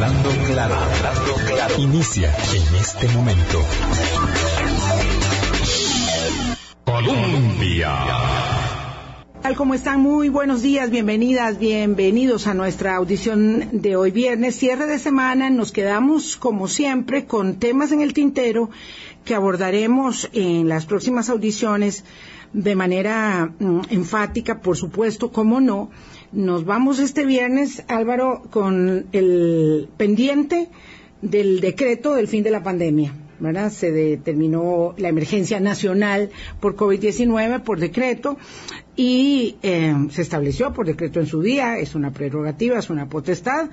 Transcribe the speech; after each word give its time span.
Hablando 0.00 0.30
claro, 0.46 0.76
hablando 0.76 1.34
claro. 1.48 1.74
Inicia 1.76 2.32
en 2.54 2.76
este 2.76 3.08
momento. 3.08 3.64
Colombia. 6.84 7.96
Tal 9.42 9.56
como 9.56 9.74
están, 9.74 10.00
muy 10.00 10.28
buenos 10.28 10.62
días, 10.62 10.90
bienvenidas, 10.90 11.58
bienvenidos 11.58 12.46
a 12.46 12.54
nuestra 12.54 12.94
audición 12.94 13.70
de 13.72 13.96
hoy 13.96 14.12
viernes, 14.12 14.54
cierre 14.54 14.86
de 14.86 15.00
semana. 15.00 15.50
Nos 15.50 15.72
quedamos, 15.72 16.36
como 16.36 16.68
siempre, 16.68 17.24
con 17.24 17.56
temas 17.56 17.90
en 17.90 18.00
el 18.00 18.12
tintero 18.12 18.70
que 19.24 19.34
abordaremos 19.34 20.30
en 20.32 20.68
las 20.68 20.86
próximas 20.86 21.28
audiciones 21.28 22.04
de 22.52 22.76
manera 22.76 23.52
mm, 23.58 23.80
enfática, 23.90 24.60
por 24.60 24.76
supuesto, 24.76 25.32
como 25.32 25.60
no. 25.60 25.90
Nos 26.32 26.66
vamos 26.66 26.98
este 26.98 27.24
viernes, 27.24 27.84
Álvaro, 27.88 28.42
con 28.50 29.06
el 29.12 29.88
pendiente 29.96 30.68
del 31.22 31.60
decreto 31.60 32.14
del 32.14 32.28
fin 32.28 32.42
de 32.42 32.50
la 32.50 32.62
pandemia. 32.62 33.14
¿verdad? 33.40 33.70
Se 33.70 33.92
determinó 33.92 34.94
la 34.98 35.08
emergencia 35.08 35.60
nacional 35.60 36.30
por 36.60 36.76
COVID-19 36.76 37.62
por 37.62 37.78
decreto 37.78 38.36
y 38.96 39.56
eh, 39.62 39.94
se 40.10 40.22
estableció 40.22 40.72
por 40.72 40.86
decreto 40.86 41.20
en 41.20 41.26
su 41.26 41.40
día, 41.40 41.78
es 41.78 41.94
una 41.94 42.12
prerrogativa, 42.12 42.78
es 42.78 42.90
una 42.90 43.08
potestad, 43.08 43.70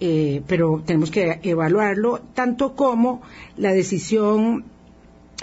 eh, 0.00 0.42
pero 0.46 0.82
tenemos 0.84 1.10
que 1.10 1.38
evaluarlo 1.42 2.20
tanto 2.34 2.74
como 2.74 3.22
la 3.56 3.72
decisión 3.72 4.64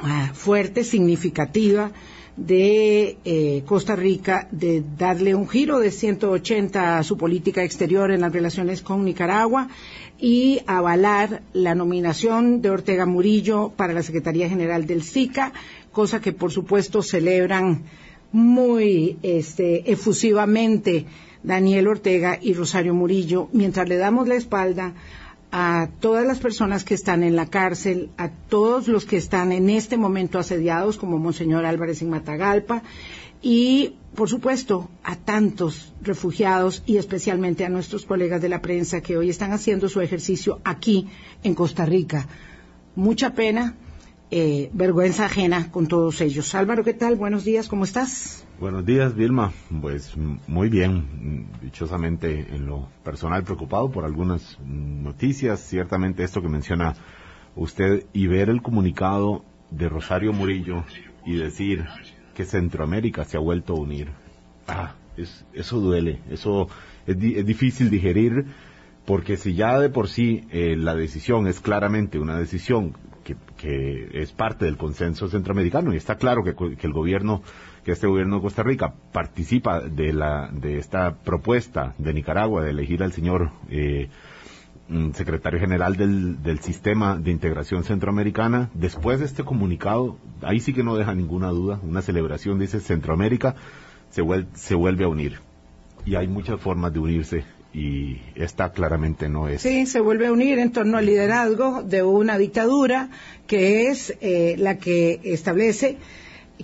ah, 0.04 0.32
fuerte, 0.34 0.84
significativa, 0.84 1.92
de 2.38 3.18
eh, 3.26 3.64
Costa 3.66 3.96
Rica 3.96 4.48
de 4.52 4.84
darle 4.98 5.36
un 5.36 5.48
giro 5.48 5.80
de 5.80 5.92
180 5.92 6.98
a 6.98 7.04
su 7.04 7.18
política 7.18 7.64
exterior 7.64 8.12
en 8.12 8.22
las 8.22 8.32
relaciones 8.32 8.82
con 8.82 9.04
Nicaragua 9.04 9.68
y 10.20 10.62
avalar 10.68 11.42
la 11.54 11.76
nominación 11.76 12.62
de 12.62 12.70
Ortega 12.70 13.06
Murillo 13.06 13.74
para 13.76 13.94
la 13.94 14.04
Secretaría 14.04 14.48
General 14.48 14.86
del 14.86 15.04
SICA, 15.04 15.52
cosa 15.92 16.22
que 16.22 16.32
por 16.32 16.52
supuesto 16.52 17.02
celebran 17.02 17.84
muy 18.32 19.18
este, 19.24 19.92
efusivamente 19.92 21.06
Daniel 21.44 21.88
Ortega 21.88 22.38
y 22.42 22.54
Rosario 22.54 22.94
Murillo, 22.94 23.50
mientras 23.52 23.90
le 23.90 23.98
damos 23.98 24.28
la 24.28 24.36
espalda 24.36 24.94
a 25.52 25.90
todas 26.00 26.26
las 26.26 26.40
personas 26.40 26.84
que 26.84 26.94
están 26.94 27.24
en 27.24 27.36
la 27.36 27.48
cárcel, 27.48 28.10
a 28.18 28.30
todos 28.30 28.88
los 28.88 29.06
que 29.06 29.18
están 29.18 29.52
en 29.52 29.70
este 29.70 29.98
momento 29.98 30.40
asediados, 30.40 30.98
como 30.98 31.18
Monseñor 31.18 31.66
Álvarez 31.66 32.02
en 32.02 32.10
Matagalpa, 32.10 32.84
y, 33.42 33.96
por 34.16 34.30
supuesto, 34.30 34.90
a 35.04 35.16
tantos 35.16 35.94
refugiados 36.02 36.84
y 36.86 36.98
especialmente 36.98 37.66
a 37.66 37.70
nuestros 37.70 38.06
colegas 38.06 38.42
de 38.42 38.50
la 38.50 38.62
prensa 38.62 39.02
que 39.02 39.18
hoy 39.18 39.30
están 39.30 39.52
haciendo 39.52 39.90
su 39.90 40.00
ejercicio 40.00 40.62
aquí 40.64 41.08
en 41.44 41.56
Costa 41.56 41.86
Rica. 41.86 42.28
Mucha 42.96 43.34
pena, 43.34 43.76
eh, 44.32 44.70
vergüenza 44.74 45.26
ajena 45.26 45.70
con 45.72 45.88
todos 45.88 46.22
ellos. 46.22 46.56
Álvaro, 46.56 46.84
¿qué 46.84 46.94
tal? 46.94 47.16
Buenos 47.16 47.44
días, 47.44 47.68
¿cómo 47.68 47.84
estás? 47.84 48.46
Buenos 48.62 48.86
días, 48.86 49.14
Vilma. 49.14 49.52
Pues 49.82 50.16
muy 50.48 50.70
bien, 50.70 51.48
dichosamente 51.62 52.48
en 52.56 52.66
lo 52.66 52.88
personal 53.04 53.44
preocupado 53.44 53.92
por 53.92 54.06
algunas 54.06 54.58
noticias, 54.66 55.60
ciertamente 55.60 56.24
esto 56.24 56.42
que 56.42 56.48
menciona 56.48 56.96
usted 57.56 58.06
y 58.14 58.28
ver 58.28 58.50
el 58.50 58.62
comunicado 58.62 59.44
de 59.70 59.90
Rosario 59.90 60.32
Murillo 60.32 60.86
y 61.26 61.36
decir 61.36 61.86
que 62.34 62.46
Centroamérica 62.46 63.26
se 63.26 63.36
ha 63.36 63.42
vuelto 63.42 63.74
a 63.74 63.80
unir. 63.80 64.10
Ah, 64.68 64.96
eso 65.54 65.80
duele, 65.80 66.22
eso 66.30 66.70
es, 67.06 67.18
difícil 67.20 67.90
digerir 67.90 68.46
porque 69.06 69.36
si 69.36 69.56
ya 69.56 69.80
de 69.80 69.90
por 69.90 70.08
sí 70.08 70.46
eh, 70.52 70.76
la 70.78 70.96
decisión 70.96 71.48
es 71.48 71.60
claramente 71.60 72.20
una 72.20 72.38
decisión 72.38 72.96
que, 73.62 74.10
es 74.14 74.32
parte 74.32 74.66
del 74.66 74.78
consenso 74.78 75.30
centroamericano 75.30 75.94
y 75.94 75.98
está 75.98 76.16
claro 76.16 76.44
que, 76.44 76.56
el 76.82 76.94
gobierno, 76.94 77.44
que 77.86 77.92
este 77.92 78.08
gobierno 78.08 78.38
de 78.38 78.42
Costa 78.42 78.64
Rica 78.64 78.94
participa 79.14 79.82
de 79.82 80.14
la 80.14 80.50
de 80.52 80.80
esta 80.80 81.16
propuesta 81.16 81.94
de 81.98 82.14
Nicaragua 82.14 82.64
de 82.64 82.72
elegir 82.72 83.04
al 83.04 83.14
señor 83.14 83.52
eh, 83.70 84.10
mm, 84.90 85.12
secretario 85.12 85.60
general 85.60 85.96
del, 85.96 86.42
del 86.42 86.60
sistema 86.60 87.16
de 87.18 87.32
integración 87.32 87.84
centroamericana. 87.84 88.70
Después 88.74 89.20
de 89.20 89.26
este 89.26 89.44
comunicado, 89.44 90.18
ahí 90.42 90.60
sí 90.60 90.74
que 90.74 90.84
no 90.84 90.96
deja 90.98 91.14
ninguna 91.14 91.50
duda, 91.50 91.80
una 91.84 92.02
celebración 92.02 92.60
dice 92.60 92.80
Centroamérica 92.80 93.56
se, 94.10 94.24
se 94.54 94.76
vuelve 94.76 95.04
a 95.06 95.08
unir 95.08 95.40
y 96.04 96.16
hay 96.16 96.28
muchas 96.28 96.60
formas 96.60 96.92
de 96.94 97.00
unirse 97.00 97.46
y 97.74 98.20
esta 98.36 98.72
claramente 98.72 99.30
no 99.30 99.48
es. 99.48 99.62
Sí, 99.62 99.86
se 99.86 100.02
vuelve 100.02 100.28
a 100.28 100.32
unir 100.32 100.60
en 100.60 100.72
torno 100.72 100.98
al 100.98 101.06
liderazgo 101.06 101.84
de 101.84 102.04
una 102.04 102.38
dictadura 102.38 103.10
que 103.48 103.88
es 103.88 104.14
eh, 104.22 104.56
la 104.58 104.78
que 104.78 105.22
establece 105.24 105.98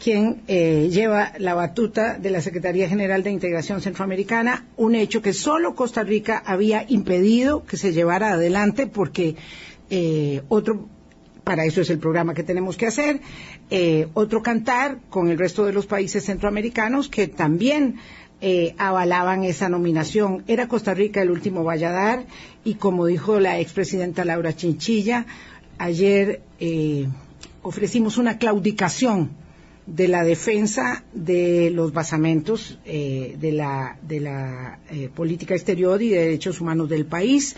quien 0.02 0.42
eh, 0.48 0.90
lleva 0.92 1.34
la 1.40 1.56
batuta 1.56 2.20
de 2.20 2.30
la 2.30 2.42
Secretaría 2.42 2.88
General 2.88 3.24
de 3.24 3.32
Integración 3.32 3.82
Centroamericana, 3.82 4.66
un 4.76 4.94
hecho 4.94 5.22
que 5.24 5.34
solo 5.34 5.74
Costa 5.74 6.04
Rica 6.04 6.44
había 6.46 6.86
impedido 6.88 7.64
que 7.64 7.78
se 7.78 7.94
llevara 7.94 8.34
adelante 8.34 8.86
porque 8.86 9.36
eh, 9.90 10.44
otro 10.50 10.88
para 11.44 11.64
eso 11.64 11.80
es 11.80 11.90
el 11.90 11.98
programa 11.98 12.34
que 12.34 12.44
tenemos 12.44 12.76
que 12.76 12.88
hacer, 12.88 13.22
otro 14.14 14.42
cantar 14.44 15.00
con 15.10 15.30
el 15.30 15.38
resto 15.38 15.64
de 15.64 15.72
los 15.72 15.86
países 15.86 16.26
centroamericanos 16.26 17.08
que 17.08 17.30
también 17.30 17.96
eh, 18.40 18.76
avalaban 18.78 19.44
esa 19.44 19.68
nominación. 19.68 20.44
Era 20.48 20.68
Costa 20.68 20.94
Rica 20.94 21.22
el 21.22 21.32
último 21.32 21.64
Valladar 21.64 22.26
y 22.64 22.76
como 22.76 23.08
dijo 23.08 23.40
la 23.40 23.60
expresidenta 23.60 24.26
Laura 24.26 24.56
Chinchilla, 24.56 25.26
ayer 25.80 26.42
eh, 26.60 27.08
ofrecimos 27.64 28.18
una 28.18 28.38
claudicación 28.38 29.32
de 29.88 30.08
la 30.08 30.24
defensa 30.24 31.04
de 31.14 31.72
los 31.72 31.94
basamentos 31.94 32.78
eh, 32.86 33.38
de 33.40 33.54
la, 33.54 33.98
de 34.02 34.20
la 34.20 34.80
política 35.16 35.56
exterior 35.56 36.02
y 36.02 36.10
de 36.10 36.20
derechos 36.20 36.60
humanos 36.60 36.90
del 36.90 37.06
país. 37.06 37.56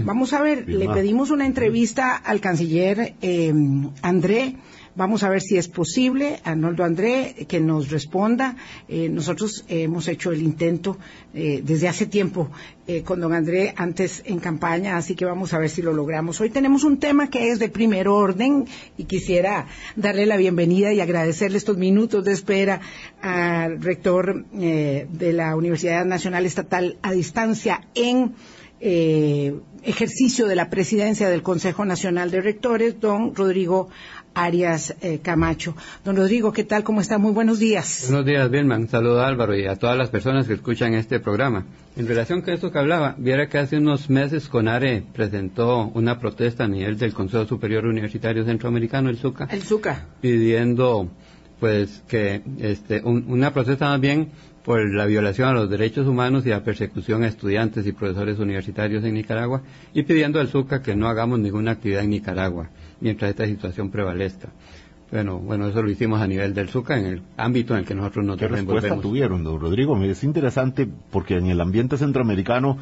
Vamos 0.00 0.32
a 0.32 0.42
ver, 0.42 0.68
le 0.68 0.88
pedimos 0.88 1.30
una 1.30 1.46
entrevista 1.46 2.16
al 2.16 2.40
canciller 2.40 3.14
André 4.02 4.56
Vamos 4.98 5.22
a 5.22 5.28
ver 5.28 5.40
si 5.40 5.56
es 5.56 5.68
posible, 5.68 6.40
Arnoldo 6.42 6.82
André, 6.82 7.46
que 7.46 7.60
nos 7.60 7.88
responda. 7.88 8.56
Eh, 8.88 9.08
nosotros 9.08 9.64
hemos 9.68 10.08
hecho 10.08 10.32
el 10.32 10.42
intento 10.42 10.98
eh, 11.32 11.62
desde 11.64 11.86
hace 11.86 12.06
tiempo 12.06 12.50
eh, 12.88 13.04
con 13.04 13.20
don 13.20 13.32
André 13.32 13.74
antes 13.76 14.24
en 14.26 14.40
campaña, 14.40 14.96
así 14.96 15.14
que 15.14 15.24
vamos 15.24 15.54
a 15.54 15.60
ver 15.60 15.70
si 15.70 15.82
lo 15.82 15.92
logramos. 15.92 16.40
Hoy 16.40 16.50
tenemos 16.50 16.82
un 16.82 16.98
tema 16.98 17.30
que 17.30 17.50
es 17.50 17.60
de 17.60 17.68
primer 17.68 18.08
orden 18.08 18.66
y 18.96 19.04
quisiera 19.04 19.68
darle 19.94 20.26
la 20.26 20.36
bienvenida 20.36 20.92
y 20.92 21.00
agradecerle 21.00 21.58
estos 21.58 21.76
minutos 21.76 22.24
de 22.24 22.32
espera 22.32 22.80
al 23.22 23.80
rector 23.80 24.46
de 24.50 25.32
la 25.32 25.54
Universidad 25.54 26.06
Nacional 26.06 26.44
Estatal 26.44 26.98
a 27.02 27.12
distancia 27.12 27.86
en 27.94 28.34
ejercicio 29.82 30.46
de 30.46 30.54
la 30.54 30.70
presidencia 30.70 31.28
del 31.28 31.42
Consejo 31.42 31.84
Nacional 31.84 32.30
de 32.30 32.40
Rectores, 32.40 33.00
don 33.00 33.34
Rodrigo 33.34 33.88
Arias 34.34 34.94
eh, 35.00 35.20
Camacho. 35.20 35.74
Don 36.04 36.16
Rodrigo, 36.16 36.52
¿qué 36.52 36.64
tal? 36.64 36.84
¿Cómo 36.84 37.00
está? 37.00 37.18
Muy 37.18 37.32
buenos 37.32 37.58
días. 37.58 38.06
Buenos 38.08 38.26
días, 38.26 38.50
Bienman. 38.50 38.88
Saludo 38.88 39.22
a 39.22 39.28
Álvaro 39.28 39.56
y 39.56 39.66
a 39.66 39.76
todas 39.76 39.96
las 39.96 40.10
personas 40.10 40.46
que 40.46 40.54
escuchan 40.54 40.94
este 40.94 41.20
programa. 41.20 41.64
En 41.96 42.06
relación 42.06 42.42
con 42.42 42.54
esto 42.54 42.70
que 42.70 42.78
hablaba, 42.78 43.14
viera 43.18 43.48
que 43.48 43.58
hace 43.58 43.76
unos 43.76 44.08
meses 44.08 44.48
CONARE 44.48 45.02
presentó 45.12 45.90
una 45.94 46.18
protesta 46.20 46.64
a 46.64 46.68
nivel 46.68 46.96
del 46.96 47.12
Consejo 47.12 47.46
Superior 47.46 47.86
Universitario 47.86 48.44
Centroamericano, 48.44 49.10
el 49.10 49.18
SUCA. 49.18 49.48
El 49.50 49.62
SUCA. 49.62 50.06
Pidiendo, 50.20 51.08
pues, 51.58 52.02
que 52.06 52.42
este, 52.58 53.02
una 53.02 53.52
protesta 53.52 53.86
más 53.88 54.00
bien 54.00 54.30
por 54.68 54.86
la 54.92 55.06
violación 55.06 55.48
a 55.48 55.54
los 55.54 55.70
derechos 55.70 56.06
humanos 56.06 56.44
y 56.44 56.50
la 56.50 56.62
persecución 56.62 57.22
a 57.22 57.26
estudiantes 57.26 57.86
y 57.86 57.92
profesores 57.92 58.38
universitarios 58.38 59.02
en 59.02 59.14
Nicaragua 59.14 59.62
y 59.94 60.02
pidiendo 60.02 60.40
al 60.40 60.48
SUCA 60.48 60.82
que 60.82 60.94
no 60.94 61.08
hagamos 61.08 61.38
ninguna 61.38 61.70
actividad 61.70 62.04
en 62.04 62.10
Nicaragua 62.10 62.68
mientras 63.00 63.30
esta 63.30 63.46
situación 63.46 63.90
prevalezca. 63.90 64.50
Bueno, 65.10 65.38
bueno, 65.38 65.68
eso 65.68 65.82
lo 65.82 65.88
hicimos 65.88 66.20
a 66.20 66.26
nivel 66.26 66.52
del 66.52 66.68
SUCA, 66.68 66.98
en 66.98 67.06
el 67.06 67.22
ámbito 67.38 67.72
en 67.72 67.80
el 67.80 67.86
que 67.86 67.94
nosotros 67.94 68.26
nos 68.26 68.36
¿Qué 68.36 68.46
respuesta 68.46 69.00
tuvieron, 69.00 69.42
don 69.42 69.58
Rodrigo? 69.58 69.96
Es 70.04 70.22
interesante 70.22 70.86
porque 71.10 71.38
en 71.38 71.46
el 71.46 71.62
ambiente 71.62 71.96
centroamericano 71.96 72.76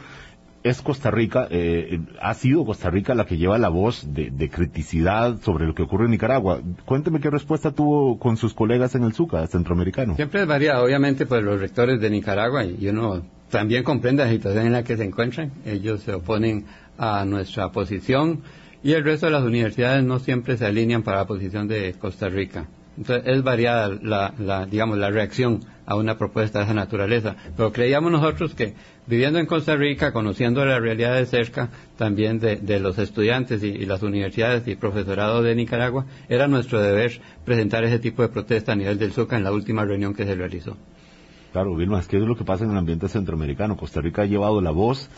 es 0.69 0.83
Costa 0.83 1.11
Rica, 1.11 1.47
eh, 1.51 2.01
ha 2.21 2.35
sido 2.35 2.65
Costa 2.65 2.91
Rica 2.91 3.15
la 3.15 3.25
que 3.25 3.37
lleva 3.37 3.57
la 3.57 3.69
voz 3.69 4.07
de, 4.13 4.51
criticidad 4.51 5.41
sobre 5.41 5.67
lo 5.67 5.75
que 5.75 5.83
ocurre 5.83 6.07
en 6.07 6.11
Nicaragua. 6.11 6.61
Cuénteme 6.85 7.21
qué 7.21 7.31
respuesta 7.31 7.71
tuvo 7.71 8.19
con 8.19 8.37
sus 8.37 8.53
colegas 8.53 8.95
en 8.95 9.05
el 9.05 9.13
SUCA 9.13 9.47
centroamericano. 9.47 10.17
Siempre 10.17 10.43
es 10.43 10.47
variado, 10.47 10.85
obviamente, 10.85 11.27
pues 11.27 11.43
los 11.43 11.61
rectores 11.61 12.01
de 12.01 12.11
Nicaragua, 12.11 12.65
y 12.65 12.89
uno 12.89 13.23
también 13.51 13.85
comprende 13.85 14.25
la 14.25 14.31
situación 14.31 14.67
en 14.67 14.73
la 14.73 14.83
que 14.83 14.97
se 14.97 15.05
encuentran. 15.05 15.53
Ellos 15.65 16.03
se 16.03 16.15
oponen 16.15 16.65
a 16.99 17.25
nuestra 17.25 17.71
posición 17.71 18.43
y 18.83 18.93
el 18.93 19.05
resto 19.05 19.27
de 19.27 19.33
las 19.33 19.45
universidades 19.45 20.03
no 20.05 20.19
siempre 20.19 20.57
se 20.57 20.67
alinean 20.67 21.03
para 21.03 21.19
la 21.19 21.27
posición 21.27 21.69
de 21.69 21.95
Costa 21.95 22.29
Rica. 22.29 22.69
Entonces 22.97 23.25
es 23.27 23.43
variada 23.43 23.89
la, 24.01 24.67
digamos, 24.67 24.99
la 24.99 25.11
reacción 25.11 25.61
a 25.85 25.95
una 25.95 26.19
propuesta 26.19 26.59
de 26.59 26.65
esa 26.65 26.75
naturaleza. 26.75 27.37
Pero 27.57 27.73
creíamos 27.73 28.11
nosotros 28.11 28.55
que 28.55 28.75
viviendo 29.07 29.39
en 29.39 29.47
Costa 29.47 29.77
Rica, 29.77 30.13
conociendo 30.13 30.65
la 30.65 30.81
realidad 30.81 31.15
de 31.15 31.27
cerca 31.27 31.71
también 31.97 32.41
de, 32.41 32.81
los 32.81 32.99
estudiantes 32.99 33.63
y, 33.63 33.87
las 33.87 34.03
universidades 34.03 34.67
y 34.67 34.77
profesorado 34.77 35.43
de 35.43 35.55
Nicaragua, 35.55 36.07
era 36.29 36.49
nuestro 36.49 36.81
deber 36.81 37.21
presentar 37.45 37.85
ese 37.85 37.99
tipo 37.99 38.23
de 38.23 38.29
protesta 38.29 38.73
a 38.73 38.77
nivel 38.77 38.99
del 38.99 39.13
SUCA 39.13 39.37
en 39.37 39.45
la 39.45 39.53
última 39.53 39.85
reunión 39.85 40.15
que 40.15 40.25
se 40.25 40.35
realizó. 40.35 40.77
Claro, 41.53 41.75
Vilma, 41.75 42.01
es 42.01 42.09
que 42.09 42.19
es 42.19 42.23
lo 42.23 42.37
que 42.37 42.45
pasa 42.45 42.65
en 42.65 42.71
el 42.71 42.77
ambiente 42.77 43.09
centroamericano. 43.09 43.77
Costa 43.77 44.01
Rica 44.01 44.23
ha 44.23 44.27
llevado 44.27 44.61
la 44.61 44.73
voz 44.73 45.09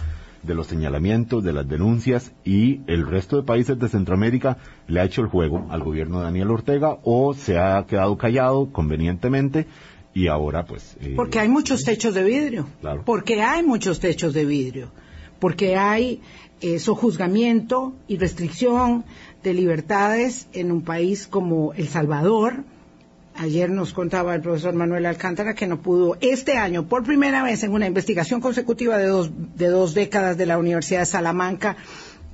de 0.43 0.55
los 0.55 0.67
señalamientos, 0.67 1.43
de 1.43 1.53
las 1.53 1.69
denuncias 1.69 2.33
y 2.45 2.81
el 2.87 3.07
resto 3.07 3.37
de 3.37 3.43
países 3.43 3.79
de 3.79 3.89
Centroamérica 3.89 4.59
le 4.87 5.01
ha 5.01 5.05
hecho 5.05 5.21
el 5.21 5.29
juego 5.29 5.67
al 5.71 5.83
gobierno 5.83 6.19
de 6.19 6.25
Daniel 6.25 6.51
Ortega 6.51 6.99
o 7.03 7.35
se 7.35 7.59
ha 7.59 7.85
quedado 7.87 8.17
callado 8.17 8.73
convenientemente 8.73 9.67
y 10.15 10.29
ahora 10.29 10.65
pues... 10.65 10.97
Eh, 11.01 11.15
porque 11.17 11.39
hay 11.39 11.49
muchos 11.49 11.85
techos 11.85 12.15
de 12.15 12.25
vidrio. 12.25 12.67
Claro. 12.81 13.03
Porque 13.05 13.43
hay 13.43 13.63
muchos 13.63 14.01
techos 14.01 14.35
de 14.35 14.45
vidrio. 14.45 14.91
Porque 15.39 15.77
hay 15.77 16.21
eh, 16.61 16.79
sojuzgamiento 16.79 17.95
y 18.09 18.17
restricción 18.17 19.05
de 19.43 19.55
libertades 19.55 20.49
en 20.53 20.73
un 20.73 20.83
país 20.83 21.29
como 21.29 21.73
El 21.75 21.87
Salvador, 21.87 22.65
Ayer 23.39 23.71
nos 23.71 23.93
contaba 23.93 24.35
el 24.35 24.41
profesor 24.41 24.75
Manuel 24.75 25.07
Alcántara 25.07 25.55
que 25.55 25.69
no 25.69 25.81
pudo 25.81 26.17
este 26.21 26.57
año, 26.57 26.89
por 26.89 27.05
primera 27.05 27.45
vez 27.45 27.63
en 27.63 27.73
una 27.73 27.87
investigación 27.87 28.41
consecutiva 28.41 28.99
de 28.99 29.07
dos, 29.07 29.31
de 29.55 29.69
dos 29.69 29.95
décadas 29.95 30.37
de 30.37 30.45
la 30.45 30.59
Universidad 30.59 31.01
de 31.01 31.07
Salamanca 31.07 31.77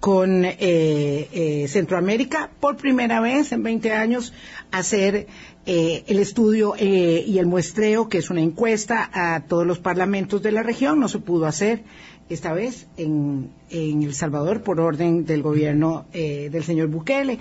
con 0.01 0.47
eh, 0.47 0.57
eh, 0.61 1.67
Centroamérica, 1.69 2.51
por 2.59 2.79
primera 2.79 3.21
vez 3.21 3.53
en 3.53 3.63
20 3.63 3.93
años, 3.93 4.33
hacer 4.71 5.27
eh, 5.67 6.05
el 6.07 6.19
estudio 6.19 6.75
y 6.79 7.39
el 7.39 7.47
muestreo, 7.47 8.09
que 8.09 8.19
es 8.19 8.31
una 8.31 8.41
encuesta 8.41 9.11
a 9.13 9.45
todos 9.47 9.67
los 9.67 9.81
parlamentos 9.81 10.43
de 10.43 10.53
la 10.53 10.63
región. 10.63 11.01
No 11.01 11.09
se 11.09 11.19
pudo 11.19 11.45
hacer 11.45 11.83
esta 12.31 12.55
vez 12.55 12.87
en, 12.97 13.51
en 13.69 14.03
El 14.03 14.15
Salvador 14.15 14.63
por 14.63 14.81
orden 14.81 15.27
del 15.27 15.43
gobierno 15.43 16.07
del 16.13 16.65
señor 16.65 16.89
Bukele. 16.89 17.39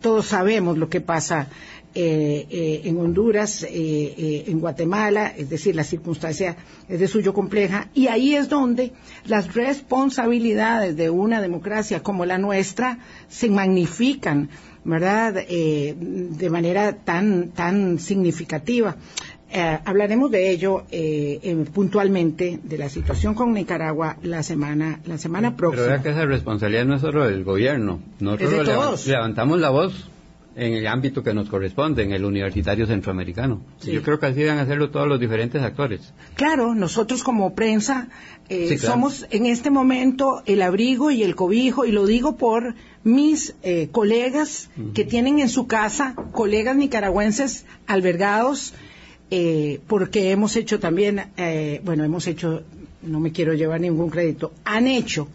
todos 0.00 0.26
sabemos 0.26 0.78
lo 0.78 0.88
que 0.88 1.02
pasa 1.02 1.48
eh, 1.96 2.46
eh, 2.50 2.80
en 2.86 2.98
Honduras, 2.98 3.64
eh, 3.70 4.44
en 4.48 4.58
Guatemala, 4.58 5.32
es 5.36 5.48
decir, 5.48 5.76
la 5.76 5.84
circunstancia 5.84 6.56
es 6.88 6.98
de 6.98 7.06
suyo 7.06 7.32
compleja, 7.32 7.88
y 7.94 8.08
ahí 8.08 8.34
es 8.34 8.48
donde 8.48 8.92
las 9.26 9.54
responsabilidades 9.54 10.96
de 10.96 11.08
una 11.10 11.40
democracia 11.40 12.02
como 12.02 12.26
la 12.26 12.36
nuestra 12.36 12.98
se 13.28 13.48
magnifican, 13.48 14.48
¿verdad?, 14.82 15.34
de 15.34 16.50
manera 16.50 16.96
tan, 16.96 17.50
tan 17.50 18.00
significativa. 18.00 18.96
hablaremos 19.84 20.32
de 20.32 20.50
ello 20.50 20.84
puntualmente 21.72 22.58
de 22.60 22.76
la 22.76 22.88
situación 22.88 23.34
con 23.34 23.52
Nicaragua 23.52 24.16
la 24.22 24.42
semana 24.42 24.98
la 25.06 25.16
semana 25.16 25.56
próxima. 25.56 25.84
Pero 25.84 25.94
vea 25.94 26.02
que 26.02 26.10
esa 26.10 26.26
responsabilidad 26.26 26.86
no 26.86 26.96
es 26.96 27.02
solo 27.02 27.24
del 27.28 27.44
gobierno. 27.44 28.00
Nosotros 28.18 29.06
levantamos 29.06 29.60
la 29.60 29.70
voz 29.70 30.10
en 30.56 30.74
el 30.74 30.86
ámbito 30.86 31.22
que 31.22 31.34
nos 31.34 31.48
corresponde, 31.48 32.02
en 32.02 32.12
el 32.12 32.24
universitario 32.24 32.86
centroamericano. 32.86 33.60
Yo 33.82 34.02
creo 34.02 34.18
que 34.18 34.26
así 34.26 34.40
deben 34.40 34.58
hacerlo 34.58 34.90
todos 34.90 35.08
los 35.08 35.18
diferentes 35.18 35.62
actores. 35.62 36.12
Claro, 36.34 36.74
nosotros 36.74 37.24
como 37.24 37.54
prensa 37.54 38.08
eh, 38.48 38.78
somos 38.78 39.26
en 39.30 39.46
este 39.46 39.70
momento 39.70 40.42
el 40.46 40.62
abrigo 40.62 41.10
y 41.10 41.22
el 41.22 41.34
cobijo, 41.34 41.84
y 41.84 41.92
lo 41.92 42.06
digo 42.06 42.36
por 42.36 42.74
mis 43.02 43.54
eh, 43.62 43.88
colegas 43.90 44.70
que 44.94 45.04
tienen 45.04 45.38
en 45.40 45.48
su 45.48 45.66
casa, 45.66 46.14
colegas 46.32 46.76
nicaragüenses 46.76 47.66
albergados, 47.86 48.74
eh, 49.30 49.80
porque 49.86 50.30
hemos 50.30 50.56
hecho 50.56 50.78
también, 50.78 51.22
bueno, 51.82 52.04
hemos 52.04 52.26
hecho, 52.26 52.62
no 53.02 53.20
me 53.20 53.32
quiero 53.32 53.54
llevar 53.54 53.80
ningún 53.80 54.10
crédito, 54.10 54.52
han 54.64 54.86
hecho 54.86 55.28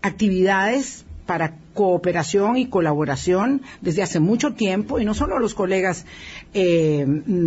actividades 0.00 1.04
para 1.26 1.54
cooperación 1.74 2.56
y 2.56 2.66
colaboración 2.66 3.62
desde 3.80 4.02
hace 4.02 4.20
mucho 4.20 4.54
tiempo, 4.54 4.98
y 4.98 5.04
no 5.04 5.14
solo 5.14 5.38
los 5.38 5.54
colegas 5.54 6.04
eh, 6.54 7.06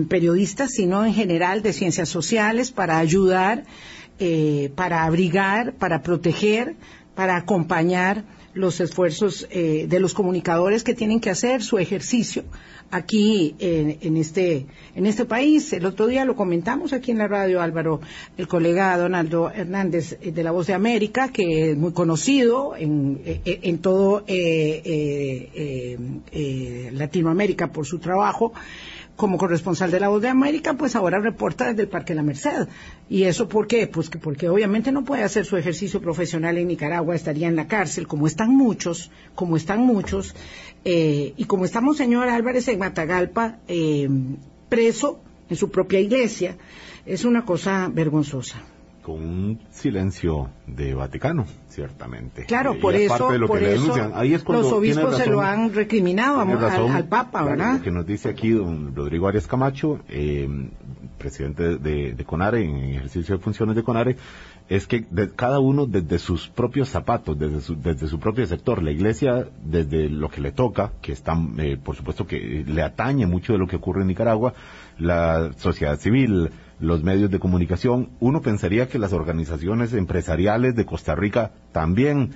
periodistas, 0.10 0.72
sino 0.72 1.06
en 1.06 1.14
general 1.14 1.62
de 1.62 1.74
ciencias 1.74 2.10
sociales, 2.10 2.72
para 2.72 2.98
ayudar, 2.98 3.64
eh, 4.20 4.72
para 4.76 5.04
abrigar, 5.04 5.74
para 5.74 6.02
proteger, 6.02 6.76
para 7.16 7.38
acompañar 7.38 8.24
los 8.56 8.80
esfuerzos 8.80 9.48
eh, 9.52 9.86
de 9.88 10.00
los 10.00 10.14
comunicadores 10.14 10.84
que 10.84 10.96
tienen 10.96 11.20
que 11.20 11.30
hacer 11.30 11.62
su 11.62 11.78
ejercicio 11.78 12.46
aquí 12.90 13.56
en, 13.60 14.16
este 14.16 14.66
en 14.96 15.06
este 15.06 15.26
país. 15.26 15.74
El 15.74 15.86
otro 15.86 16.08
día 16.08 16.24
lo 16.24 16.36
comentamos 16.36 16.94
aquí 16.94 17.12
en 17.12 17.18
la 17.18 17.28
radio, 17.28 17.62
Álvaro, 17.62 18.00
el 18.38 18.48
colega 18.48 18.98
Donaldo 18.98 19.52
Hernández 19.52 20.18
eh, 20.22 20.32
de 20.32 20.44
La 20.44 20.52
Voz 20.52 20.68
de 20.68 20.74
América, 20.74 21.30
que 21.34 21.72
es 21.72 21.78
muy 21.78 21.92
conocido 21.92 22.76
en, 22.78 23.22
eh, 23.26 23.60
en 23.64 23.80
todo 23.80 24.24
Latinoamérica 26.94 27.72
por 27.74 27.86
su 27.86 28.00
trabajo 28.00 28.54
como 29.16 29.38
corresponsal 29.38 29.92
de 29.92 30.00
La 30.00 30.10
Voz 30.10 30.22
de 30.22 30.28
América, 30.28 30.74
pues 30.74 30.96
ahora 30.96 31.20
reporta 31.20 31.68
desde 31.68 31.84
el 31.84 31.88
Parque 31.88 32.16
La 32.16 32.24
Merced. 32.24 32.68
¿Y 33.10 33.24
eso 33.24 33.48
por 33.48 33.68
qué? 33.68 33.88
Pues 33.88 34.10
que 34.10 34.20
porque 34.20 34.50
obviamente 34.50 34.92
no 34.92 35.04
puede 35.06 35.24
hacer 35.24 35.46
su 35.46 35.58
ejercicio 35.58 36.02
profesional 36.02 36.58
en 36.58 36.68
Nicaragua, 36.68 37.16
estaría 37.16 37.48
en 37.48 37.56
la 37.56 37.68
cárcel, 37.68 38.08
como 38.08 38.28
están 38.28 38.56
muchos, 38.56 39.12
como 39.34 39.58
están 39.58 39.82
muchos, 39.82 40.36
eh, 40.84 41.34
y 41.38 41.46
como 41.46 41.66
estamos, 41.66 41.98
señor 41.98 42.28
Álvarez, 42.28 42.68
en 42.68 42.80
Matagalpa, 42.80 43.60
eh, 43.68 44.10
preso 44.70 45.20
en 45.50 45.56
su 45.56 45.70
propia 45.70 46.00
iglesia, 46.00 46.58
es 47.06 47.24
una 47.24 47.46
cosa 47.46 47.90
vergonzosa 47.94 48.62
con 49.06 49.22
un 49.22 49.60
silencio 49.70 50.50
de 50.66 50.96
Vaticano, 50.96 51.46
ciertamente. 51.68 52.46
Claro, 52.46 52.80
por 52.80 52.96
eso, 52.96 53.30
por 53.46 53.62
eso 53.62 54.12
los 54.48 54.72
obispos 54.72 55.18
se 55.18 55.30
lo 55.30 55.42
han 55.42 55.76
recriminado 55.76 56.40
al, 56.40 57.08
Papa, 57.08 57.44
¿verdad? 57.44 57.78
Lo 57.78 57.84
que 57.84 57.92
nos 57.92 58.08
dice 58.08 58.30
aquí 58.30 58.50
don 58.50 58.96
Rodrigo 58.96 59.28
Arias 59.28 59.46
Camacho, 59.46 60.00
eh, 60.10 60.50
presidente 61.20 61.78
de, 61.78 62.26
CONARE, 62.26 62.66
en 62.66 62.96
ejercicio 62.96 63.38
de 63.38 63.44
funciones 63.44 63.76
de 63.76 63.84
CONARE, 63.84 64.16
es 64.70 64.88
que 64.88 65.06
cada 65.36 65.60
uno 65.60 65.86
desde 65.86 66.18
sus 66.18 66.48
propios 66.48 66.90
zapatos, 66.90 67.38
desde 67.38 67.62
su, 67.62 67.80
desde 67.80 68.08
su 68.08 68.20
propio 68.20 68.48
sector, 68.48 68.82
la 68.82 68.90
iglesia 68.90 69.48
desde 69.64 70.10
lo 70.10 70.30
que 70.30 70.42
le 70.42 70.52
toca, 70.52 70.94
que 71.04 71.12
está, 71.12 71.38
eh, 71.60 71.78
por 71.78 71.96
supuesto 71.96 72.26
que 72.26 72.66
le 72.68 72.82
atañe 72.82 73.28
mucho 73.28 73.54
de 73.54 73.60
lo 73.60 73.68
que 73.68 73.76
ocurre 73.76 74.02
en 74.02 74.08
Nicaragua, 74.08 74.56
la 74.98 75.52
sociedad 75.58 76.00
civil, 76.00 76.50
los 76.80 77.04
medios 77.04 77.32
de 77.32 77.40
comunicación. 77.40 78.10
Uno 78.20 78.42
pensaría 78.42 78.88
que 78.88 79.00
las 79.00 79.14
organizaciones 79.14 79.94
empresariales 79.94 80.76
de 80.76 80.86
Costa 80.86 81.16
Rica 81.16 81.52
también, 81.72 82.32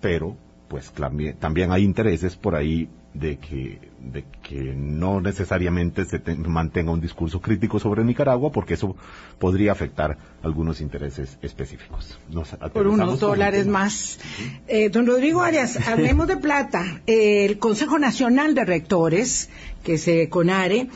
pero 0.00 0.36
pues 0.68 0.90
también, 1.38 1.70
hay 1.70 1.84
intereses 1.84 2.34
por 2.34 2.54
ahí 2.54 2.88
de 3.12 3.36
que, 3.36 3.78
de 4.00 4.24
que 4.42 4.74
no 4.74 5.20
necesariamente 5.20 6.06
se 6.06 6.18
mantenga 6.46 6.92
un 6.92 7.00
discurso 7.02 7.42
crítico 7.42 7.78
sobre 7.78 8.02
Nicaragua, 8.04 8.50
porque 8.50 8.72
eso 8.72 8.96
podría 9.38 9.72
afectar 9.72 10.16
algunos 10.42 10.80
intereses 10.80 11.36
específicos. 11.42 12.18
por 12.72 12.86
unos 12.86 13.20
dólares 13.20 13.66
más. 13.66 14.18
Eh, 14.66 14.88
don 14.88 15.06
Rodrigo 15.06 15.42
Arias, 15.42 15.76
hablemos 15.86 16.26
de 16.26 16.38
plata. 16.38 17.02
el 17.04 17.58
Consejo 17.58 17.98
Nacional 17.98 18.54
de 18.54 18.64
Rectores, 18.64 19.50
que 19.84 19.98
se 19.98 20.30
CONARE, 20.30 20.88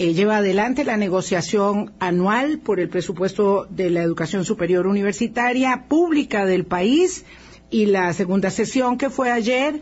eh, 0.00 0.14
lleva 0.14 0.38
adelante 0.38 0.82
la 0.82 0.96
negociación 0.96 1.92
anual 1.98 2.58
por 2.58 2.80
el 2.80 2.88
presupuesto 2.88 3.66
de 3.68 3.90
la 3.90 4.02
educación 4.02 4.46
superior 4.46 4.86
universitaria 4.86 5.84
pública 5.88 6.46
del 6.46 6.64
país 6.64 7.26
y 7.68 7.84
la 7.84 8.10
segunda 8.14 8.48
sesión 8.48 8.96
que 8.96 9.10
fue 9.10 9.30
ayer 9.30 9.80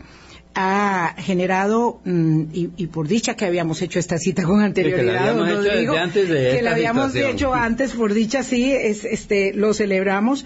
ha 0.55 1.15
generado, 1.17 2.01
mm, 2.03 2.43
y, 2.51 2.87
por 2.87 3.07
dicha 3.07 3.35
que 3.35 3.45
habíamos 3.45 3.81
hecho 3.81 3.99
esta 3.99 4.17
cita 4.17 4.43
con 4.43 4.61
anterioridad, 4.61 5.35
que 5.35 6.61
la 6.61 6.71
habíamos 6.71 7.15
hecho 7.15 7.53
antes, 7.53 7.93
por 7.93 8.13
dicha 8.13 8.43
sí, 8.43 8.71
es, 8.71 9.05
este, 9.05 9.53
lo 9.53 9.73
celebramos, 9.73 10.45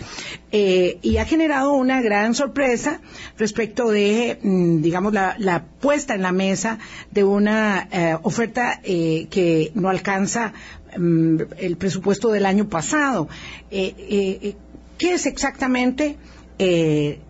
eh, 0.52 1.00
y 1.02 1.18
ha 1.18 1.26
generado 1.26 1.74
una 1.74 2.02
gran 2.02 2.36
sorpresa 2.36 3.00
respecto 3.38 3.90
de, 3.90 4.38
mm, 4.42 4.82
digamos, 4.82 5.14
la, 5.14 5.66
puesta 5.80 6.16
en 6.16 6.22
la 6.22 6.32
mesa 6.32 6.80
de 7.12 7.24
una 7.24 7.88
eh, 7.92 8.16
oferta 8.22 8.80
eh, 8.84 9.28
que 9.30 9.72
no 9.74 9.90
alcanza 9.90 10.54
mm, 10.98 11.38
el 11.58 11.78
presupuesto 11.78 12.30
del 12.30 12.46
año 12.46 12.70
pasado. 12.70 13.30
¿Qué 13.70 14.56
es 15.00 15.26
exactamente? 15.26 16.18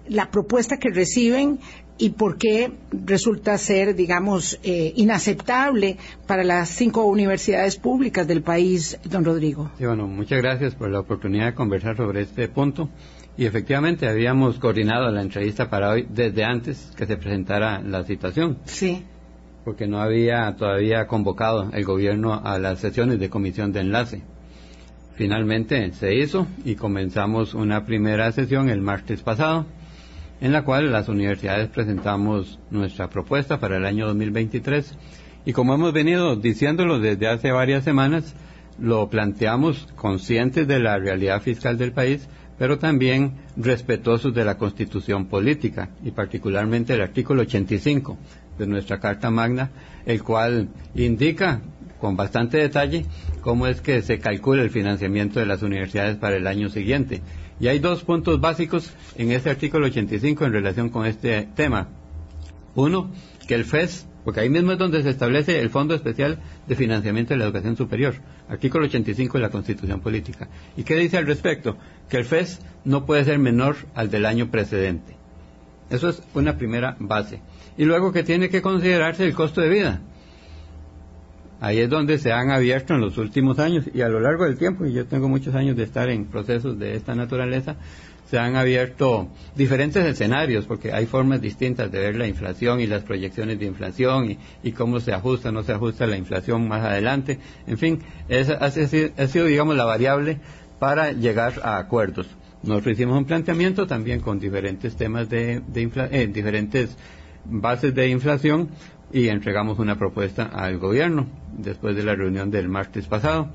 la 0.10 0.30
propuesta 0.30 0.78
que 0.78 0.90
reciben 0.90 1.60
y 1.98 2.12
por 2.12 2.38
qué 2.38 2.72
resulta 2.92 3.58
ser, 3.58 3.96
digamos, 3.96 4.60
eh, 4.64 4.94
inaceptable 4.96 5.98
para 6.28 6.44
las 6.44 6.70
cinco 6.70 7.06
universidades 7.06 7.78
públicas 7.78 8.28
del 8.28 8.42
país, 8.42 9.00
don 9.06 9.24
Rodrigo. 9.24 9.72
Sí, 9.78 9.86
bueno, 9.86 10.08
muchas 10.08 10.42
gracias 10.42 10.76
por 10.76 10.90
la 10.90 11.00
oportunidad 11.00 11.48
de 11.48 11.54
conversar 11.54 11.96
sobre 11.96 12.22
este 12.22 12.48
punto. 12.48 12.90
Y 13.38 13.46
efectivamente 13.46 14.08
habíamos 14.08 14.60
coordinado 14.60 15.10
la 15.12 15.22
entrevista 15.22 15.70
para 15.70 15.90
hoy 15.90 16.08
desde 16.10 16.44
antes 16.44 16.92
que 16.96 17.06
se 17.06 17.18
presentara 17.18 17.82
la 17.82 18.04
situación. 18.04 18.58
Sí. 18.66 19.04
porque 19.64 19.88
no 19.88 20.02
había 20.02 20.54
todavía 20.58 21.08
convocado 21.08 21.70
el 21.72 21.86
gobierno 21.86 22.42
a 22.44 22.60
las 22.60 22.80
sesiones 22.80 23.18
de 23.20 23.30
comisión 23.30 23.72
de 23.72 23.80
enlace. 23.80 24.22
Finalmente 25.16 25.94
se 25.94 26.16
hizo 26.16 26.48
y 26.66 26.76
comenzamos 26.76 27.54
una 27.54 27.86
primera 27.86 28.32
sesión 28.34 28.70
el 28.70 28.82
martes 28.82 29.22
pasado, 29.22 29.66
en 30.44 30.52
la 30.52 30.66
cual 30.66 30.92
las 30.92 31.08
universidades 31.08 31.70
presentamos 31.70 32.60
nuestra 32.70 33.10
propuesta 33.10 33.62
para 33.62 33.78
el 33.78 33.86
año 33.86 34.06
2023 34.08 34.98
y 35.46 35.54
como 35.54 35.74
hemos 35.74 35.94
venido 35.94 36.36
diciéndolo 36.36 37.00
desde 37.00 37.30
hace 37.30 37.54
varias 37.54 37.86
semanas, 37.86 38.36
lo 38.78 39.10
planteamos 39.10 39.88
conscientes 39.96 40.68
de 40.68 40.80
la 40.80 40.98
realidad 40.98 41.42
fiscal 41.42 41.78
del 41.78 41.94
país, 41.94 42.28
pero 42.58 42.78
también 42.78 43.36
respetuosos 43.56 44.34
de 44.34 44.44
la 44.44 44.58
constitución 44.58 45.28
política 45.28 45.92
y 46.04 46.12
particularmente 46.12 46.94
el 46.94 47.02
artículo 47.04 47.44
85 47.44 48.18
de 48.58 48.68
nuestra 48.68 49.00
Carta 49.00 49.32
Magna, 49.32 49.72
el 50.06 50.24
cual 50.24 50.68
indica 50.94 51.62
con 52.04 52.18
bastante 52.18 52.58
detalle 52.58 53.06
cómo 53.40 53.66
es 53.66 53.80
que 53.80 54.02
se 54.02 54.20
calcula 54.20 54.62
el 54.62 54.72
financiamiento 54.72 55.40
de 55.40 55.46
las 55.46 55.64
universidades 55.64 56.18
para 56.18 56.36
el 56.36 56.48
año 56.48 56.68
siguiente. 56.68 57.22
Y 57.62 57.70
hay 57.70 57.80
dos 57.80 58.04
puntos 58.04 58.42
básicos 58.42 58.92
en 59.16 59.32
este 59.32 59.50
artículo 59.50 59.86
85 59.86 60.44
en 60.44 60.52
relación 60.52 60.90
con 60.90 61.06
este 61.06 61.48
tema. 61.56 61.88
Uno, 62.76 63.10
que 63.48 63.56
el 63.56 63.64
FES, 63.64 64.06
porque 64.26 64.42
ahí 64.42 64.50
mismo 64.50 64.74
es 64.74 64.80
donde 64.80 65.02
se 65.02 65.12
establece 65.12 65.62
el 65.62 65.70
Fondo 65.70 65.96
Especial 65.96 66.40
de 66.68 66.76
Financiamiento 66.76 67.34
de 67.34 67.38
la 67.38 67.46
Educación 67.46 67.78
Superior, 67.78 68.16
artículo 68.50 68.84
85 68.88 69.38
de 69.38 69.42
la 69.42 69.50
Constitución 69.50 70.02
Política. 70.02 70.50
¿Y 70.76 70.84
qué 70.84 70.98
dice 70.98 71.16
al 71.16 71.26
respecto? 71.26 71.78
Que 72.10 72.18
el 72.18 72.26
FES 72.26 72.60
no 72.84 73.06
puede 73.06 73.24
ser 73.24 73.40
menor 73.40 73.78
al 73.96 74.10
del 74.10 74.26
año 74.26 74.52
precedente. 74.52 75.16
Eso 75.90 76.10
es 76.10 76.22
una 76.34 76.58
primera 76.58 76.98
base. 77.00 77.40
Y 77.78 77.86
luego 77.86 78.12
que 78.12 78.24
tiene 78.24 78.50
que 78.50 78.62
considerarse 78.62 79.24
el 79.24 79.34
costo 79.34 79.62
de 79.62 79.70
vida. 79.70 80.02
Ahí 81.64 81.80
es 81.80 81.90
donde 81.90 82.18
se 82.18 82.34
han 82.34 82.52
abierto 82.52 82.94
en 82.94 83.00
los 83.00 83.18
últimos 83.18 83.58
años 83.58 83.86
y 83.94 84.02
a 84.02 84.10
lo 84.10 84.20
largo 84.20 84.44
del 84.44 84.58
tiempo, 84.58 84.86
y 84.86 84.92
yo 84.92 85.06
tengo 85.06 85.30
muchos 85.30 85.56
años 85.56 85.78
de 85.78 85.84
estar 85.84 86.10
en 86.10 86.26
procesos 86.26 86.78
de 86.78 86.98
esta 86.98 87.16
naturaleza, 87.16 87.78
se 88.30 88.38
han 88.38 88.58
abierto 88.58 89.30
diferentes 89.56 90.06
escenarios, 90.06 90.66
porque 90.66 90.92
hay 90.92 91.06
formas 91.06 91.40
distintas 91.40 91.90
de 91.90 92.00
ver 92.00 92.18
la 92.18 92.28
inflación 92.28 92.82
y 92.82 92.86
las 92.86 93.04
proyecciones 93.04 93.60
de 93.60 93.66
inflación 93.66 94.38
y, 94.62 94.72
cómo 94.74 95.00
se 95.00 95.14
ajusta 95.14 95.50
o 95.50 95.52
no 95.54 95.64
se 95.64 95.72
ajusta 95.72 96.06
la 96.06 96.18
inflación 96.18 96.68
más 96.68 96.84
adelante. 96.84 97.40
En 97.66 97.78
fin, 97.78 98.00
esa 98.28 98.56
ha, 98.56 98.70
sido, 98.70 99.46
digamos, 99.46 99.78
la 99.78 99.86
variable 99.86 100.40
para 100.80 101.14
llegar 101.14 101.62
a 101.64 101.78
acuerdos. 101.78 102.28
Nosotros 102.62 102.96
hicimos 102.96 103.18
un 103.18 103.24
planteamiento 103.24 103.88
también 103.88 104.20
con 104.20 104.38
diferentes 104.38 104.98
temas 104.98 105.30
de, 105.30 105.62
eh, 105.74 106.28
diferentes 106.28 106.98
bases 107.46 107.96
de 107.96 108.10
inflación 108.10 108.70
y 109.14 109.30
entregamos 109.30 109.78
una 109.80 109.98
propuesta 109.98 110.46
al 110.46 110.80
gobierno 110.80 111.28
después 111.58 111.96
de 111.96 112.04
la 112.04 112.16
reunión 112.16 112.50
del 112.50 112.68
martes 112.68 113.06
pasado. 113.06 113.50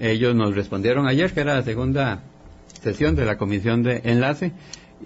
Ellos 0.00 0.34
nos 0.34 0.54
respondieron 0.54 1.06
ayer, 1.06 1.32
que 1.32 1.40
era 1.40 1.54
la 1.54 1.62
segunda 1.62 2.22
sesión 2.82 3.14
de 3.14 3.24
la 3.24 3.38
comisión 3.38 3.84
de 3.84 4.02
enlace, 4.04 4.52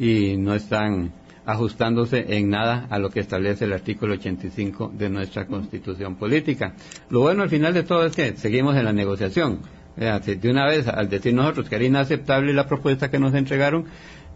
y 0.01 0.37
no 0.39 0.55
están 0.55 1.13
ajustándose 1.45 2.37
en 2.37 2.49
nada 2.49 2.87
a 2.91 2.99
lo 2.99 3.11
que 3.11 3.21
establece 3.21 3.67
el 3.67 3.75
artículo 3.75 4.15
85 4.15 4.93
de 4.97 5.11
nuestra 5.11 5.47
constitución 5.47 6.17
política. 6.17 6.75
Lo 7.11 7.21
bueno 7.21 7.43
al 7.43 7.51
final 7.51 7.75
de 7.75 7.83
todo 7.83 8.07
es 8.07 8.17
que 8.17 8.37
seguimos 8.37 8.77
en 8.77 8.85
la 8.85 8.93
negociación. 8.93 9.61
De 9.97 10.51
una 10.51 10.67
vez, 10.67 10.89
al 10.89 11.09
decir 11.09 11.33
nosotros 11.33 11.69
que 11.69 11.77
era 11.77 11.85
inaceptable 11.85 12.53
la 12.53 12.67
propuesta 12.67 13.11
que 13.11 13.19
nos 13.19 13.35
entregaron, 13.35 13.85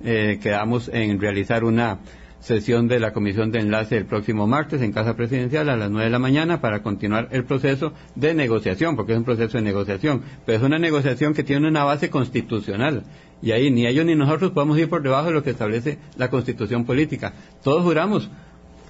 eh, 0.02 0.38
quedamos 0.42 0.88
en 0.92 1.20
realizar 1.20 1.64
una 1.64 1.99
sesión 2.40 2.88
de 2.88 3.00
la 3.00 3.12
Comisión 3.12 3.50
de 3.52 3.61
Enlace 3.61 3.97
el 3.97 4.06
próximo 4.06 4.47
martes 4.47 4.82
en 4.82 4.92
Casa 4.92 5.14
Presidencial 5.14 5.68
a 5.68 5.76
las 5.76 5.90
nueve 5.90 6.06
de 6.06 6.11
la 6.11 6.18
mañana 6.18 6.61
para 6.61 6.82
continuar 6.82 7.28
el 7.30 7.44
proceso 7.44 7.92
de 8.14 8.35
negociación, 8.35 8.97
porque 8.97 9.12
es 9.12 9.18
un 9.18 9.25
proceso 9.25 9.59
de 9.59 9.62
negociación, 9.62 10.23
pero 10.47 10.59
es 10.59 10.64
una 10.64 10.78
negociación 10.78 11.35
que 11.35 11.44
tiene 11.44 11.68
una 11.68 11.85
base 11.85 12.11
constitucional. 12.11 13.04
Y 13.42 13.52
ahí 13.52 13.70
ni 13.70 13.87
ellos 13.87 14.04
ni 14.04 14.14
nosotros 14.14 14.50
podemos 14.52 14.78
ir 14.78 14.88
por 14.88 15.02
debajo 15.02 15.28
de 15.28 15.35
lo 15.35 15.42
que 15.42 15.50
establece 15.50 15.99
la 16.16 16.28
constitución 16.28 16.85
política. 16.85 17.35
Todos 17.62 17.85
juramos 17.85 18.30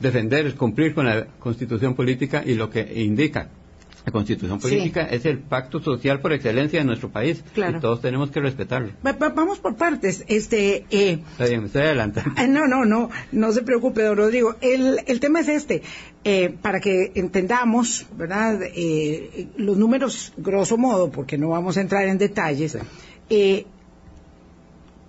defender, 0.00 0.54
cumplir 0.54 0.95
con 0.95 1.07
la 1.07 1.26
constitución 1.38 1.95
política 1.95 2.42
y 2.45 2.54
lo 2.54 2.71
que 2.71 3.02
indica 3.02 3.50
la 4.04 4.12
constitución 4.12 4.59
política 4.59 5.02
es 5.02 5.26
el 5.26 5.38
pacto 5.38 5.80
social 5.80 6.21
por 6.21 6.33
excelencia 6.33 6.78
de 6.78 6.85
nuestro 6.85 7.11
país 7.11 7.45
y 7.54 7.80
todos 7.80 8.00
tenemos 8.00 8.30
que 8.30 8.40
respetarlo. 8.40 8.92
vamos 9.02 9.59
por 9.59 9.76
partes. 9.76 10.25
Este, 10.26 10.87
eh, 10.90 11.21
Está 11.33 11.47
bien, 11.47 11.64
estoy 11.64 11.83
adelantando. 11.83 12.40
Eh, 12.40 12.49
no, 12.49 12.66
no, 12.66 12.85
no, 12.85 13.11
no 13.33 13.52
se 13.52 13.62
preocupe, 13.62 14.02
don 14.02 14.16
Rodrigo. 14.16 14.57
El, 14.61 15.00
el 15.07 15.21
tema 15.21 15.40
es 15.40 15.49
este, 15.49 15.83
eh, 16.25 16.54
para 16.62 16.80
que 16.80 17.12
entendamos, 17.14 18.07
¿verdad? 18.16 18.61
Eh, 18.62 19.49
los 19.57 19.76
números, 19.76 20.33
grosso 20.37 20.76
modo, 20.76 21.11
porque 21.11 21.38
no 21.38 21.50
vamos 21.50 21.76
a 21.76 21.80
entrar 21.80 22.07
en 22.07 22.19
detalles. 22.19 22.76
Eh, 23.28 23.66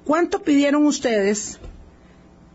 ¿Cuánto 0.06 0.42
pidieron 0.42 0.86
ustedes 0.86 1.60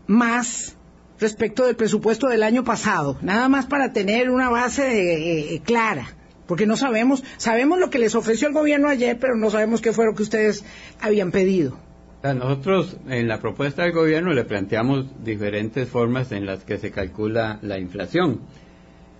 más 0.05 0.75
respecto 1.19 1.65
del 1.65 1.75
presupuesto 1.75 2.27
del 2.27 2.43
año 2.43 2.63
pasado? 2.63 3.17
Nada 3.21 3.49
más 3.49 3.65
para 3.65 3.93
tener 3.93 4.29
una 4.29 4.49
base 4.49 5.61
clara 5.65 6.17
porque 6.47 6.65
no 6.65 6.77
sabemos, 6.77 7.23
sabemos 7.37 7.79
lo 7.79 7.89
que 7.89 7.99
les 7.99 8.15
ofreció 8.15 8.47
el 8.47 8.53
gobierno 8.53 8.87
ayer, 8.87 9.17
pero 9.19 9.35
no 9.35 9.49
sabemos 9.49 9.81
qué 9.81 9.93
fue 9.93 10.05
lo 10.05 10.15
que 10.15 10.23
ustedes 10.23 10.65
habían 10.99 11.31
pedido. 11.31 11.77
Nosotros 12.23 12.97
en 13.07 13.27
la 13.27 13.39
propuesta 13.39 13.83
del 13.83 13.91
gobierno 13.93 14.33
le 14.33 14.43
planteamos 14.43 15.05
diferentes 15.23 15.87
formas 15.87 16.31
en 16.31 16.45
las 16.45 16.63
que 16.63 16.77
se 16.77 16.91
calcula 16.91 17.59
la 17.61 17.77
inflación. 17.79 18.41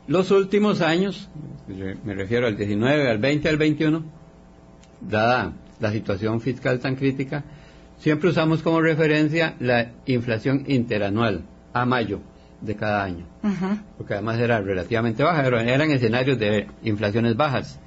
Los 0.08 0.32
últimos 0.32 0.82
años, 0.82 1.30
me 1.68 2.14
refiero 2.14 2.48
al 2.48 2.58
19, 2.58 3.10
al 3.10 3.18
20, 3.18 3.50
al 3.50 3.58
21, 3.58 4.04
dada 5.02 5.54
la 5.80 5.92
situación 5.92 6.42
fiscal 6.42 6.80
tan 6.80 6.96
crítica, 6.96 7.44
siempre 8.00 8.30
usamos 8.30 8.62
como 8.62 8.82
referencia 8.82 9.56
la 9.60 9.92
inflación 10.06 10.64
interanual 10.68 11.44
a 11.74 11.86
mayo 11.86 12.22
de 12.62 12.76
cada 12.76 13.04
año, 13.04 13.26
porque 13.98 14.14
además 14.14 14.40
era 14.40 14.62
relativamente 14.62 15.24
baja, 15.24 15.44
pero 15.44 15.60
eran 15.60 15.92
escenarios 15.92 16.40
de 16.40 16.68
inflaciones 16.84 17.36
bajas. 17.36 17.80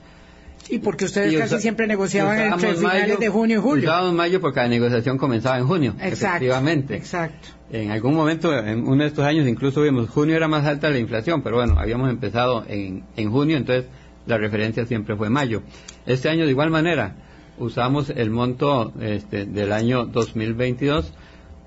Y 0.69 0.79
porque 0.79 1.07
ustedes 1.07 1.37
casi 1.37 1.61
siempre 1.61 1.87
negociaban 1.87 2.53
entre 2.53 2.75
finales 2.75 3.19
de 3.19 3.29
junio 3.29 3.59
y 3.59 3.61
julio. 3.61 3.85
Usábamos 3.89 4.15
mayo 4.15 4.41
porque 4.41 4.61
la 4.61 4.69
negociación 4.69 5.19
comenzaba 5.19 5.59
en 5.59 5.67
junio, 5.67 5.95
efectivamente. 6.01 6.95
Exacto. 6.97 7.49
En 7.73 7.91
algún 7.91 8.15
momento, 8.15 8.57
en 8.57 8.87
uno 8.87 9.03
de 9.03 9.09
estos 9.09 9.25
años, 9.25 9.49
incluso 9.49 9.83
vimos, 9.83 10.11
junio 10.11 10.37
era 10.37 10.49
más 10.49 10.67
alta 10.67 10.91
la 10.91 10.99
inflación, 10.99 11.43
pero 11.43 11.57
bueno, 11.57 11.79
habíamos 11.79 12.11
empezado 12.11 12.65
en, 12.69 13.05
en 13.17 13.31
junio, 13.31 13.57
entonces 13.57 13.87
la 14.27 14.39
referencia 14.39 14.87
siempre 14.87 15.17
fue 15.17 15.31
mayo. 15.31 15.63
Este 16.07 16.29
año, 16.29 16.45
de 16.45 16.51
igual 16.51 16.71
manera, 16.71 17.17
usamos 17.59 18.11
el 18.11 18.31
monto 18.31 18.93
este, 19.01 19.47
del 19.47 19.73
año 19.73 20.07
2022 20.07 21.13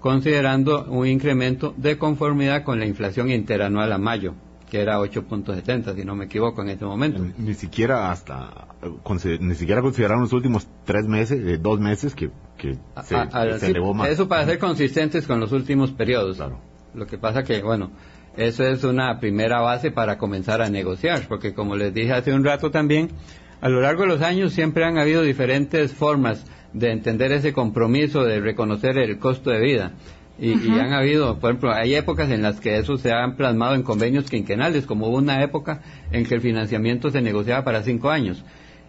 considerando 0.04 0.84
un 0.90 1.08
incremento 1.08 1.74
de 1.78 1.98
conformidad 1.98 2.66
con 2.66 2.78
la 2.78 2.86
inflación 2.86 3.32
interanual 3.32 3.90
a 3.94 3.98
mayo, 3.98 4.34
que 4.70 4.82
era 4.82 5.00
8.70, 5.00 5.96
si 5.96 6.04
no 6.04 6.14
me 6.14 6.26
equivoco, 6.26 6.62
en 6.62 6.72
este 6.72 6.84
momento. 6.84 7.26
Ni 7.38 7.54
siquiera 7.54 8.12
hasta, 8.12 8.68
ni 9.40 9.56
siquiera 9.56 9.82
consideraron 9.82 10.24
los 10.24 10.34
últimos 10.34 10.68
tres 10.84 11.08
meses, 11.08 11.40
eh, 11.48 11.58
dos 11.58 11.80
meses 11.80 12.16
que, 12.16 12.32
se, 13.06 13.66
elevó 13.66 13.94
más. 13.94 14.10
Eso 14.10 14.28
para 14.28 14.44
ser 14.44 14.60
consistentes 14.60 15.26
con 15.26 15.40
los 15.40 15.54
últimos 15.54 15.94
periodos. 15.94 16.36
Claro. 16.36 16.60
Lo 16.94 17.08
que 17.08 17.18
pasa 17.18 17.44
que, 17.44 17.62
bueno, 17.62 17.92
eso 18.36 18.66
es 18.66 18.84
una 18.84 19.22
primera 19.22 19.62
base 19.62 19.90
para 19.90 20.18
comenzar 20.18 20.62
a 20.62 20.70
negociar, 20.70 21.30
porque 21.30 21.54
como 21.54 21.78
les 21.78 21.94
dije 21.94 22.12
hace 22.12 22.34
un 22.34 22.44
rato 22.44 22.72
también, 22.72 23.08
a 23.62 23.70
lo 23.70 23.80
largo 23.80 24.02
de 24.02 24.10
los 24.10 24.22
años 24.22 24.52
siempre 24.52 24.84
han 24.84 24.98
habido 24.98 25.22
diferentes 25.22 25.94
formas 25.94 26.46
de 26.74 26.92
entender 26.92 27.32
ese 27.32 27.54
compromiso 27.54 28.24
de 28.24 28.40
reconocer 28.40 28.98
el 28.98 29.18
costo 29.20 29.50
de 29.50 29.60
vida. 29.60 29.92
Y, 30.40 30.54
han 30.72 30.94
habido, 30.94 31.40
por 31.40 31.52
ejemplo, 31.52 31.72
hay 31.72 31.94
épocas 31.96 32.32
en 32.32 32.42
las 32.42 32.60
que 32.60 32.78
eso 32.78 32.98
se 32.98 33.12
han 33.12 33.36
plasmado 33.36 33.76
en 33.76 33.84
convenios 33.84 34.30
quinquenales, 34.30 34.88
como 34.88 35.08
hubo 35.08 35.18
una 35.18 35.44
época 35.44 35.82
en 36.12 36.26
que 36.26 36.34
el 36.34 36.42
financiamiento 36.42 37.12
se 37.12 37.22
negociaba 37.22 37.64
para 37.64 37.84
cinco 37.84 38.10
años. 38.10 38.44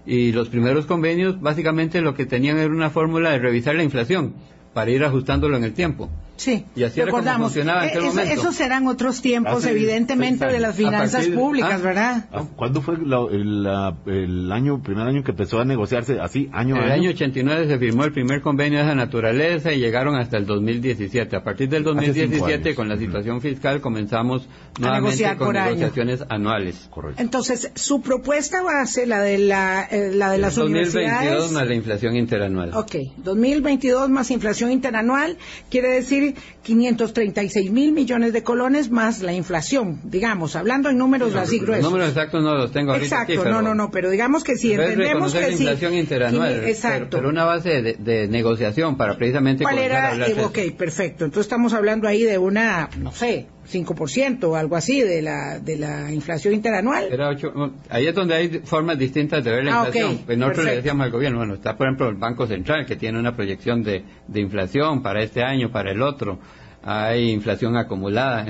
Y 0.07 0.33
los 0.33 0.49
primeros 0.49 0.87
convenios 0.87 1.41
básicamente 1.41 2.01
lo 2.01 2.15
que 2.15 2.27
tenían 2.27 2.59
era 2.59 2.73
una 2.73 2.91
fórmula 2.91 3.31
de 3.31 3.39
revisar 3.39 3.75
la 3.75 3.85
inflación 3.85 4.35
para 4.75 4.91
ir 4.91 5.05
ajustándolo 5.05 5.57
en 5.57 5.65
el 5.65 5.73
tiempo. 5.73 6.11
Sí, 6.37 6.65
y 6.75 6.83
así 6.83 7.01
recordamos. 7.01 7.57
Era 7.57 7.91
como 7.95 8.21
en 8.21 8.29
Esos 8.29 8.57
serán 8.57 8.89
otros 8.89 9.23
tiempos, 9.23 9.65
evidentemente, 9.67 10.47
de 10.47 10.59
las 10.59 10.75
finanzas 10.75 11.27
públicas, 11.29 11.75
ah, 11.81 11.83
¿verdad? 11.83 12.25
Ah, 12.33 12.45
¿Cuándo 12.57 12.83
fue 12.83 12.97
el, 12.97 14.53
año, 14.53 14.83
primer 14.83 15.07
año 15.07 15.23
que 15.23 15.31
empezó 15.31 15.61
a 15.61 15.65
negociarse 15.65 16.19
así, 16.21 16.51
año 16.53 16.77
a 16.77 16.85
El 16.85 16.93
año 16.93 17.11
89 17.11 17.69
se 17.69 17.79
firmó 17.79 18.05
el 18.05 18.13
primer 18.13 18.43
convenio 18.43 18.81
de 18.81 18.85
esa 18.85 18.95
naturaleza 18.95 19.73
y 19.73 19.79
llegaron 19.79 20.17
hasta 20.17 20.37
el 20.37 20.47
2017. 20.47 21.37
A 21.37 21.45
partir 21.45 21.69
del 21.69 21.85
2017, 21.85 22.75
con 22.75 22.89
la 22.89 22.97
situación 22.97 23.41
fiscal, 23.41 23.81
comenzamos 23.81 24.49
nuevamente 24.81 25.37
con 25.37 25.55
negociaciones 25.55 26.25
anuales. 26.29 26.89
Correcto. 26.91 27.23
Entonces, 27.23 27.71
su 27.75 28.03
propuesta 28.03 28.63
base, 28.63 29.07
la 29.07 29.21
de, 29.21 29.39
la, 29.39 29.85
eh, 29.85 30.11
la 30.13 30.33
de 30.33 30.39
las 30.39 30.57
2022 30.57 31.53
más 31.53 31.67
la 31.67 31.75
inflación 31.75 32.17
interanual. 32.17 32.73
Ok, 32.75 32.97
2022 33.19 34.11
más 34.11 34.31
inflación 34.33 34.64
inflación 34.65 34.73
interanual 34.73 35.37
quiere 35.71 35.89
decir 35.89 36.35
536 36.63 37.71
mil 37.71 37.93
millones 37.93 38.33
de 38.33 38.43
colones 38.43 38.91
más 38.91 39.23
la 39.23 39.33
inflación, 39.33 40.01
digamos, 40.05 40.57
hablando 40.57 40.89
en 40.89 40.99
números 40.99 41.35
así 41.35 41.59
gruesos. 41.59 41.85
Los 41.85 41.93
números 41.93 42.09
exactos 42.09 42.43
no 42.43 42.55
los 42.55 42.73
tengo 42.73 42.93
ahorita 42.93 43.07
Exacto, 43.07 43.33
aquí, 43.33 43.39
pero 43.43 43.55
no, 43.55 43.63
no, 43.63 43.75
no, 43.75 43.91
pero 43.91 44.11
digamos 44.11 44.45
que 44.45 44.57
si 44.57 44.73
entendemos 44.73 45.33
que 45.33 45.41
la 45.41 45.77
sí. 45.77 45.87
interanual, 45.87 46.65
Exacto. 46.65 47.07
Pero, 47.11 47.11
pero 47.11 47.29
una 47.29 47.45
base 47.45 47.83
de, 47.83 47.95
de 47.95 48.29
negociación 48.29 48.97
para 48.97 49.17
precisamente 49.17 49.65
¿Cuál 49.65 49.79
a 49.79 49.85
era? 49.85 50.17
de 50.17 50.33
Eh, 50.33 50.45
ok, 50.45 50.77
perfecto. 50.77 51.25
Entonces 51.25 51.47
estamos 51.47 51.73
hablando 51.75 52.09
ahí 52.09 52.23
de 52.23 52.39
una, 52.39 52.89
no 52.99 53.13
sé, 53.13 53.47
5% 53.71 54.45
o 54.45 54.57
algo 54.57 54.77
así 54.77 55.01
de 55.03 55.23
la, 55.23 55.59
de 55.59 55.77
la 55.77 56.13
inflación 56.13 56.55
interanual. 56.55 57.09
Era 57.11 57.29
ocho- 57.31 57.73
ahí 57.89 58.07
es 58.07 58.15
donde 58.15 58.35
hay 58.35 58.49
formas 58.65 58.99
distintas 58.99 59.43
de 59.45 59.51
ver 59.51 59.65
la 59.65 59.73
Ah, 59.73 59.79
inflación. 59.87 60.15
ok, 60.17 60.21
Pues 60.27 60.39
nosotros 60.39 60.65
le 60.65 60.71
perfecto. 60.71 60.77
decíamos 60.83 61.05
al 61.07 61.11
gobierno, 61.13 61.39
bueno, 61.39 61.55
está 61.55 61.77
por 61.77 61.87
ejemplo 61.87 62.09
el 62.09 62.17
Banco 62.17 62.47
Central 62.47 62.85
que 62.87 62.97
tiene 62.97 63.19
una 63.19 63.35
proyección 63.35 63.83
de, 63.83 64.05
de 64.29 64.41
inflación 64.41 65.03
para 65.03 65.23
este 65.23 65.43
año, 65.43 65.71
para 65.73 65.91
el 65.93 66.03
otro. 66.03 66.39
Hay 66.83 67.31
inflación 67.31 67.77
acumulada. 67.77 68.47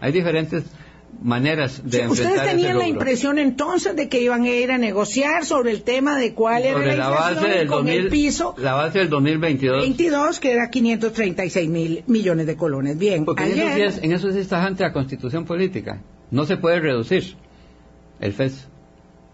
hay 0.00 0.12
diferentes 0.12 0.64
maneras 1.22 1.82
de 1.84 1.90
Sí, 1.90 1.96
enfrentar 1.98 2.10
¿Ustedes 2.10 2.36
ese 2.48 2.50
tenían 2.56 2.78
la 2.78 2.86
impresión 2.88 3.38
entonces 3.38 3.96
de 3.96 4.08
que 4.08 4.20
iban 4.20 4.44
a 4.44 4.48
ir 4.50 4.70
a 4.70 4.78
negociar 4.78 5.44
sobre 5.44 5.70
el 5.72 5.82
tema 5.82 6.18
de 6.18 6.34
cuál 6.34 6.62
era 6.64 6.74
Sobre 6.74 6.96
la 6.96 6.96
la 6.96 7.10
inflación 7.10 7.34
base 7.44 7.58
del 7.58 7.66
con 7.68 7.76
2000, 7.86 7.94
el 8.00 8.08
piso 8.08 8.54
la 8.58 8.72
base 8.74 8.98
del 9.00 9.08
2022. 9.10 9.80
22, 9.82 10.40
que 10.40 10.52
era 10.52 10.70
536 10.70 11.68
mil 11.68 12.04
millones 12.06 12.46
de 12.46 12.56
colones? 12.56 12.98
Bien, 12.98 13.24
Porque 13.24 13.44
en 13.44 13.50
eso, 13.52 13.56
sí 13.60 13.66
ayer, 13.72 13.86
es, 13.88 13.98
en 14.02 14.12
eso 14.12 14.30
sí 14.32 14.38
está 14.38 14.56
tajante 14.56 14.82
la 14.82 14.92
constitución 14.92 15.44
política. 15.44 16.00
No 16.30 16.44
se 16.46 16.56
puede 16.56 16.80
reducir 16.80 17.36
el 18.20 18.32
FES. 18.32 18.68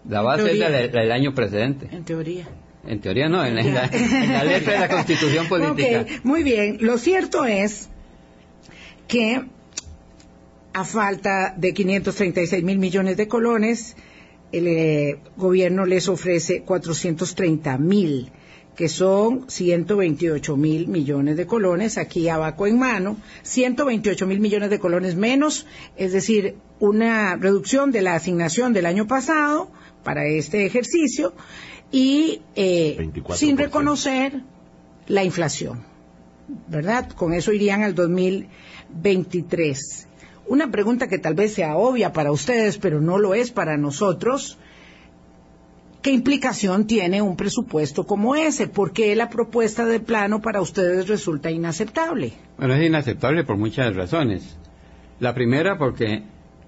La 0.09 0.21
base 0.21 0.51
es 0.51 0.59
la, 0.59 0.69
del 0.69 1.11
año 1.11 1.33
precedente. 1.33 1.87
en 1.91 2.03
teoría. 2.03 2.45
En 2.85 2.99
teoría 2.99 3.29
no, 3.29 3.45
en 3.45 3.55
la, 3.55 3.61
en 3.61 3.73
la- 3.73 3.85
en 3.85 4.33
la 4.33 4.43
letra 4.43 4.73
de 4.73 4.79
la 4.79 4.89
constitución 4.89 5.47
política. 5.49 6.05
Muy 6.23 6.43
bien. 6.43 6.77
Lo 6.81 6.97
cierto 6.97 7.45
es 7.45 7.87
que 9.07 9.45
a 10.73 10.83
falta 10.83 11.53
de 11.55 11.73
536 11.73 12.63
mil 12.63 12.79
millones 12.79 13.17
de 13.17 13.27
colones, 13.27 13.95
el 14.51 14.67
eh, 14.67 15.19
gobierno 15.37 15.85
les 15.85 16.09
ofrece 16.09 16.63
430 16.63 17.77
mil, 17.77 18.31
que 18.75 18.89
son 18.89 19.47
128 19.49 20.57
mil 20.57 20.87
millones 20.87 21.37
de 21.37 21.45
colones, 21.45 21.99
aquí 21.99 22.27
abaco 22.27 22.65
en 22.65 22.79
mano, 22.79 23.17
128 23.43 24.25
mil 24.25 24.39
millones 24.39 24.71
de 24.71 24.79
colones 24.79 25.15
menos, 25.15 25.67
es 25.95 26.11
decir, 26.11 26.55
una 26.79 27.35
reducción 27.35 27.91
de 27.91 28.01
la 28.01 28.15
asignación 28.15 28.73
del 28.73 28.87
año 28.87 29.05
pasado 29.07 29.69
para 30.03 30.25
este 30.25 30.65
ejercicio 30.65 31.35
y 31.91 32.41
eh, 32.55 32.97
24%. 32.97 33.35
sin 33.35 33.57
reconocer 33.57 34.41
la 35.07 35.23
inflación, 35.23 35.83
¿verdad? 36.67 37.11
Con 37.11 37.33
eso 37.33 37.53
irían 37.53 37.83
al 37.83 37.93
2023. 37.93 40.07
Una 40.53 40.69
pregunta 40.69 41.07
que 41.07 41.17
tal 41.17 41.33
vez 41.33 41.55
sea 41.55 41.77
obvia 41.77 42.13
para 42.13 42.31
ustedes, 42.31 42.77
pero 42.77 43.01
no 43.01 43.17
lo 43.17 43.33
es 43.33 43.49
para 43.49 43.75
nosotros. 43.75 44.59
¿Qué 46.03 46.11
implicación 46.11 46.85
tiene 46.85 47.23
un 47.23 47.35
presupuesto 47.35 48.05
como 48.05 48.35
ese? 48.35 48.67
¿Por 48.67 48.93
qué 48.93 49.15
la 49.15 49.31
propuesta 49.31 49.83
de 49.83 49.99
plano 49.99 50.43
para 50.43 50.61
ustedes 50.61 51.07
resulta 51.07 51.49
inaceptable? 51.49 52.33
Bueno, 52.59 52.75
es 52.75 52.85
inaceptable 52.85 53.43
por 53.43 53.57
muchas 53.57 53.95
razones. 53.95 54.55
La 55.19 55.33
primera 55.33 55.79
porque, 55.79 56.21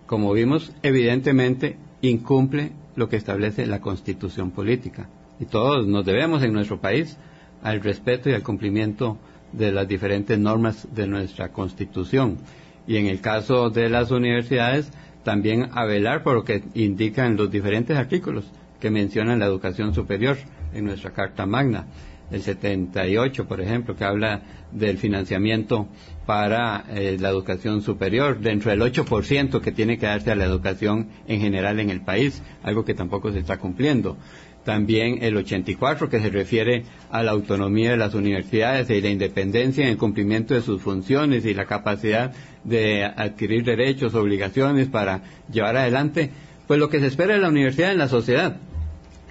como 0.08 0.34
vimos, 0.34 0.74
evidentemente 0.82 1.78
incumple 2.02 2.72
lo 2.96 3.08
que 3.08 3.18
establece 3.18 3.68
la 3.68 3.82
constitución 3.82 4.50
política. 4.50 5.10
Y 5.40 5.46
todos 5.46 5.86
nos 5.86 6.04
debemos 6.04 6.42
en 6.42 6.54
nuestro 6.54 6.82
país 6.82 7.18
al 7.62 7.82
respeto 7.82 8.32
y 8.32 8.34
al 8.34 8.42
cumplimiento 8.42 9.20
de 9.52 9.72
las 9.72 9.88
diferentes 9.88 10.40
normas 10.40 10.88
de 10.92 11.06
nuestra 11.06 11.52
constitución. 11.52 12.40
Y 12.88 12.98
en 12.98 13.08
el 13.08 13.22
caso 13.22 13.70
de 13.70 13.90
las 13.90 14.12
universidades, 14.12 14.92
también 15.24 15.70
a 15.74 15.86
velar 15.86 16.24
por 16.24 16.36
lo 16.36 16.44
que 16.44 16.64
indican 16.76 17.36
los 17.36 17.50
diferentes 17.50 17.98
artículos 17.98 18.46
que 18.80 18.92
mencionan 18.92 19.40
la 19.40 19.46
educación 19.46 19.94
superior 19.94 20.38
en 20.74 20.86
nuestra 20.86 21.12
Carta 21.12 21.46
Magna. 21.46 21.88
El 22.32 22.42
78, 22.42 23.48
por 23.48 23.62
ejemplo, 23.62 23.96
que 23.96 24.04
habla 24.04 24.42
del 24.72 24.98
financiamiento 24.98 25.88
para 26.26 26.84
eh, 26.90 27.18
la 27.20 27.30
educación 27.30 27.82
superior, 27.82 28.40
dentro 28.40 28.72
del 28.72 28.82
8% 28.82 29.62
que 29.62 29.72
tiene 29.72 30.00
que 30.00 30.08
darse 30.08 30.32
a 30.32 30.36
la 30.36 30.46
educación 30.46 31.10
en 31.28 31.40
general 31.40 31.80
en 31.80 31.92
el 31.92 32.02
país, 32.02 32.42
algo 32.64 32.84
que 32.84 32.96
tampoco 32.96 33.32
se 33.32 33.40
está 33.40 33.58
cumpliendo. 33.58 34.18
También 34.66 35.20
el 35.22 35.38
84, 35.38 36.10
que 36.10 36.20
se 36.20 36.30
refiere 36.30 36.84
a 37.12 37.22
la 37.22 37.32
autonomía 37.32 37.92
de 37.92 37.98
las 37.98 38.16
universidades 38.16 38.90
y 38.90 39.00
la 39.00 39.10
independencia 39.10 39.84
en 39.84 39.92
el 39.92 39.98
cumplimiento 39.98 40.56
de 40.56 40.62
sus 40.62 40.82
funciones 40.82 41.46
y 41.46 41.54
la 41.54 41.66
capacidad 41.66 42.34
de 42.64 43.06
adquirir 43.06 43.64
derechos, 43.64 44.16
obligaciones 44.16 44.88
para 44.88 45.22
llevar 45.52 45.78
adelante, 45.78 46.32
pues 46.66 46.80
lo 46.80 46.90
que 46.90 47.00
se 47.00 47.06
espera 47.06 47.36
de 47.36 47.42
la 47.42 47.50
universidad 47.50 47.92
en 47.92 48.00
la 48.00 48.08
sociedad 48.08 48.58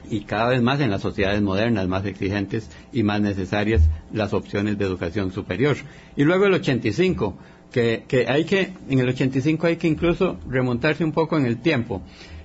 y 0.09 0.20
cada 0.20 0.51
vez 0.51 0.62
más 0.62 0.81
en 0.81 0.90
las 0.90 1.03
sociedades 1.03 1.42
modernas, 1.42 1.88
más 1.88 2.05
exigentes 2.05 2.70
y 2.92 3.03
más 3.03 3.20
necesarias 3.20 3.83
las 4.12 4.33
opciones 4.35 4.79
de 4.79 4.85
educación 4.85 5.33
superior. 5.33 5.77
Y 6.16 6.23
luego 6.25 6.47
el 6.47 6.55
85, 6.55 7.37
que, 7.73 8.05
que 8.07 8.29
hay 8.29 8.44
que, 8.44 8.73
en 8.88 9.01
el 9.01 9.09
85 9.09 9.66
hay 9.66 9.77
que 9.77 9.88
incluso 9.88 10.38
remontarse 10.49 11.05
un 11.05 11.11
poco 11.12 11.37
en 11.37 11.47
el 11.47 11.59
tiempo. 11.61 12.03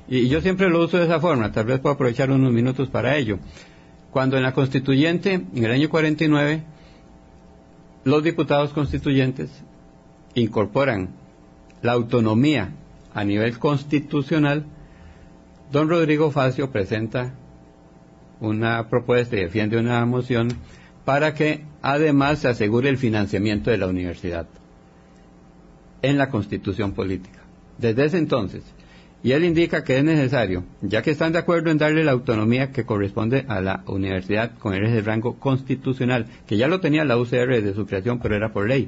Y 0.10 0.28
yo 0.28 0.42
siempre 0.42 0.70
lo 0.70 0.84
uso 0.84 0.98
de 0.98 1.06
esa 1.06 1.20
forma, 1.20 1.52
tal 1.52 1.66
vez 1.66 1.80
puedo 1.80 1.94
aprovechar 1.94 2.32
unos 2.32 2.52
minutos 2.52 2.90
para 2.90 3.16
ello. 3.16 3.38
Cuando 4.10 4.38
en 4.38 4.44
la 4.44 4.54
constituyente, 4.54 5.34
en 5.34 5.64
el 5.64 5.72
año 5.72 5.88
49, 5.88 6.64
los 8.06 8.24
diputados 8.24 8.74
constituyentes 8.74 9.52
incorporan 10.34 11.10
la 11.84 11.92
autonomía 11.92 12.74
a 13.14 13.24
nivel 13.24 13.60
constitucional, 13.60 14.66
don 15.72 15.90
Rodrigo 15.90 16.32
Facio 16.32 16.72
presenta 16.72 17.36
una 18.40 18.90
propuesta 18.90 19.36
y 19.36 19.42
defiende 19.42 19.78
una 19.78 20.04
moción 20.06 20.50
para 21.06 21.36
que 21.36 21.66
además 21.84 22.40
se 22.40 22.48
asegure 22.48 22.90
el 22.90 22.98
financiamiento 22.98 23.70
de 23.70 23.78
la 23.78 23.88
universidad 23.88 24.48
en 26.02 26.18
la 26.18 26.30
constitución 26.30 26.94
política. 26.94 27.42
Desde 27.78 28.06
ese 28.06 28.18
entonces, 28.18 28.64
y 29.22 29.34
él 29.34 29.44
indica 29.44 29.84
que 29.84 29.98
es 29.98 30.04
necesario, 30.04 30.64
ya 30.82 31.02
que 31.02 31.12
están 31.12 31.34
de 31.34 31.40
acuerdo 31.40 31.72
en 31.72 31.78
darle 31.78 32.06
la 32.06 32.12
autonomía 32.12 32.72
que 32.72 32.86
corresponde 32.86 33.46
a 33.50 33.60
la 33.60 33.84
universidad 33.88 34.58
con 34.58 34.74
ese 34.74 35.02
rango 35.02 35.38
constitucional, 35.40 36.28
que 36.48 36.56
ya 36.56 36.70
lo 36.70 36.80
tenía 36.80 37.04
la 37.04 37.18
UCR 37.18 37.48
desde 37.48 37.74
su 37.74 37.86
creación, 37.86 38.20
pero 38.20 38.36
era 38.36 38.54
por 38.54 38.68
ley. 38.68 38.88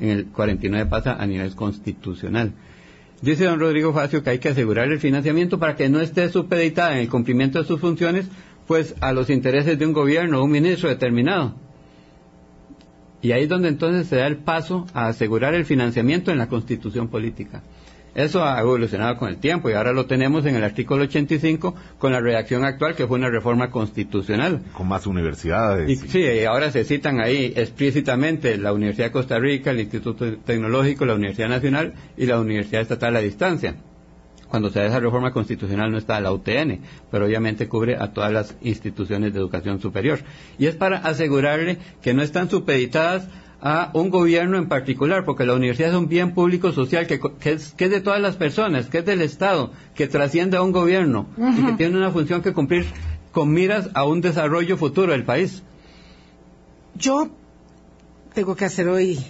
En 0.00 0.08
el 0.08 0.26
49 0.26 0.90
pasa 0.90 1.14
a 1.14 1.26
nivel 1.26 1.54
constitucional. 1.54 2.52
Dice 3.20 3.44
don 3.44 3.60
Rodrigo 3.60 3.92
Facio 3.92 4.24
que 4.24 4.30
hay 4.30 4.38
que 4.40 4.48
asegurar 4.48 4.90
el 4.90 4.98
financiamiento 4.98 5.60
para 5.60 5.76
que 5.76 5.88
no 5.88 6.00
esté 6.00 6.28
supeditada 6.28 6.94
en 6.94 7.02
el 7.02 7.08
cumplimiento 7.08 7.60
de 7.60 7.64
sus 7.64 7.78
funciones, 7.80 8.26
pues 8.66 8.96
a 9.00 9.12
los 9.12 9.30
intereses 9.30 9.78
de 9.78 9.86
un 9.86 9.92
gobierno 9.92 10.40
o 10.40 10.44
un 10.44 10.50
ministro 10.50 10.88
determinado. 10.88 11.54
Y 13.20 13.30
ahí 13.30 13.44
es 13.44 13.48
donde 13.48 13.68
entonces 13.68 14.08
se 14.08 14.16
da 14.16 14.26
el 14.26 14.38
paso 14.38 14.86
a 14.92 15.06
asegurar 15.06 15.54
el 15.54 15.64
financiamiento 15.64 16.32
en 16.32 16.38
la 16.38 16.48
constitución 16.48 17.06
política. 17.06 17.62
Eso 18.14 18.44
ha 18.44 18.60
evolucionado 18.60 19.16
con 19.16 19.30
el 19.30 19.38
tiempo 19.38 19.70
y 19.70 19.72
ahora 19.72 19.92
lo 19.92 20.04
tenemos 20.04 20.44
en 20.44 20.54
el 20.54 20.64
artículo 20.64 21.04
85 21.04 21.74
con 21.98 22.12
la 22.12 22.20
redacción 22.20 22.64
actual 22.64 22.94
que 22.94 23.06
fue 23.06 23.18
una 23.18 23.30
reforma 23.30 23.70
constitucional. 23.70 24.62
Con 24.74 24.88
más 24.88 25.06
universidades. 25.06 25.88
Y, 25.88 25.96
sí, 25.96 26.20
y 26.20 26.44
ahora 26.44 26.70
se 26.70 26.84
citan 26.84 27.20
ahí 27.20 27.54
explícitamente 27.56 28.58
la 28.58 28.74
Universidad 28.74 29.06
de 29.06 29.12
Costa 29.12 29.38
Rica, 29.38 29.70
el 29.70 29.80
Instituto 29.80 30.36
Tecnológico, 30.38 31.06
la 31.06 31.14
Universidad 31.14 31.48
Nacional 31.48 31.94
y 32.16 32.26
la 32.26 32.38
Universidad 32.38 32.82
Estatal 32.82 33.16
a 33.16 33.20
Distancia. 33.20 33.76
Cuando 34.52 34.68
se 34.68 34.80
da 34.80 34.86
esa 34.86 35.00
reforma 35.00 35.32
constitucional 35.32 35.90
no 35.90 35.96
está 35.96 36.20
la 36.20 36.30
UTN, 36.30 36.80
pero 37.10 37.24
obviamente 37.24 37.68
cubre 37.68 37.96
a 37.96 38.12
todas 38.12 38.30
las 38.30 38.54
instituciones 38.60 39.32
de 39.32 39.38
educación 39.38 39.80
superior. 39.80 40.18
Y 40.58 40.66
es 40.66 40.76
para 40.76 40.98
asegurarle 40.98 41.78
que 42.02 42.12
no 42.12 42.20
están 42.20 42.50
supeditadas 42.50 43.26
a 43.64 43.92
un 43.94 44.10
gobierno 44.10 44.58
en 44.58 44.66
particular, 44.68 45.24
porque 45.24 45.46
la 45.46 45.54
universidad 45.54 45.90
es 45.90 45.96
un 45.96 46.08
bien 46.08 46.34
público 46.34 46.72
social 46.72 47.06
que, 47.06 47.20
que, 47.20 47.52
es, 47.52 47.72
que 47.74 47.84
es 47.84 47.90
de 47.92 48.00
todas 48.00 48.20
las 48.20 48.34
personas, 48.34 48.86
que 48.86 48.98
es 48.98 49.06
del 49.06 49.22
Estado, 49.22 49.70
que 49.94 50.08
trasciende 50.08 50.56
a 50.56 50.62
un 50.62 50.72
gobierno 50.72 51.28
uh 51.36 51.44
-huh. 51.44 51.58
y 51.60 51.66
que 51.66 51.72
tiene 51.74 51.96
una 51.96 52.10
función 52.10 52.42
que 52.42 52.52
cumplir 52.52 52.86
con 53.30 53.52
miras 53.52 53.88
a 53.94 54.04
un 54.04 54.20
desarrollo 54.20 54.76
futuro 54.76 55.12
del 55.12 55.24
país. 55.24 55.62
Yo 56.96 57.30
tengo 58.34 58.56
que 58.56 58.64
hacer 58.64 58.88
hoy 58.88 59.24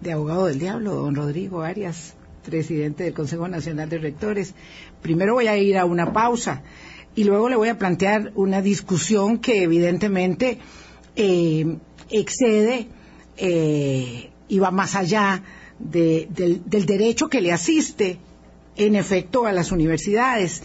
de 0.00 0.12
abogado 0.12 0.46
del 0.46 0.58
diablo, 0.58 0.94
don 0.94 1.14
Rodrigo 1.14 1.62
Arias, 1.62 2.14
presidente 2.44 3.04
del 3.04 3.14
Consejo 3.14 3.46
Nacional 3.46 3.88
de 3.88 3.98
Rectores. 3.98 4.54
Primero 5.02 5.34
voy 5.34 5.46
a 5.46 5.56
ir 5.56 5.78
a 5.78 5.84
una 5.84 6.12
pausa 6.12 6.62
y 7.14 7.22
luego 7.24 7.48
le 7.48 7.56
voy 7.56 7.68
a 7.68 7.78
plantear 7.78 8.32
una 8.34 8.60
discusión 8.60 9.38
que 9.38 9.62
evidentemente 9.62 10.58
eh, 11.14 11.78
excede 12.10 12.88
eh, 13.36 14.30
y 14.48 14.58
va 14.58 14.70
más 14.70 14.94
allá 14.94 15.42
de, 15.78 16.28
del, 16.30 16.62
del, 16.68 16.86
derecho 16.86 17.28
que 17.28 17.40
le 17.40 17.52
asiste, 17.52 18.18
en 18.76 18.96
efecto, 18.96 19.46
a 19.46 19.52
las 19.52 19.72
universidades. 19.72 20.62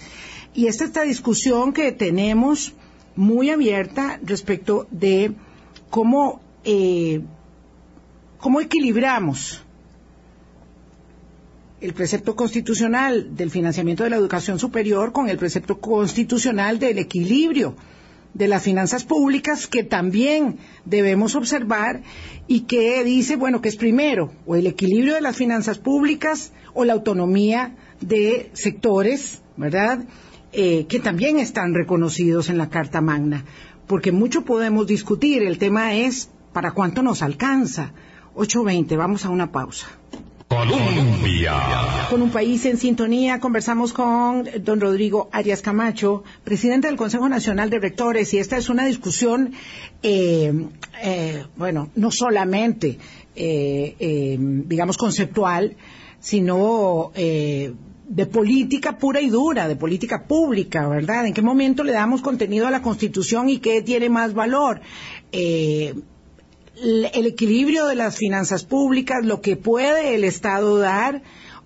Y 0.53 0.67
esta 0.67 0.85
esta 0.85 1.03
discusión 1.03 1.73
que 1.73 1.91
tenemos 1.91 2.73
muy 3.15 3.49
abierta 3.49 4.19
respecto 4.23 4.87
de 4.91 5.33
cómo 5.89 6.41
eh, 6.63 7.21
cómo 8.43 8.59
equilibramos 8.59 9.61
el 11.79 11.93
precepto 11.93 12.35
constitucional 12.35 13.35
del 13.35 13.51
financiamiento 13.51 14.03
de 14.03 14.09
la 14.09 14.15
educación 14.15 14.59
superior 14.59 15.11
con 15.11 15.29
el 15.29 15.37
precepto 15.37 15.79
constitucional 15.79 16.79
del 16.79 16.97
equilibrio 16.97 17.75
de 18.33 18.47
las 18.47 18.63
finanzas 18.63 19.03
públicas 19.03 19.67
que 19.67 19.83
también 19.83 20.57
debemos 20.85 21.35
observar 21.35 22.01
y 22.47 22.61
que 22.61 23.03
dice, 23.03 23.35
bueno, 23.35 23.61
que 23.61 23.69
es 23.69 23.75
primero 23.75 24.31
o 24.45 24.55
el 24.55 24.67
equilibrio 24.67 25.15
de 25.15 25.21
las 25.21 25.35
finanzas 25.35 25.77
públicas 25.77 26.51
o 26.73 26.85
la 26.85 26.93
autonomía 26.93 27.75
de 28.01 28.49
sectores, 28.53 29.41
¿verdad? 29.55 30.05
Eh, 30.51 30.85
que 30.87 30.99
también 30.99 31.39
están 31.39 31.73
reconocidos 31.73 32.49
en 32.49 32.57
la 32.57 32.69
Carta 32.69 33.01
Magna, 33.01 33.45
porque 33.87 34.11
mucho 34.11 34.45
podemos 34.45 34.87
discutir, 34.87 35.43
el 35.43 35.57
tema 35.57 35.95
es 35.95 36.29
para 36.53 36.71
cuánto 36.71 37.01
nos 37.01 37.21
alcanza. 37.21 37.91
8.20, 38.35 38.97
vamos 38.97 39.25
a 39.25 39.29
una 39.29 39.51
pausa. 39.51 39.87
Colombia. 40.47 42.07
Con 42.09 42.21
un 42.21 42.29
país 42.29 42.65
en 42.65 42.77
sintonía, 42.77 43.39
conversamos 43.39 43.93
con 43.93 44.47
don 44.61 44.79
Rodrigo 44.79 45.29
Arias 45.31 45.61
Camacho, 45.61 46.23
presidente 46.43 46.87
del 46.87 46.97
Consejo 46.97 47.27
Nacional 47.29 47.69
de 47.69 47.79
Rectores, 47.79 48.33
y 48.33 48.37
esta 48.37 48.57
es 48.57 48.69
una 48.69 48.85
discusión, 48.85 49.53
eh, 50.01 50.67
eh, 51.01 51.45
bueno, 51.55 51.89
no 51.95 52.11
solamente, 52.11 52.97
eh, 53.35 54.37
digamos, 54.39 54.97
conceptual, 54.97 55.75
sino 56.19 57.11
de 57.15 58.25
política 58.25 58.97
pura 58.97 59.21
y 59.21 59.29
dura, 59.29 59.67
de 59.67 59.75
política 59.75 60.25
pública, 60.25 60.87
¿verdad? 60.87 61.25
¿En 61.25 61.33
qué 61.33 61.41
momento 61.41 61.83
le 61.83 61.93
damos 61.93 62.21
contenido 62.21 62.67
a 62.67 62.71
la 62.71 62.81
Constitución 62.81 63.49
y 63.49 63.57
qué 63.59 63.81
tiene 63.81 64.09
más 64.09 64.33
valor? 64.33 64.81
El 66.81 67.25
equilibrio 67.25 67.85
de 67.85 67.95
las 67.95 68.17
finanzas 68.17 68.63
públicas, 68.65 69.25
lo 69.25 69.41
que 69.41 69.55
puede 69.55 70.15
el 70.15 70.23
Estado 70.23 70.77
dar 70.77 71.21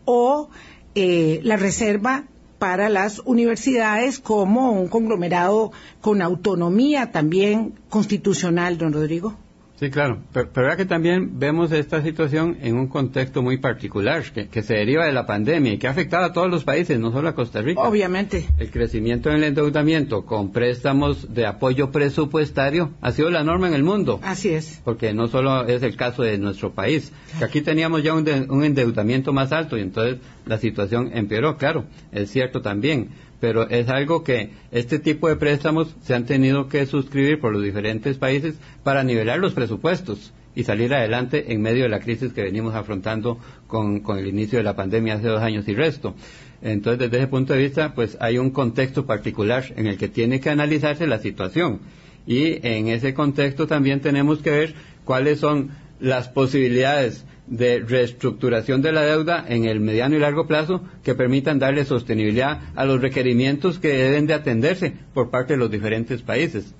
o 0.05 0.49
eh, 0.95 1.39
la 1.43 1.57
reserva 1.57 2.25
para 2.59 2.89
las 2.89 3.19
universidades 3.19 4.19
como 4.19 4.71
un 4.71 4.87
conglomerado 4.87 5.71
con 6.01 6.21
autonomía 6.21 7.11
también 7.11 7.75
constitucional, 7.89 8.77
don 8.77 8.93
Rodrigo. 8.93 9.35
Sí, 9.79 9.91
claro, 9.91 10.23
pero, 10.33 10.49
pero 10.51 10.75
que 10.75 10.85
también 10.85 11.37
vemos 11.37 11.71
esta 11.71 12.01
situación 12.01 12.57
en 12.61 12.75
un 12.77 12.87
contexto 12.87 13.43
muy 13.43 13.57
particular 13.57 14.23
que, 14.31 14.63
se 14.63 14.73
deriva 14.73 15.05
de 15.05 15.13
la 15.13 15.27
pandemia 15.27 15.73
y 15.73 15.77
que 15.77 15.87
ha 15.87 15.91
afectado 15.91 16.25
a 16.25 16.33
todos 16.33 16.49
los 16.49 16.63
países, 16.63 16.99
no 16.99 17.11
solo 17.11 17.29
a 17.29 17.35
Costa 17.35 17.61
Rica. 17.61 17.81
Obviamente. 17.81 18.47
El 18.57 18.71
crecimiento 18.71 19.29
en 19.29 19.35
el 19.35 19.43
endeudamiento 19.43 20.25
con 20.25 20.51
préstamos 20.51 21.31
de 21.31 21.45
apoyo 21.45 21.91
presupuestario 21.91 22.93
ha 23.01 23.11
sido 23.11 23.29
la 23.29 23.43
norma 23.43 23.67
en 23.67 23.75
el 23.75 23.83
mundo. 23.83 24.19
Así 24.23 24.49
es. 24.49 24.81
Porque 24.83 25.13
no 25.13 25.27
solo 25.27 25.67
es 25.67 25.83
el 25.83 25.95
caso 25.95 26.23
de 26.23 26.39
nuestro 26.39 26.73
país, 26.73 27.13
que 27.37 27.45
aquí 27.45 27.61
teníamos 27.61 28.01
ya 28.01 28.15
un, 28.15 28.27
un 28.49 28.63
endeudamiento 28.63 29.31
más 29.31 29.51
alto 29.51 29.77
y 29.77 29.81
entonces 29.81 30.17
la 30.47 30.57
situación 30.57 31.11
empeoró, 31.13 31.57
claro, 31.57 31.85
es 32.11 32.31
cierto 32.31 32.61
también 32.61 33.09
pero 33.39 33.69
es 33.69 33.87
algo 33.89 34.23
que 34.23 34.51
este 34.71 34.99
tipo 34.99 35.27
de 35.27 35.35
préstamos 35.35 35.95
se 36.01 36.15
han 36.15 36.25
tenido 36.25 36.67
que 36.69 36.85
suscribir 36.85 37.39
por 37.39 37.53
los 37.53 37.63
diferentes 37.63 38.17
países 38.17 38.55
para 38.83 39.03
nivelar 39.03 39.39
los 39.39 39.53
presupuestos 39.53 40.33
y 40.55 40.63
salir 40.63 40.91
adelante 40.93 41.53
en 41.53 41.61
medio 41.61 41.83
de 41.83 41.89
la 41.89 41.99
crisis 41.99 42.33
que 42.33 42.41
venimos 42.41 42.73
afrontando 42.73 43.37
con, 43.67 44.01
el 44.17 44.27
inicio 44.27 44.57
de 44.57 44.63
la 44.63 44.75
pandemia 44.75 45.13
hace 45.13 45.27
dos 45.27 45.43
años 45.43 45.67
y 45.67 45.75
resto. 45.75 46.15
Entonces, 46.63 46.99
desde 46.99 47.17
ese 47.17 47.27
punto 47.27 47.53
de 47.53 47.59
vista, 47.59 47.93
pues 47.93 48.17
hay 48.19 48.39
un 48.39 48.49
contexto 48.49 49.05
particular 49.05 49.65
en 49.75 49.85
el 49.85 49.97
que 49.97 50.07
tiene 50.07 50.39
que 50.39 50.49
analizarse 50.49 51.05
la 51.05 51.19
situación. 51.19 51.81
Y 52.25 52.65
en 52.67 52.87
ese 52.87 53.13
contexto 53.13 53.67
también 53.67 54.01
tenemos 54.01 54.39
que 54.39 54.49
ver 54.49 54.73
cuáles 55.05 55.39
son 55.39 55.69
las 55.99 56.27
posibilidades 56.27 57.23
de 57.47 57.79
reestructuración 57.79 58.81
de 58.81 58.91
la 58.91 59.03
deuda 59.03 59.45
en 59.47 59.65
el 59.65 59.79
mediano 59.79 60.15
y 60.15 60.19
largo 60.19 60.47
plazo 60.47 60.83
que 61.03 61.15
permitan 61.15 61.59
darle 61.59 61.85
sostenibilidad 61.85 62.59
a 62.75 62.85
los 62.85 63.01
requerimientos 63.01 63.79
que 63.79 63.89
deben 63.89 64.27
de 64.27 64.33
atenderse 64.33 64.93
por 65.13 65.29
parte 65.29 65.53
de 65.53 65.59
los 65.59 65.71
diferentes 65.71 66.21
países. 66.21 66.73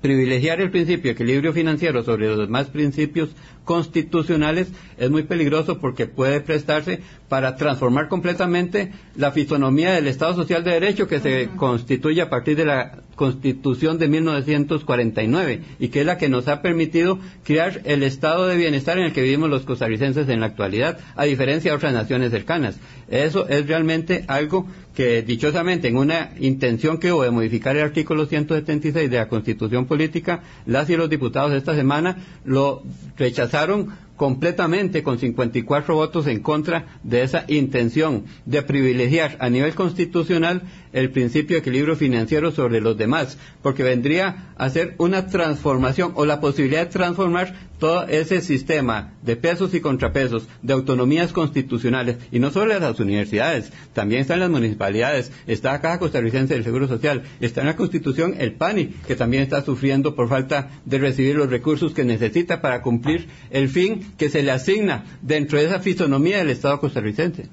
Privilegiar 0.00 0.60
el 0.60 0.70
principio 0.70 1.04
de 1.04 1.10
equilibrio 1.10 1.52
financiero 1.52 2.02
sobre 2.04 2.28
los 2.28 2.38
demás 2.38 2.68
principios 2.68 3.30
constitucionales 3.68 4.72
es 4.96 5.10
muy 5.10 5.24
peligroso 5.24 5.78
porque 5.78 6.06
puede 6.06 6.40
prestarse 6.40 7.02
para 7.28 7.56
transformar 7.56 8.08
completamente 8.08 8.92
la 9.14 9.30
fisonomía 9.30 9.92
del 9.92 10.06
Estado 10.06 10.34
Social 10.34 10.64
de 10.64 10.70
Derecho 10.70 11.06
que 11.06 11.20
se 11.20 11.50
constituye 11.54 12.22
a 12.22 12.30
partir 12.30 12.56
de 12.56 12.64
la 12.64 13.02
Constitución 13.14 13.98
de 13.98 14.08
1949 14.08 15.60
y 15.80 15.88
que 15.88 16.00
es 16.00 16.06
la 16.06 16.16
que 16.16 16.30
nos 16.30 16.48
ha 16.48 16.62
permitido 16.62 17.18
crear 17.44 17.82
el 17.84 18.04
estado 18.04 18.46
de 18.46 18.56
bienestar 18.56 18.96
en 18.96 19.04
el 19.04 19.12
que 19.12 19.22
vivimos 19.22 19.50
los 19.50 19.64
costarricenses 19.64 20.28
en 20.30 20.40
la 20.40 20.46
actualidad, 20.46 20.98
a 21.14 21.24
diferencia 21.24 21.70
de 21.70 21.76
otras 21.76 21.92
naciones 21.92 22.30
cercanas. 22.30 22.78
Eso 23.10 23.48
es 23.48 23.66
realmente 23.66 24.24
algo 24.28 24.66
que, 24.94 25.22
dichosamente, 25.22 25.88
en 25.88 25.96
una 25.96 26.30
intención 26.38 26.98
que 26.98 27.12
hubo 27.12 27.24
de 27.24 27.30
modificar 27.30 27.76
el 27.76 27.82
artículo 27.82 28.26
176 28.26 29.10
de 29.10 29.16
la 29.16 29.28
Constitución 29.28 29.86
Política, 29.86 30.42
las 30.64 30.88
y 30.88 30.96
los 30.96 31.10
diputados 31.10 31.52
esta 31.52 31.74
semana 31.74 32.16
lo 32.44 32.82
rechazaron 33.16 33.57
Abteilung 33.58 33.90
completamente 34.18 35.02
con 35.02 35.18
54 35.18 35.94
votos 35.94 36.26
en 36.26 36.40
contra 36.40 36.98
de 37.02 37.22
esa 37.22 37.44
intención 37.48 38.24
de 38.44 38.62
privilegiar 38.62 39.38
a 39.40 39.48
nivel 39.48 39.74
constitucional 39.74 40.62
el 40.92 41.10
principio 41.10 41.56
de 41.56 41.60
equilibrio 41.60 41.96
financiero 41.96 42.50
sobre 42.50 42.80
los 42.80 42.98
demás, 42.98 43.38
porque 43.62 43.82
vendría 43.82 44.52
a 44.56 44.68
ser 44.70 44.94
una 44.98 45.28
transformación 45.28 46.12
o 46.16 46.26
la 46.26 46.40
posibilidad 46.40 46.86
de 46.86 46.92
transformar 46.92 47.68
todo 47.78 48.08
ese 48.08 48.40
sistema 48.40 49.14
de 49.22 49.36
pesos 49.36 49.72
y 49.72 49.80
contrapesos, 49.80 50.48
de 50.62 50.72
autonomías 50.72 51.32
constitucionales, 51.32 52.16
y 52.32 52.40
no 52.40 52.50
solo 52.50 52.74
en 52.74 52.82
las 52.82 52.98
universidades, 52.98 53.72
también 53.92 54.22
están 54.22 54.40
las 54.40 54.50
municipalidades, 54.50 55.30
está 55.46 55.72
la 55.72 55.80
Caja 55.80 56.00
Costarricense 56.00 56.54
del 56.54 56.64
Seguro 56.64 56.88
Social, 56.88 57.22
está 57.40 57.60
en 57.60 57.68
la 57.68 57.76
Constitución 57.76 58.34
el 58.38 58.54
PANI, 58.54 58.86
que 59.06 59.14
también 59.14 59.44
está 59.44 59.64
sufriendo 59.64 60.16
por 60.16 60.28
falta 60.28 60.70
de 60.84 60.98
recibir 60.98 61.36
los 61.36 61.50
recursos 61.50 61.92
que 61.92 62.04
necesita 62.04 62.60
para 62.60 62.82
cumplir 62.82 63.28
el 63.50 63.68
fin 63.68 64.07
que 64.16 64.30
se 64.30 64.42
le 64.42 64.50
asigna 64.50 65.04
dentro 65.22 65.58
de 65.58 65.66
esa 65.66 65.80
fisonomía 65.80 66.38
del 66.38 66.50
Estado 66.50 66.80
costarricense. 66.80 67.48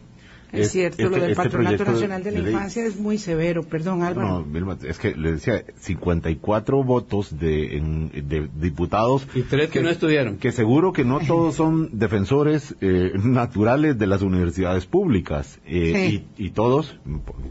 Es, 0.51 0.71
cierto, 0.71 1.03
lo 1.03 1.09
este- 1.09 1.19
del 1.19 1.31
este 1.31 1.43
Patronato 1.43 1.85
Nacional 1.85 2.23
de, 2.23 2.31
la 2.31 2.39
Infancia 2.49 2.85
es 2.85 2.97
muy 2.97 3.17
severo, 3.17 3.63
perdón 3.63 4.03
Álvaro. 4.03 4.45
No, 4.49 4.77
es 4.83 4.97
que 4.99 5.15
le 5.15 5.33
decía, 5.33 5.63
54 5.79 6.83
votos 6.83 7.37
de, 7.37 8.11
de 8.23 8.49
diputados. 8.55 9.27
Y 9.35 9.41
tres 9.41 9.69
que, 9.69 9.81
no 9.81 9.89
estuvieron. 9.89 10.37
Que 10.37 10.51
seguro 10.51 10.93
que 10.93 11.03
no 11.03 11.19
todos 11.19 11.55
son 11.55 11.89
defensores 11.97 12.75
eh, 12.81 13.11
naturales 13.23 13.97
de 13.97 14.07
las 14.07 14.21
universidades 14.21 14.85
públicas. 14.85 15.59
Eh, 15.65 16.23
y, 16.37 16.45
y, 16.45 16.49
todos, 16.51 16.97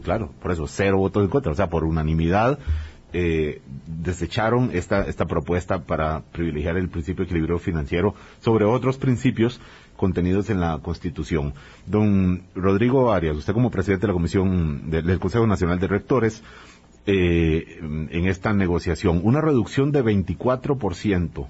claro, 0.03 0.31
por 0.41 0.51
eso, 0.51 0.67
cero 0.67 0.97
votos 0.97 1.23
en 1.23 1.29
contra, 1.29 1.51
o 1.51 1.55
sea, 1.55 1.69
por 1.69 1.83
unanimidad. 1.83 2.59
Eh, 3.17 3.61
desecharon 3.87 4.71
esta, 4.73 5.05
esta 5.07 5.25
propuesta 5.25 5.85
para 5.85 6.23
privilegiar 6.33 6.75
el 6.75 6.89
principio 6.89 7.23
de 7.23 7.31
equilibrio 7.31 7.59
financiero 7.59 8.13
sobre 8.41 8.65
otros 8.65 8.97
principios 8.97 9.61
contenidos 9.95 10.49
en 10.49 10.59
la 10.59 10.79
Constitución. 10.79 11.53
Don 11.85 12.43
Rodrigo 12.55 13.13
Arias, 13.13 13.37
usted 13.37 13.53
como 13.53 13.71
presidente 13.71 14.01
de 14.01 14.07
la 14.09 14.15
Comisión 14.15 14.89
del 14.91 15.17
Consejo 15.19 15.47
Nacional 15.47 15.79
de 15.79 15.87
Rectores, 15.87 16.43
eh, 17.05 17.79
en 17.79 18.27
esta 18.27 18.51
negociación, 18.51 19.21
una 19.23 19.39
reducción 19.39 19.93
de 19.93 20.03
24% 20.03 21.47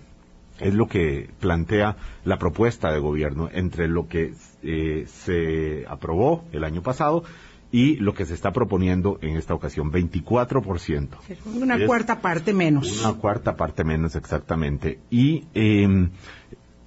es 0.60 0.74
lo 0.76 0.88
que 0.88 1.32
plantea 1.40 1.98
la 2.26 2.38
propuesta 2.38 2.92
de 2.92 3.00
gobierno 3.00 3.50
entre 3.52 3.88
lo 3.88 4.08
que 4.08 4.34
eh, 4.62 5.06
se 5.08 5.86
aprobó 5.88 6.46
el 6.52 6.64
año 6.64 6.84
pasado 6.84 7.24
y 7.72 7.98
lo 7.98 8.14
que 8.14 8.26
se 8.26 8.34
está 8.34 8.52
proponiendo 8.52 9.20
en 9.22 9.38
esta 9.38 9.54
ocasión, 9.54 9.92
24%. 9.92 11.10
Una 11.56 11.86
cuarta 11.86 12.22
parte 12.22 12.54
menos. 12.54 13.02
Una 13.02 13.14
cuarta 13.14 13.56
parte 13.56 13.84
menos, 13.84 14.16
exactamente. 14.16 15.00
Y, 15.10 15.46
eh, 15.54 16.10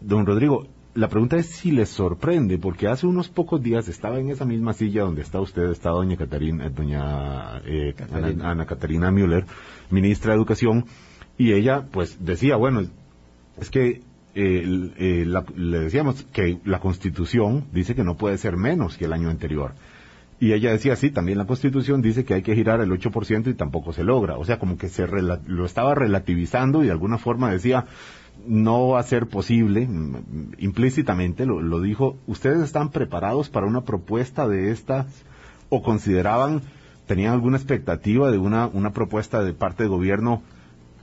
don 0.01 0.27
Rodrigo, 0.27 0.67
la 0.99 1.09
pregunta 1.09 1.37
es 1.37 1.47
si 1.47 1.71
les 1.71 1.91
sorprende, 1.91 2.59
porque 2.59 2.89
hace 2.89 3.07
unos 3.07 3.29
pocos 3.29 3.63
días 3.63 3.87
estaba 3.87 4.19
en 4.19 4.31
esa 4.31 4.45
misma 4.45 4.73
silla 4.73 5.03
donde 5.03 5.23
está 5.23 5.41
usted, 5.41 5.71
está 5.71 5.91
doña 5.91 6.17
Catarina, 6.17 6.67
eh, 6.67 6.71
doña 6.71 7.59
eh, 7.65 7.95
Ana, 8.43 8.67
Catarina 8.67 9.13
Müller, 9.13 9.47
ministra 9.91 10.33
de 10.33 10.39
Educación, 10.39 10.87
y 11.37 11.53
ella 11.53 11.87
pues 11.93 12.19
decía, 12.19 12.57
bueno, 12.57 12.83
es 13.61 13.71
que 13.71 14.01
eh, 14.35 15.25
le 15.25 15.79
decíamos 15.79 16.25
que 16.33 16.59
la 16.65 16.81
Constitución 16.81 17.67
dice 17.73 17.95
que 17.95 18.03
no 18.03 18.17
puede 18.17 18.37
ser 18.37 18.57
menos 18.57 18.97
que 18.97 19.05
el 19.05 19.13
año 19.13 19.31
anterior. 19.31 19.75
Y 20.41 20.53
ella 20.53 20.71
decía, 20.71 20.95
sí, 20.95 21.11
también 21.11 21.39
la 21.39 21.47
Constitución 21.47 22.01
dice 22.01 22.25
que 22.25 22.35
hay 22.35 22.43
que 22.43 22.55
girar 22.55 22.81
el 22.81 22.91
8% 22.91 23.49
y 23.49 23.55
tampoco 23.55 23.93
se 23.93 24.05
logra. 24.05 24.39
O 24.39 24.45
sea, 24.45 24.59
como 24.59 24.79
que 24.79 24.89
se 24.89 25.07
lo 25.09 25.65
estaba 25.65 25.95
relativizando 25.97 26.83
y 26.83 26.87
de 26.87 26.93
alguna 26.93 27.19
forma 27.19 27.51
decía, 27.51 27.87
no 28.47 28.89
va 28.89 29.01
a 29.01 29.03
ser 29.05 29.27
posible, 29.27 29.87
mm, 29.87 30.53
implícitamente 30.59 31.45
lo, 31.45 31.81
dijo, 31.81 32.19
¿ustedes 32.27 32.61
están 32.61 32.91
preparados 32.91 33.49
para 33.49 33.67
una 33.67 33.83
propuesta 33.83 34.47
de 34.47 34.71
estas 34.71 35.07
o 35.71 35.83
consideraban, 35.83 36.63
tenían 37.07 37.33
alguna 37.33 37.57
expectativa 37.57 38.31
de 38.31 38.39
una, 38.39 38.69
una 38.69 38.93
propuesta 38.93 39.43
de 39.43 39.53
parte 39.55 39.83
del 39.83 39.91
gobierno 39.91 40.43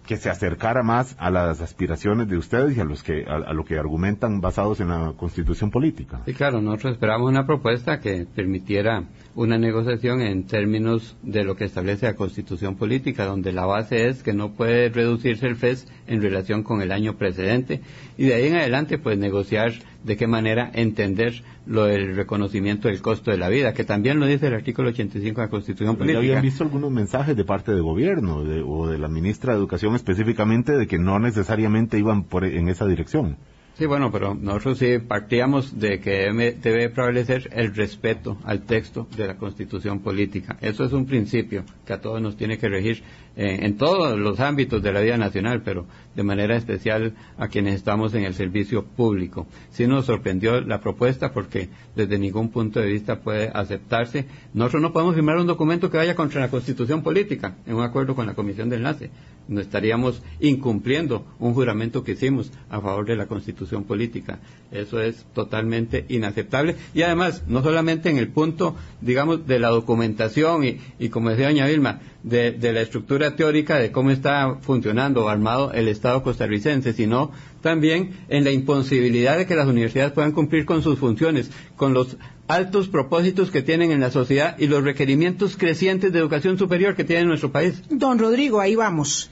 que 0.05 0.17
se 0.17 0.29
acercara 0.29 0.83
más 0.83 1.15
a 1.19 1.29
las 1.29 1.61
aspiraciones 1.61 2.27
de 2.27 2.37
ustedes 2.37 2.77
y 2.77 2.79
a 2.79 2.83
los 2.83 3.03
que 3.03 3.25
a, 3.25 3.53
lo 3.53 3.65
que 3.65 3.77
argumentan 3.77 4.41
basados 4.41 4.79
en 4.79 4.89
la 4.89 5.13
constitución 5.17 5.71
política. 5.71 6.21
Sí, 6.25 6.33
claro, 6.33 6.61
nosotros 6.61 6.93
esperamos 6.93 7.29
una 7.29 7.45
propuesta 7.45 7.99
que 7.99 8.25
permitiera 8.25 9.03
una 9.35 9.57
negociación 9.57 10.21
en 10.21 10.45
términos 10.45 11.17
de 11.21 11.43
lo 11.43 11.55
que 11.55 11.65
establece 11.65 12.05
la 12.05 12.15
constitución 12.15 12.75
política, 12.75 13.25
donde 13.25 13.51
la 13.51 13.65
base 13.65 14.07
es 14.07 14.23
que 14.23 14.33
no 14.33 14.53
puede 14.53 14.89
reducirse 14.89 15.47
el 15.47 15.55
FES 15.55 15.87
en 16.07 16.21
relación 16.21 16.63
con 16.63 16.81
el 16.81 16.91
año 16.91 17.17
precedente 17.17 17.81
y 18.17 18.25
de 18.25 18.35
ahí 18.35 18.47
en 18.47 18.55
adelante 18.55 18.97
pues 18.97 19.17
negociar 19.17 19.73
de 20.05 20.15
qué 20.17 20.27
manera 20.27 20.69
entender 20.73 21.41
lo 21.65 21.85
del 21.85 22.15
reconocimiento 22.15 22.87
del 22.87 23.01
costo 23.01 23.31
de 23.31 23.37
la 23.37 23.49
vida, 23.49 23.73
que 23.73 23.83
también 23.83 24.19
lo 24.19 24.27
dice 24.27 24.47
el 24.47 24.53
artículo 24.53 24.89
85 24.89 25.41
de 25.41 25.47
la 25.47 25.49
Constitución 25.49 25.95
Política. 25.95 26.21
¿Ya 26.21 26.27
habían 26.27 26.43
visto 26.43 26.63
algunos 26.63 26.91
mensajes 26.91 27.35
de 27.35 27.43
parte 27.43 27.71
del 27.71 27.81
gobierno 27.81 28.37
o 28.37 28.87
de 28.87 28.99
la 28.99 29.07
ministra 29.07 29.53
de 29.53 29.59
Educación 29.59 29.95
específicamente 29.95 30.77
de 30.77 30.85
que 30.85 30.99
no 30.99 31.17
necesariamente 31.17 31.97
iban 31.97 32.23
por, 32.23 32.45
en 32.45 32.69
esa 32.69 32.85
dirección? 32.85 33.37
Sí, 33.77 33.87
bueno, 33.87 34.09
pero 34.09 34.35
nosotros 34.35 34.77
sí 34.77 34.99
partíamos 34.99 35.77
de 35.77 35.99
que 35.99 36.31
debe 36.61 36.89
prevalecer 36.89 37.49
el 37.51 37.75
respeto 37.75 38.37
al 38.45 38.61
texto 38.61 39.05
de 39.17 39.27
la 39.27 39.35
Constitución 39.35 39.99
Política. 39.99 40.55
Eso 40.61 40.85
es 40.85 40.93
un 40.93 41.05
principio 41.05 41.65
que 41.85 41.91
a 41.91 41.99
todos 41.99 42.21
nos 42.21 42.37
tiene 42.37 42.57
que 42.57 42.69
regir 42.69 43.03
eh, 43.37 43.59
en 43.63 43.77
todos 43.77 44.17
los 44.17 44.39
ámbitos 44.39 44.81
de 44.81 44.93
la 44.93 45.01
vida 45.01 45.17
nacional, 45.17 45.61
pero 45.61 45.85
de 46.15 46.23
manera 46.23 46.55
especial 46.55 47.13
a 47.37 47.49
quienes 47.49 47.75
estamos 47.75 48.13
en 48.13 48.23
el 48.23 48.33
servicio 48.33 48.85
público. 48.85 49.45
Sí 49.71 49.87
nos 49.87 50.05
sorprendió 50.05 50.61
la 50.61 50.79
propuesta 50.79 51.33
porque 51.33 51.69
desde 51.95 52.17
ningún 52.17 52.49
punto 52.49 52.79
de 52.79 52.87
vista 52.87 53.19
puede 53.19 53.51
aceptarse. 53.53 54.25
Nosotros 54.53 54.81
no 54.81 54.93
podemos 54.93 55.15
firmar 55.15 55.37
un 55.37 55.47
documento 55.47 55.89
que 55.89 55.97
vaya 55.97 56.15
contra 56.15 56.41
la 56.41 56.49
Constitución 56.49 57.03
Política, 57.03 57.57
en 57.65 57.75
un 57.75 57.83
acuerdo 57.83 58.15
con 58.15 58.25
la 58.25 58.35
Comisión 58.35 58.69
de 58.69 58.77
Enlace. 58.77 59.11
No 59.47 59.61
estaríamos 59.61 60.23
incumpliendo 60.39 61.23
un 61.37 61.53
juramento 61.53 62.03
que 62.03 62.13
hicimos 62.13 62.51
a 62.69 62.81
favor 62.81 63.05
de 63.05 63.15
la 63.15 63.27
Constitución 63.27 63.83
Política. 63.83 64.39
Eso 64.71 64.99
es 64.99 65.25
totalmente 65.35 66.05
inaceptable. 66.09 66.75
Y 66.95 67.03
además, 67.03 67.43
no 67.47 67.61
solamente 67.61 68.09
en 68.09 68.17
el 68.17 68.29
punto, 68.29 68.75
digamos, 69.01 69.45
de 69.45 69.59
la 69.59 69.69
documentación 69.69 70.63
y, 70.63 70.79
y 70.97 71.09
como 71.09 71.29
decía 71.29 71.47
doña 71.47 71.67
Vilma, 71.67 71.99
de, 72.25 72.73
la 72.73 72.81
estructura 72.81 73.35
teórica 73.35 73.77
de 73.77 73.91
cómo 73.91 74.09
está 74.09 74.57
funcionando 74.61 75.25
o 75.25 75.29
armado 75.29 75.71
el 75.73 75.87
Estado 75.87 76.23
costarricense, 76.23 76.93
sino 76.93 77.31
también 77.61 78.11
en 78.29 78.43
la 78.43 78.51
imposibilidad 78.51 79.37
de 79.37 79.45
que 79.45 79.55
las 79.55 79.67
universidades 79.67 80.11
puedan 80.11 80.31
cumplir 80.31 80.65
con 80.65 80.81
sus 80.81 80.97
funciones, 80.97 81.51
con 81.75 81.93
los 81.93 82.17
altos 82.47 82.87
propósitos 82.87 83.51
que 83.51 83.61
tienen 83.61 83.91
en 83.91 83.99
la 83.99 84.09
sociedad 84.09 84.57
y 84.57 84.67
los 84.67 84.83
requerimientos 84.83 85.55
crecientes 85.55 86.11
de 86.11 86.19
educación 86.19 86.57
superior 86.57 86.95
que 86.95 87.03
tiene 87.03 87.25
nuestro 87.25 87.51
país. 87.51 87.83
Don 87.89 88.17
Rodrigo, 88.17 88.59
ahí 88.59 88.75
vamos. 88.75 89.29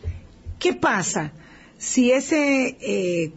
¿Qué 0.59 0.73
pasa 0.73 1.33
si 1.77 2.11
ese 2.11 2.77
eh, 2.79 3.31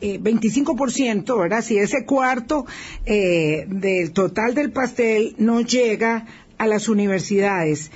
25%, 0.00 1.34
eh, 1.34 1.38
¿verdad? 1.38 1.62
Si 1.62 1.76
ese 1.76 2.06
cuarto 2.06 2.64
eh, 3.04 3.66
del 3.68 4.12
total 4.12 4.54
del 4.54 4.72
pastel 4.72 5.34
no 5.38 5.60
llega 5.60 6.26
a 6.56 6.66
las 6.66 6.88
universidades, 6.88 7.90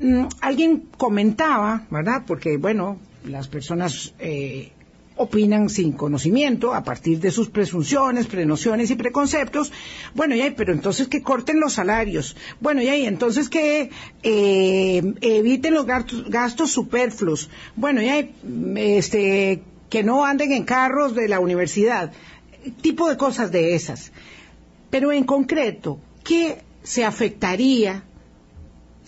Mm, 0.00 0.24
alguien 0.40 0.88
comentaba, 0.96 1.86
¿verdad? 1.90 2.22
Porque, 2.26 2.56
bueno, 2.56 2.98
las 3.24 3.48
personas 3.48 4.14
eh, 4.18 4.72
opinan 5.16 5.68
sin 5.68 5.92
conocimiento, 5.92 6.72
a 6.72 6.82
partir 6.82 7.20
de 7.20 7.30
sus 7.30 7.50
presunciones, 7.50 8.26
prenociones 8.26 8.90
y 8.90 8.94
preconceptos. 8.94 9.70
Bueno, 10.14 10.34
ya, 10.34 10.54
pero 10.56 10.72
entonces 10.72 11.06
que 11.08 11.20
corten 11.20 11.60
los 11.60 11.74
salarios. 11.74 12.34
Bueno, 12.60 12.80
y 12.80 12.88
entonces 12.88 13.50
que 13.50 13.90
eh, 14.22 15.14
eviten 15.20 15.74
los 15.74 15.84
gastos, 15.84 16.30
gastos 16.30 16.70
superfluos. 16.70 17.50
Bueno, 17.76 18.00
ya, 18.00 18.26
este, 18.76 19.62
que 19.90 20.02
no 20.02 20.24
anden 20.24 20.52
en 20.52 20.64
carros 20.64 21.14
de 21.14 21.28
la 21.28 21.40
universidad. 21.40 22.12
Tipo 22.80 23.10
de 23.10 23.18
cosas 23.18 23.52
de 23.52 23.74
esas. 23.74 24.12
Pero 24.88 25.12
en 25.12 25.24
concreto, 25.24 25.98
¿qué 26.24 26.62
se 26.82 27.04
afectaría 27.04 28.04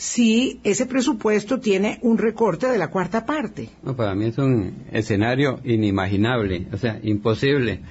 si 0.03 0.59
ese 0.65 0.87
presupuesto 0.87 1.61
tiene 1.61 2.01
un 2.03 2.19
recorte 2.19 2.67
de 2.67 2.77
la 2.77 2.91
cuarta 2.91 3.25
parte. 3.25 3.69
para 3.97 4.17
mí 4.17 4.27
es 4.27 4.39
un 4.39 4.83
escenario 4.91 5.61
inimaginable, 5.63 6.67
o 6.73 6.77
sea, 6.77 6.99
imposible. 7.05 7.83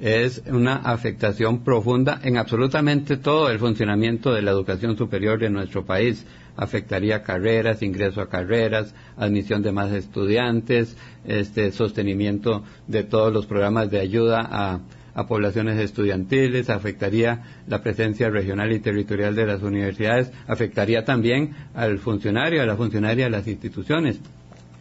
Es 0.00 0.42
una 0.50 0.74
afectación 0.78 1.62
profunda 1.62 2.20
en 2.24 2.38
absolutamente 2.38 3.18
todo 3.18 3.50
el 3.50 3.60
funcionamiento 3.60 4.32
de 4.32 4.42
la 4.42 4.50
educación 4.50 4.96
superior 4.96 5.38
de 5.38 5.48
nuestro 5.48 5.84
país. 5.84 6.26
Afectaría 6.56 7.22
carreras, 7.22 7.82
ingreso 7.82 8.20
a 8.20 8.28
carreras, 8.28 8.92
admisión 9.16 9.62
de 9.62 9.70
más 9.70 9.92
estudiantes, 9.92 10.96
este 11.24 11.70
sostenimiento 11.70 12.64
de 12.88 13.04
todos 13.04 13.32
los 13.32 13.46
programas 13.46 13.92
de 13.92 14.00
ayuda 14.00 14.40
a 14.40 14.80
a 15.20 15.26
poblaciones 15.26 15.78
estudiantiles, 15.78 16.70
afectaría 16.70 17.42
la 17.66 17.82
presencia 17.82 18.30
regional 18.30 18.72
y 18.72 18.80
territorial 18.80 19.34
de 19.34 19.46
las 19.46 19.62
universidades, 19.62 20.32
afectaría 20.46 21.04
también 21.04 21.54
al 21.74 21.98
funcionario, 21.98 22.62
a 22.62 22.66
la 22.66 22.76
funcionaria 22.76 23.24
de 23.24 23.30
las 23.30 23.46
instituciones. 23.46 24.20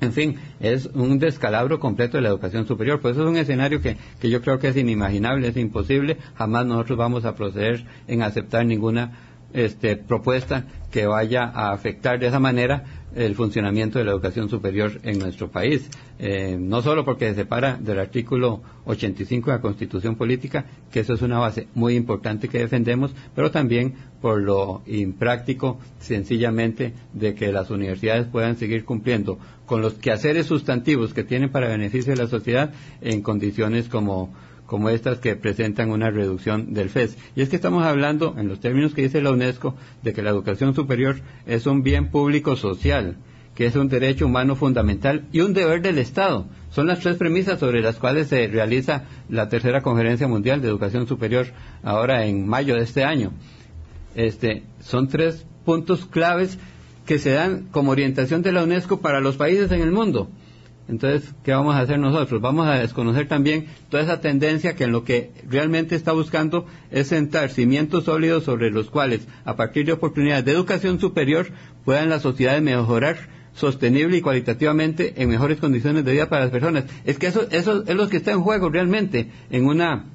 En 0.02 0.14
fin, 0.14 0.36
es 0.62 0.86
un 0.94 1.20
descalabro 1.20 1.80
completo 1.80 2.18
de 2.18 2.24
la 2.24 2.30
educación 2.30 2.66
superior. 2.66 3.02
Pues 3.02 3.16
eso 3.16 3.24
es 3.24 3.30
un 3.30 3.38
escenario 3.38 3.82
que, 3.82 3.98
que 4.20 4.30
yo 4.30 4.42
creo 4.42 4.58
que 4.58 4.70
es 4.70 4.78
inimaginable, 4.78 5.50
es 5.50 5.58
imposible. 5.58 6.18
Jamás 6.36 6.66
nosotros 6.66 6.98
vamos 6.98 7.26
a 7.26 7.36
proceder 7.36 7.84
en 8.08 8.22
aceptar 8.22 8.66
ninguna 8.66 9.12
este, 9.54 9.98
propuesta 9.98 10.66
que 10.92 11.06
vaya 11.06 11.44
a 11.44 11.72
afectar 11.72 12.20
de 12.20 12.28
esa 12.28 12.40
manera 12.40 12.99
el 13.16 13.36
funcionamiento 13.36 14.00
de 14.00 14.06
la 14.06 14.12
educación 14.12 14.50
superior 14.50 15.00
en 15.04 15.20
nuestro 15.20 15.50
país. 15.50 15.90
Eh, 16.20 16.58
no 16.60 16.82
solo 16.82 17.06
porque 17.06 17.30
se 17.30 17.36
separa 17.36 17.78
del 17.78 18.00
artículo 18.00 18.62
85 18.86 19.50
de 19.50 19.58
la 19.58 19.62
Constitución 19.62 20.16
Política, 20.16 20.66
que 20.92 21.02
eso 21.02 21.14
es 21.14 21.22
una 21.22 21.40
base 21.40 21.68
muy 21.76 21.96
importante 21.96 22.50
que 22.50 22.60
defendemos, 22.60 23.14
pero 23.36 23.52
también 23.52 23.94
por 24.22 24.42
lo 24.42 24.82
impráctico, 24.86 25.80
sencillamente, 26.00 26.94
de 27.14 27.36
que 27.36 27.52
las 27.52 27.70
universidades 27.70 28.28
puedan 28.28 28.58
seguir 28.58 28.84
cumpliendo 28.84 29.40
con 29.66 29.82
los 29.82 29.94
quehaceres 29.94 30.48
sustantivos 30.48 31.14
que 31.14 31.24
tienen 31.24 31.52
para 31.52 31.68
beneficio 31.68 32.14
de 32.14 32.22
la 32.22 32.28
sociedad 32.28 32.74
en 33.02 33.22
condiciones 33.22 33.88
como 33.88 34.34
como 34.70 34.90
estas 34.92 35.18
que 35.18 35.36
presentan 35.36 35.90
una 35.90 36.12
reducción 36.12 36.76
del 36.76 36.90
FES. 36.90 37.18
Y 37.36 37.42
es 37.42 37.50
que 37.50 37.56
estamos 37.56 37.84
hablando, 37.84 38.36
en 38.38 38.48
los 38.48 38.60
términos 38.60 38.94
que 38.94 39.02
dice 39.02 39.20
la 39.20 39.32
UNESCO, 39.32 39.76
de 40.04 40.14
que 40.14 40.22
la 40.22 40.30
educación 40.30 40.76
superior 40.76 41.22
es 41.48 41.66
un 41.66 41.82
bien 41.82 42.12
público 42.12 42.56
social, 42.56 43.18
que 43.56 43.66
es 43.66 43.76
un 43.76 43.90
derecho 43.90 44.28
humano 44.28 44.56
fundamental 44.56 45.26
y 45.32 45.40
un 45.40 45.54
deber 45.54 45.82
del 45.82 45.98
Estado. 45.98 46.46
Son 46.70 46.86
las 46.86 47.00
tres 47.00 47.18
premisas 47.18 47.60
sobre 47.60 47.82
las 47.82 47.96
cuales 47.96 48.28
se 48.28 48.46
realiza 48.46 49.06
la 49.28 49.50
tercera 49.50 49.82
conferencia 49.82 50.28
mundial 50.28 50.62
de 50.62 50.68
educación 50.68 51.08
superior 51.08 51.48
ahora 51.82 52.28
en 52.28 52.48
mayo 52.48 52.76
de 52.76 52.84
este 52.84 53.04
año. 53.04 53.34
Este, 54.14 54.62
son 54.82 55.08
tres 55.08 55.48
puntos 55.66 56.06
claves 56.06 56.60
que 57.08 57.18
se 57.18 57.32
dan 57.32 57.70
como 57.72 57.90
orientación 57.90 58.44
de 58.44 58.52
la 58.52 58.64
UNESCO 58.64 59.02
para 59.02 59.20
los 59.20 59.36
países 59.36 59.72
en 59.72 59.82
el 59.82 59.92
mundo. 59.92 60.30
Entonces, 60.90 61.36
¿qué 61.44 61.52
vamos 61.52 61.76
a 61.76 61.82
hacer 61.82 62.00
nosotros? 62.00 62.42
Vamos 62.42 62.68
a 62.68 62.80
desconocer 62.80 63.28
también 63.28 63.68
toda 63.90 64.02
esa 64.02 64.22
tendencia 64.22 64.76
que 64.76 64.86
en 64.86 64.92
lo 64.92 65.04
que 65.04 65.32
realmente 65.48 65.96
está 65.96 66.14
buscando 66.14 66.66
es 66.90 67.08
sentar 67.08 67.52
cimientos 67.52 68.06
sólidos 68.06 68.44
sobre 68.44 68.72
los 68.72 68.90
cuales, 68.90 69.28
a 69.46 69.56
partir 69.56 69.86
de 69.86 69.94
oportunidades 69.94 70.46
de 70.46 70.52
educación 70.52 71.00
superior, 71.00 71.48
puedan 71.86 72.10
las 72.10 72.24
sociedades 72.24 72.64
mejorar 72.64 73.30
sostenible 73.54 74.18
y 74.18 74.22
cualitativamente 74.22 75.14
en 75.22 75.30
mejores 75.30 75.60
condiciones 75.60 76.06
de 76.06 76.14
vida 76.14 76.28
para 76.28 76.44
las 76.44 76.52
personas. 76.52 76.86
Es 77.06 77.20
que 77.20 77.28
eso, 77.28 77.48
eso 77.52 77.84
es 77.86 77.96
lo 77.96 78.10
que 78.10 78.18
está 78.18 78.32
en 78.32 78.42
juego 78.42 78.70
realmente 78.70 79.30
en 79.52 79.66
una 79.66 80.06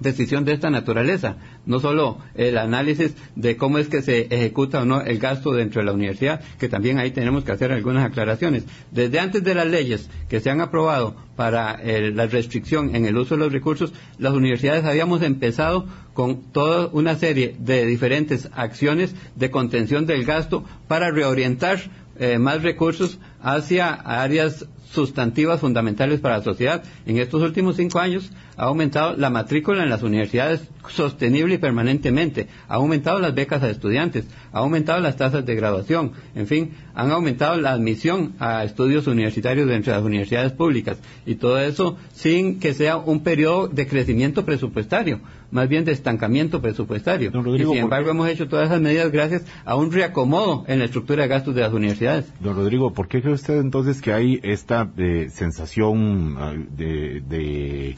decisión 0.00 0.44
de 0.44 0.52
esta 0.52 0.70
naturaleza, 0.70 1.36
no 1.66 1.80
solo 1.80 2.18
el 2.34 2.58
análisis 2.58 3.14
de 3.36 3.56
cómo 3.56 3.78
es 3.78 3.88
que 3.88 4.02
se 4.02 4.22
ejecuta 4.30 4.82
o 4.82 4.84
no 4.84 5.00
el 5.02 5.18
gasto 5.18 5.52
dentro 5.52 5.80
de 5.80 5.86
la 5.86 5.92
universidad, 5.92 6.40
que 6.58 6.68
también 6.68 6.98
ahí 6.98 7.10
tenemos 7.10 7.44
que 7.44 7.52
hacer 7.52 7.72
algunas 7.72 8.04
aclaraciones. 8.04 8.64
Desde 8.90 9.18
antes 9.18 9.42
de 9.44 9.54
las 9.54 9.66
leyes 9.66 10.08
que 10.28 10.40
se 10.40 10.50
han 10.50 10.60
aprobado 10.60 11.16
para 11.36 11.80
la 11.84 12.26
restricción 12.26 12.94
en 12.96 13.04
el 13.04 13.16
uso 13.16 13.36
de 13.36 13.44
los 13.44 13.52
recursos, 13.52 13.92
las 14.18 14.32
universidades 14.32 14.84
habíamos 14.84 15.22
empezado 15.22 15.86
con 16.14 16.42
toda 16.52 16.88
una 16.92 17.14
serie 17.14 17.54
de 17.58 17.86
diferentes 17.86 18.48
acciones 18.54 19.14
de 19.36 19.50
contención 19.50 20.06
del 20.06 20.24
gasto 20.24 20.64
para 20.88 21.10
reorientar 21.10 21.78
eh, 22.18 22.38
más 22.38 22.62
recursos 22.62 23.20
hacia 23.40 23.92
áreas 23.92 24.66
sustantivas 24.90 25.60
fundamentales 25.60 26.18
para 26.20 26.38
la 26.38 26.44
sociedad. 26.44 26.82
En 27.06 27.18
estos 27.18 27.42
últimos 27.42 27.76
cinco 27.76 28.00
años 28.00 28.32
ha 28.58 28.64
aumentado 28.64 29.16
la 29.16 29.30
matrícula 29.30 29.84
en 29.84 29.90
las 29.90 30.02
universidades 30.02 30.68
sostenible 30.88 31.54
y 31.54 31.58
permanentemente, 31.58 32.48
ha 32.68 32.74
aumentado 32.74 33.20
las 33.20 33.34
becas 33.34 33.62
a 33.62 33.70
estudiantes, 33.70 34.26
ha 34.52 34.58
aumentado 34.58 35.00
las 35.00 35.16
tasas 35.16 35.46
de 35.46 35.54
graduación, 35.54 36.12
en 36.34 36.46
fin, 36.46 36.72
han 36.94 37.10
aumentado 37.10 37.56
la 37.56 37.72
admisión 37.72 38.34
a 38.38 38.64
estudios 38.64 39.06
universitarios 39.06 39.68
dentro 39.68 39.92
de 39.92 39.98
las 39.98 40.06
universidades 40.06 40.52
públicas 40.52 40.98
y 41.24 41.36
todo 41.36 41.60
eso 41.60 41.96
sin 42.12 42.58
que 42.58 42.74
sea 42.74 42.96
un 42.96 43.22
periodo 43.22 43.68
de 43.68 43.86
crecimiento 43.86 44.44
presupuestario, 44.44 45.20
más 45.50 45.68
bien 45.68 45.84
de 45.84 45.92
estancamiento 45.92 46.60
presupuestario. 46.60 47.30
y 47.54 47.58
sin 47.58 47.76
embargo 47.76 48.10
hemos 48.10 48.28
hecho 48.28 48.48
todas 48.48 48.66
esas 48.66 48.80
medidas 48.80 49.12
gracias 49.12 49.44
a 49.64 49.76
un 49.76 49.92
reacomodo 49.92 50.64
en 50.66 50.80
la 50.80 50.86
estructura 50.86 51.22
de 51.22 51.28
gastos 51.28 51.54
de 51.54 51.60
las 51.60 51.72
universidades. 51.72 52.26
Don 52.40 52.56
Rodrigo, 52.56 52.92
¿por 52.92 53.06
qué 53.06 53.22
cree 53.22 53.34
usted 53.34 53.60
entonces 53.60 54.02
que 54.02 54.12
hay 54.12 54.40
esta 54.42 54.90
eh, 54.96 55.28
sensación 55.30 56.36
ah, 56.38 56.54
de, 56.76 57.22
de, 57.28 57.94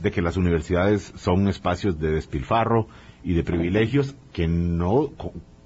de, 0.00 0.10
que 0.10 0.22
las 0.22 0.36
universidades 0.36 1.12
son 1.16 1.48
espacios 1.48 1.98
de 1.98 2.12
despilfarro 2.12 2.88
y 3.22 3.34
de 3.34 3.42
privilegios 3.42 4.16
que 4.32 4.48
no 4.48 5.10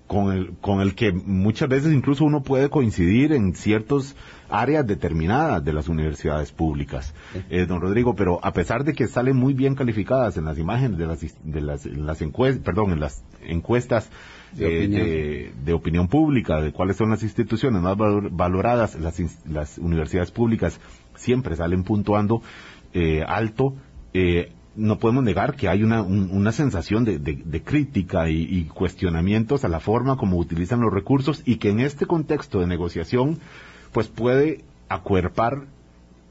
con 0.06 0.32
el, 0.32 0.52
con 0.60 0.80
el 0.80 0.94
que 0.94 1.12
muchas 1.12 1.68
veces 1.68 1.92
incluso 1.92 2.24
uno 2.24 2.42
puede 2.42 2.68
coincidir 2.68 3.32
en 3.32 3.54
ciertas 3.54 4.14
áreas 4.50 4.86
determinadas 4.86 5.64
de 5.64 5.72
las 5.72 5.88
universidades 5.88 6.52
públicas, 6.52 7.14
eh, 7.50 7.66
don 7.66 7.80
Rodrigo, 7.80 8.14
pero 8.14 8.38
a 8.42 8.52
pesar 8.52 8.84
de 8.84 8.92
que 8.92 9.08
salen 9.08 9.36
muy 9.36 9.54
bien 9.54 9.74
calificadas 9.74 10.36
en 10.36 10.44
las 10.44 10.58
imágenes 10.58 10.98
de 10.98 11.06
las, 11.06 11.20
de 11.42 11.60
las, 11.60 11.86
las 11.86 12.22
encuestas, 12.22 12.62
perdón, 12.62 12.92
en 12.92 13.00
las 13.00 13.24
encuestas 13.42 14.10
de, 14.52 14.66
eh, 14.66 14.78
opinión. 14.78 15.06
De, 15.06 15.52
de, 15.64 15.72
opinión 15.72 16.08
pública, 16.08 16.60
de 16.60 16.72
cuáles 16.72 16.96
son 16.96 17.10
las 17.10 17.22
instituciones 17.22 17.80
más 17.82 17.96
valoradas, 17.96 18.94
las, 19.00 19.20
las 19.46 19.78
universidades 19.78 20.30
públicas 20.30 20.78
siempre 21.16 21.56
salen 21.56 21.82
puntuando 21.82 22.42
eh, 22.92 23.24
alto, 23.26 23.74
eh, 24.14 24.52
no 24.76 24.98
podemos 24.98 25.22
negar 25.22 25.54
que 25.54 25.68
hay 25.68 25.82
una, 25.82 26.02
un, 26.02 26.30
una 26.30 26.52
sensación 26.52 27.04
de, 27.04 27.18
de, 27.18 27.42
de 27.44 27.62
crítica 27.62 28.28
y, 28.28 28.42
y, 28.42 28.64
cuestionamientos 28.64 29.64
a 29.64 29.68
la 29.68 29.80
forma 29.80 30.16
como 30.16 30.38
utilizan 30.38 30.80
los 30.80 30.92
recursos 30.92 31.42
y 31.44 31.56
que 31.56 31.70
en 31.70 31.80
este 31.80 32.06
contexto 32.06 32.60
de 32.60 32.66
negociación 32.66 33.38
pues 33.92 34.08
puede 34.08 34.64
acuerpar 34.88 35.66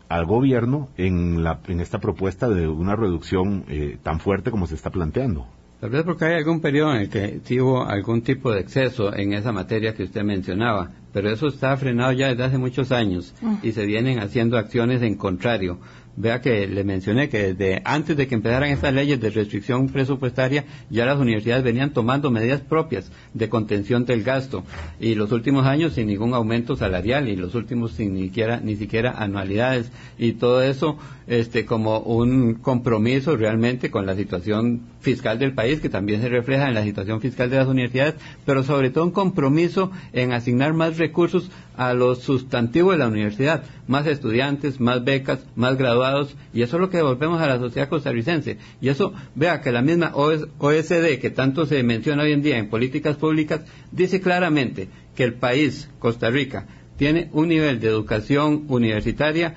al 0.10 0.26
gobierno 0.26 0.90
en, 0.98 1.44
la, 1.44 1.60
en 1.68 1.80
esta 1.80 2.00
propuesta 2.00 2.50
de 2.50 2.68
una 2.68 2.96
reducción 2.96 3.64
eh, 3.68 3.98
tan 4.04 4.20
fuerte 4.20 4.52
como 4.52 4.68
se 4.68 4.76
está 4.76 4.90
planteando. 4.90 5.48
Tal 5.80 5.90
vez 5.90 6.04
porque 6.04 6.26
hay 6.26 6.36
algún 6.36 6.62
periodo 6.62 6.96
en 6.96 7.02
el 7.02 7.10
que 7.10 7.62
hubo 7.62 7.84
algún 7.84 8.22
tipo 8.22 8.52
de 8.52 8.62
exceso 8.62 9.14
en 9.14 9.34
esa 9.34 9.52
materia 9.52 9.94
que 9.94 10.04
usted 10.04 10.24
mencionaba, 10.24 10.92
pero 11.12 11.30
eso 11.30 11.48
está 11.48 11.76
frenado 11.76 12.14
ya 12.14 12.30
desde 12.30 12.44
hace 12.44 12.58
muchos 12.58 12.94
años 12.94 13.34
y 13.62 13.74
se 13.74 13.86
vienen 13.86 14.20
haciendo 14.20 14.58
acciones 14.58 15.02
en 15.02 15.16
contrario. 15.16 15.80
Vea 16.16 16.42
que 16.42 16.68
le 16.68 16.84
mencioné 16.84 17.28
que 17.28 17.82
antes 17.86 18.16
de 18.16 18.28
que 18.28 18.36
empezaran 18.36 18.70
estas 18.70 18.94
leyes 18.94 19.20
de 19.20 19.32
restricción 19.32 19.90
presupuestaria, 19.90 20.66
ya 20.90 21.06
las 21.06 21.18
universidades 21.18 21.64
venían 21.64 21.92
tomando 21.92 22.30
medidas 22.30 22.62
propias 22.62 23.12
de 23.34 23.50
contención 23.50 24.06
del 24.06 24.24
gasto. 24.24 24.64
Y 25.00 25.16
los 25.16 25.32
últimos 25.32 25.66
años 25.66 25.94
sin 25.94 26.08
ningún 26.08 26.34
aumento 26.34 26.76
salarial 26.76 27.28
y 27.28 27.36
los 27.36 27.56
últimos 27.56 27.94
sin 27.94 28.14
ni 28.14 28.24
siquiera, 28.24 28.60
ni 28.60 28.76
siquiera 28.76 29.12
anualidades. 29.12 29.92
Y 30.20 30.34
todo 30.34 30.62
eso 30.62 30.98
este, 31.26 31.66
como 31.66 32.00
un 32.00 32.56
compromiso 32.56 33.38
realmente 33.38 33.90
con 33.90 34.06
la 34.06 34.16
situación 34.16 34.82
fiscal 35.00 35.40
del 35.40 35.54
país 35.54 35.80
que 35.80 35.90
también 35.90 36.22
se 36.22 36.30
refleja 36.30 36.68
en 36.68 36.74
la 36.74 36.84
situación 36.84 37.22
fiscal 37.22 37.50
de 37.50 37.58
las 37.58 37.68
universidades, 37.68 38.16
pero 38.46 38.64
sobre 38.64 38.90
todo 38.90 39.06
un 39.06 39.12
compromiso 39.12 39.92
en 40.14 40.34
asignar 40.34 40.74
más 40.74 40.98
recursos 40.98 41.50
a 41.78 41.94
los 41.94 42.20
sustantivos 42.20 42.94
de 42.94 43.00
la 43.00 43.08
universidad, 43.08 43.64
más 43.88 44.06
estudiantes, 44.08 44.80
más 44.80 45.04
becas, 45.04 45.46
más 45.56 45.78
graduados, 45.78 46.36
y 46.54 46.62
eso 46.62 46.78
es 46.78 46.82
lo 46.82 46.90
que 46.90 46.98
devolvemos 46.98 47.42
a 47.42 47.48
la 47.48 47.60
sociedad 47.60 47.90
costarricense. 47.90 48.58
Y 48.82 48.90
eso, 48.90 49.14
vea 49.36 49.62
que 49.62 49.72
la 49.72 49.82
misma 49.82 50.12
OECD, 50.14 51.20
que 51.20 51.32
tanto 51.32 51.66
se 51.66 51.82
menciona 51.84 52.24
hoy 52.24 52.32
en 52.32 52.42
día 52.42 52.58
en 52.58 52.70
políticas 52.70 53.18
públicas, 53.18 53.62
dice 53.92 54.22
claramente 54.22 54.90
que 55.16 55.24
el 55.24 55.34
país, 55.34 55.90
Costa 56.00 56.30
Rica, 56.30 56.68
tiene 56.98 57.30
un 57.34 57.48
nivel 57.48 57.80
de 57.80 57.88
educación 57.88 58.66
universitaria 58.68 59.56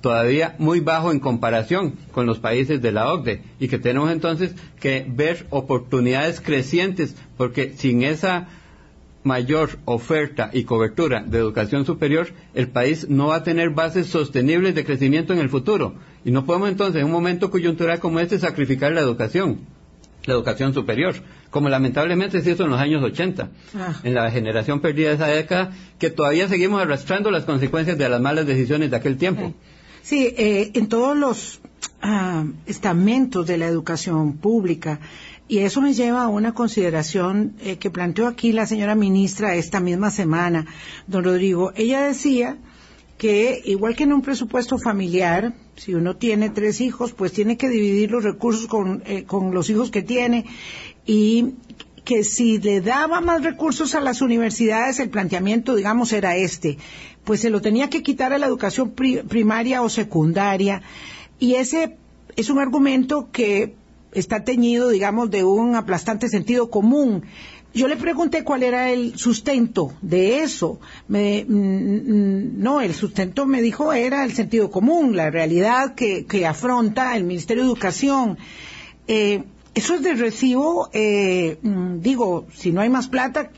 todavía 0.00 0.54
muy 0.58 0.80
bajo 0.80 1.10
en 1.10 1.20
comparación 1.20 1.94
con 2.12 2.26
los 2.26 2.38
países 2.38 2.80
de 2.80 2.92
la 2.92 3.12
OCDE 3.12 3.42
y 3.58 3.68
que 3.68 3.78
tenemos 3.78 4.10
entonces 4.10 4.54
que 4.78 5.04
ver 5.08 5.46
oportunidades 5.50 6.40
crecientes 6.40 7.16
porque 7.36 7.72
sin 7.76 8.02
esa 8.02 8.48
mayor 9.24 9.78
oferta 9.84 10.50
y 10.52 10.64
cobertura 10.64 11.22
de 11.22 11.38
educación 11.38 11.84
superior, 11.84 12.28
el 12.54 12.68
país 12.68 13.08
no 13.08 13.28
va 13.28 13.36
a 13.36 13.42
tener 13.42 13.70
bases 13.70 14.06
sostenibles 14.06 14.74
de 14.74 14.84
crecimiento 14.84 15.32
en 15.32 15.40
el 15.40 15.50
futuro. 15.50 15.94
Y 16.24 16.30
no 16.30 16.44
podemos 16.44 16.68
entonces, 16.68 17.00
en 17.00 17.06
un 17.06 17.12
momento 17.12 17.50
coyuntural 17.50 17.98
como 17.98 18.20
este, 18.20 18.38
sacrificar 18.38 18.92
la 18.92 19.00
educación, 19.00 19.60
la 20.24 20.34
educación 20.34 20.74
superior, 20.74 21.16
como 21.50 21.68
lamentablemente 21.68 22.42
se 22.42 22.52
hizo 22.52 22.64
en 22.64 22.70
los 22.70 22.80
años 22.80 23.02
80, 23.02 23.50
ah. 23.74 24.00
en 24.02 24.14
la 24.14 24.30
generación 24.30 24.80
perdida 24.80 25.08
de 25.08 25.14
esa 25.14 25.26
década, 25.26 25.72
que 25.98 26.10
todavía 26.10 26.48
seguimos 26.48 26.80
arrastrando 26.80 27.30
las 27.30 27.44
consecuencias 27.44 27.98
de 27.98 28.08
las 28.08 28.20
malas 28.20 28.46
decisiones 28.46 28.90
de 28.90 28.96
aquel 28.96 29.16
tiempo. 29.16 29.54
Sí, 30.02 30.34
eh, 30.36 30.70
en 30.74 30.88
todos 30.88 31.16
los 31.16 31.60
ah, 32.02 32.44
estamentos 32.66 33.46
de 33.46 33.58
la 33.58 33.66
educación 33.66 34.36
pública, 34.38 35.00
y 35.48 35.58
eso 35.58 35.80
me 35.80 35.94
lleva 35.94 36.22
a 36.22 36.28
una 36.28 36.52
consideración 36.52 37.54
eh, 37.60 37.76
que 37.78 37.90
planteó 37.90 38.26
aquí 38.26 38.52
la 38.52 38.66
señora 38.66 38.94
ministra 38.94 39.54
esta 39.54 39.80
misma 39.80 40.10
semana, 40.10 40.66
don 41.06 41.24
Rodrigo. 41.24 41.72
Ella 41.74 42.02
decía 42.02 42.58
que 43.16 43.62
igual 43.64 43.96
que 43.96 44.04
en 44.04 44.12
un 44.12 44.22
presupuesto 44.22 44.78
familiar, 44.78 45.54
si 45.76 45.94
uno 45.94 46.16
tiene 46.16 46.50
tres 46.50 46.82
hijos, 46.82 47.12
pues 47.12 47.32
tiene 47.32 47.56
que 47.56 47.68
dividir 47.68 48.10
los 48.10 48.24
recursos 48.24 48.66
con, 48.66 49.02
eh, 49.06 49.24
con 49.24 49.54
los 49.54 49.70
hijos 49.70 49.90
que 49.90 50.02
tiene 50.02 50.44
y 51.06 51.54
que 52.04 52.24
si 52.24 52.58
le 52.58 52.80
daba 52.80 53.20
más 53.20 53.42
recursos 53.42 53.94
a 53.94 54.00
las 54.00 54.22
universidades, 54.22 55.00
el 55.00 55.10
planteamiento, 55.10 55.74
digamos, 55.74 56.12
era 56.12 56.36
este, 56.36 56.78
pues 57.24 57.40
se 57.40 57.50
lo 57.50 57.60
tenía 57.60 57.90
que 57.90 58.02
quitar 58.02 58.32
a 58.32 58.38
la 58.38 58.46
educación 58.46 58.90
pri 58.90 59.18
primaria 59.18 59.82
o 59.82 59.88
secundaria. 59.88 60.82
Y 61.38 61.54
ese 61.54 61.96
es 62.36 62.50
un 62.50 62.58
argumento 62.58 63.28
que 63.30 63.74
está 64.18 64.44
teñido, 64.44 64.88
digamos, 64.88 65.30
de 65.30 65.44
un 65.44 65.74
aplastante 65.74 66.28
sentido 66.28 66.70
común. 66.70 67.24
Yo 67.74 67.86
le 67.86 67.96
pregunté 67.96 68.44
cuál 68.44 68.62
era 68.62 68.90
el 68.90 69.18
sustento 69.18 69.92
de 70.00 70.42
eso. 70.42 70.80
Me, 71.06 71.44
mm, 71.46 72.60
no, 72.60 72.80
el 72.80 72.94
sustento 72.94 73.46
me 73.46 73.60
dijo 73.60 73.92
era 73.92 74.24
el 74.24 74.32
sentido 74.32 74.70
común, 74.70 75.16
la 75.16 75.30
realidad 75.30 75.94
que, 75.94 76.24
que 76.24 76.46
afronta 76.46 77.16
el 77.16 77.24
Ministerio 77.24 77.64
de 77.64 77.68
Educación. 77.68 78.38
Eh, 79.06 79.44
eso 79.74 79.94
es 79.94 80.02
de 80.02 80.14
recibo, 80.14 80.88
eh, 80.92 81.58
mm, 81.62 82.00
digo, 82.00 82.46
si 82.52 82.72
no 82.72 82.80
hay 82.80 82.88
más 82.88 83.08
plata. 83.08 83.50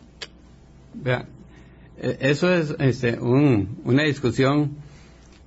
Eh, 1.05 2.19
eso 2.21 2.53
es 2.53 2.75
este, 2.79 3.19
un, 3.19 3.79
una 3.85 4.03
discusión 4.03 4.77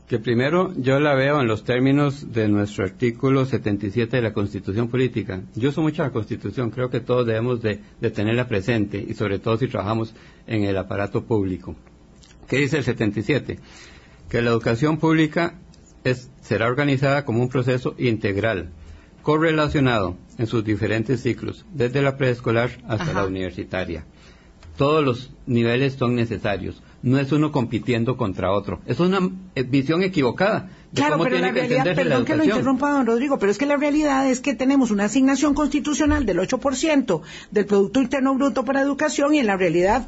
que 0.07 0.19
primero 0.19 0.73
yo 0.75 0.99
la 0.99 1.15
veo 1.15 1.39
en 1.39 1.47
los 1.47 1.63
términos 1.63 2.33
de 2.33 2.49
nuestro 2.49 2.83
artículo 2.83 3.45
77 3.45 4.17
de 4.17 4.21
la 4.21 4.33
Constitución 4.33 4.89
Política. 4.89 5.43
Yo 5.55 5.69
uso 5.69 5.81
mucho 5.81 6.03
la 6.03 6.11
Constitución, 6.11 6.71
creo 6.71 6.89
que 6.89 6.99
todos 6.99 7.25
debemos 7.25 7.61
de, 7.61 7.79
de, 8.01 8.11
tenerla 8.11 8.47
presente 8.47 9.03
y 9.07 9.13
sobre 9.13 9.39
todo 9.39 9.57
si 9.57 9.67
trabajamos 9.67 10.13
en 10.45 10.63
el 10.63 10.77
aparato 10.77 11.23
público. 11.23 11.75
¿Qué 12.47 12.57
dice 12.57 12.77
el 12.77 12.83
77? 12.83 13.59
Que 14.29 14.41
la 14.41 14.49
educación 14.49 14.97
pública 14.97 15.59
es, 16.03 16.29
será 16.41 16.67
organizada 16.67 17.23
como 17.23 17.41
un 17.41 17.49
proceso 17.49 17.95
integral, 17.97 18.71
correlacionado 19.21 20.17
en 20.37 20.47
sus 20.47 20.65
diferentes 20.65 21.21
ciclos, 21.21 21.65
desde 21.73 22.01
la 22.01 22.17
preescolar 22.17 22.71
hasta 22.87 23.11
Ajá. 23.11 23.21
la 23.21 23.25
universitaria. 23.25 24.05
Todos 24.77 25.03
los 25.03 25.33
niveles 25.45 25.93
son 25.93 26.15
necesarios 26.15 26.81
no 27.03 27.19
es 27.19 27.31
uno 27.33 27.51
compitiendo 27.51 28.17
contra 28.17 28.51
otro. 28.51 28.79
Es 28.85 28.99
una 28.99 29.29
eh, 29.55 29.63
visión 29.63 30.01
equivocada. 30.03 30.69
De 30.91 31.01
claro, 31.01 31.13
cómo 31.13 31.25
pero 31.25 31.35
tiene 31.35 31.47
la 31.47 31.53
realidad, 31.53 31.95
perdón 31.95 32.19
la 32.19 32.25
que 32.25 32.35
lo 32.35 32.43
interrumpa, 32.45 32.91
don 32.91 33.05
Rodrigo, 33.05 33.37
pero 33.37 33.51
es 33.51 33.57
que 33.57 33.65
la 33.65 33.75
realidad 33.77 34.29
es 34.29 34.39
que 34.39 34.55
tenemos 34.55 34.89
una 34.89 35.05
asignación 35.05 35.53
constitucional 35.53 36.25
del 36.25 36.39
8% 36.39 37.21
del 37.51 37.65
Producto 37.65 38.01
Interno 38.01 38.33
Bruto 38.35 38.63
para 38.63 38.81
educación 38.81 39.35
y 39.35 39.39
en 39.39 39.47
la 39.47 39.57
realidad 39.57 40.07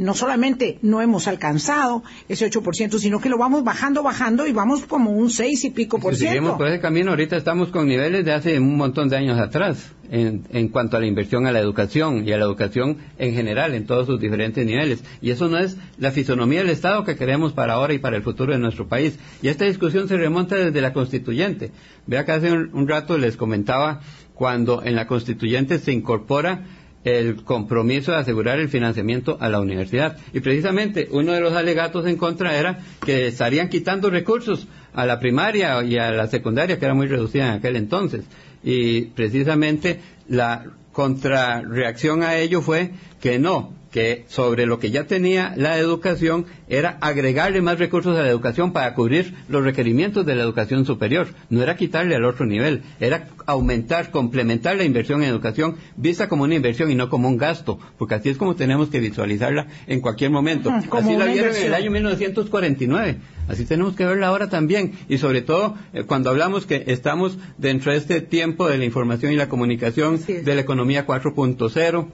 no 0.00 0.14
solamente 0.14 0.78
no 0.80 1.02
hemos 1.02 1.28
alcanzado 1.28 2.02
ese 2.26 2.50
8%, 2.50 2.98
sino 2.98 3.20
que 3.20 3.28
lo 3.28 3.36
vamos 3.36 3.64
bajando, 3.64 4.02
bajando 4.02 4.46
y 4.46 4.52
vamos 4.52 4.86
como 4.86 5.10
un 5.10 5.28
6 5.28 5.62
y 5.66 5.70
pico 5.70 5.98
por 5.98 6.14
Si 6.14 6.20
seguimos 6.20 6.52
ciento. 6.52 6.56
por 6.56 6.68
ese 6.68 6.80
camino, 6.80 7.10
ahorita 7.10 7.36
estamos 7.36 7.68
con 7.68 7.86
niveles 7.86 8.24
de 8.24 8.32
hace 8.32 8.58
un 8.58 8.78
montón 8.78 9.10
de 9.10 9.18
años 9.18 9.38
atrás 9.38 9.92
en, 10.10 10.44
en 10.52 10.68
cuanto 10.68 10.96
a 10.96 11.00
la 11.00 11.06
inversión 11.06 11.46
a 11.46 11.52
la 11.52 11.58
educación 11.60 12.26
y 12.26 12.32
a 12.32 12.38
la 12.38 12.46
educación 12.46 12.96
en 13.18 13.34
general 13.34 13.74
en 13.74 13.84
todos 13.84 14.06
sus 14.06 14.18
diferentes 14.18 14.64
niveles. 14.64 15.04
Y 15.20 15.32
eso 15.32 15.50
no 15.50 15.58
es 15.58 15.76
la 15.98 16.10
fisonomía 16.12 16.60
del 16.60 16.70
Estado 16.70 17.04
que 17.04 17.16
queremos 17.16 17.52
para 17.52 17.74
ahora 17.74 17.92
y 17.92 17.98
para 17.98 18.16
el 18.16 18.22
futuro 18.22 18.54
de 18.54 18.58
nuestro 18.58 18.88
país. 18.88 19.18
Y 19.42 19.48
esta 19.48 19.66
discusión 19.66 20.08
se 20.08 20.16
remonta 20.16 20.56
desde 20.56 20.80
la 20.80 20.94
constituyente. 20.94 21.72
Vea 22.06 22.24
que 22.24 22.32
hace 22.32 22.50
un, 22.50 22.70
un 22.72 22.88
rato 22.88 23.18
les 23.18 23.36
comentaba 23.36 24.00
cuando 24.32 24.82
en 24.82 24.96
la 24.96 25.06
constituyente 25.06 25.78
se 25.78 25.92
incorpora 25.92 26.64
el 27.04 27.42
compromiso 27.44 28.12
de 28.12 28.18
asegurar 28.18 28.58
el 28.58 28.68
financiamiento 28.68 29.38
a 29.40 29.48
la 29.48 29.60
universidad. 29.60 30.18
Y 30.32 30.40
precisamente 30.40 31.08
uno 31.10 31.32
de 31.32 31.40
los 31.40 31.54
alegatos 31.54 32.06
en 32.06 32.16
contra 32.16 32.58
era 32.58 32.80
que 33.04 33.28
estarían 33.28 33.68
quitando 33.68 34.10
recursos 34.10 34.68
a 34.92 35.06
la 35.06 35.20
primaria 35.20 35.82
y 35.82 35.96
a 35.96 36.10
la 36.10 36.26
secundaria, 36.26 36.78
que 36.78 36.84
era 36.84 36.94
muy 36.94 37.06
reducida 37.06 37.46
en 37.46 37.52
aquel 37.54 37.76
entonces. 37.76 38.24
Y 38.62 39.02
precisamente 39.02 40.00
la 40.28 40.66
contrarreacción 40.92 42.22
a 42.22 42.36
ello 42.36 42.60
fue 42.60 42.90
que 43.20 43.38
no, 43.38 43.72
que 43.90 44.24
sobre 44.28 44.66
lo 44.66 44.78
que 44.78 44.90
ya 44.90 45.04
tenía 45.04 45.52
la 45.56 45.78
educación 45.78 46.46
era 46.68 46.98
agregarle 47.00 47.60
más 47.60 47.78
recursos 47.78 48.16
a 48.16 48.22
la 48.22 48.28
educación 48.28 48.72
para 48.72 48.94
cubrir 48.94 49.34
los 49.48 49.64
requerimientos 49.64 50.24
de 50.24 50.36
la 50.36 50.42
educación 50.42 50.86
superior. 50.86 51.28
No 51.48 51.62
era 51.62 51.76
quitarle 51.76 52.14
al 52.14 52.24
otro 52.24 52.46
nivel, 52.46 52.82
era 53.00 53.28
aumentar, 53.46 54.10
complementar 54.10 54.76
la 54.76 54.84
inversión 54.84 55.22
en 55.22 55.30
educación 55.30 55.76
vista 55.96 56.28
como 56.28 56.44
una 56.44 56.54
inversión 56.54 56.90
y 56.90 56.94
no 56.94 57.10
como 57.10 57.28
un 57.28 57.36
gasto, 57.36 57.78
porque 57.98 58.14
así 58.14 58.28
es 58.28 58.36
como 58.36 58.54
tenemos 58.54 58.88
que 58.88 59.00
visualizarla 59.00 59.66
en 59.86 60.00
cualquier 60.00 60.30
momento. 60.30 60.70
así 60.70 61.16
la 61.16 61.26
vieron 61.26 61.54
en 61.54 61.66
el 61.66 61.74
año 61.74 61.90
1949, 61.90 63.16
así 63.48 63.64
tenemos 63.64 63.96
que 63.96 64.06
verla 64.06 64.28
ahora 64.28 64.48
también. 64.48 64.92
Y 65.08 65.18
sobre 65.18 65.42
todo 65.42 65.74
eh, 65.92 66.04
cuando 66.04 66.30
hablamos 66.30 66.66
que 66.66 66.84
estamos 66.86 67.38
dentro 67.58 67.92
de 67.92 67.98
este 67.98 68.20
tiempo 68.20 68.68
de 68.68 68.78
la 68.78 68.84
información 68.84 69.32
y 69.32 69.36
la 69.36 69.48
comunicación, 69.48 70.20
de 70.24 70.54
la 70.54 70.60
economía 70.60 71.06
4.0, 71.06 72.08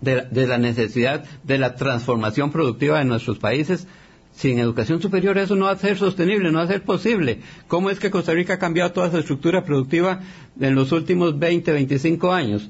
de, 0.00 0.46
la 0.46 0.58
necesidad 0.58 1.24
de 1.42 1.58
la 1.58 1.74
transformación 1.74 2.50
productiva 2.52 2.98
de 2.98 3.04
nuestros 3.04 3.38
países, 3.38 3.86
sin 4.34 4.58
educación 4.58 5.00
superior 5.00 5.38
eso 5.38 5.56
no 5.56 5.64
va 5.64 5.70
a 5.72 5.78
ser 5.78 5.96
sostenible, 5.96 6.50
no 6.52 6.58
va 6.58 6.64
a 6.64 6.68
ser 6.68 6.82
posible. 6.82 7.40
¿Cómo 7.68 7.88
es 7.90 7.98
que 7.98 8.10
Costa 8.10 8.32
Rica 8.32 8.54
ha 8.54 8.58
cambiado 8.58 8.92
toda 8.92 9.10
su 9.10 9.18
estructura 9.18 9.64
productiva 9.64 10.20
en 10.60 10.74
los 10.74 10.92
últimos 10.92 11.38
20, 11.38 11.72
25 11.72 12.32
años? 12.32 12.68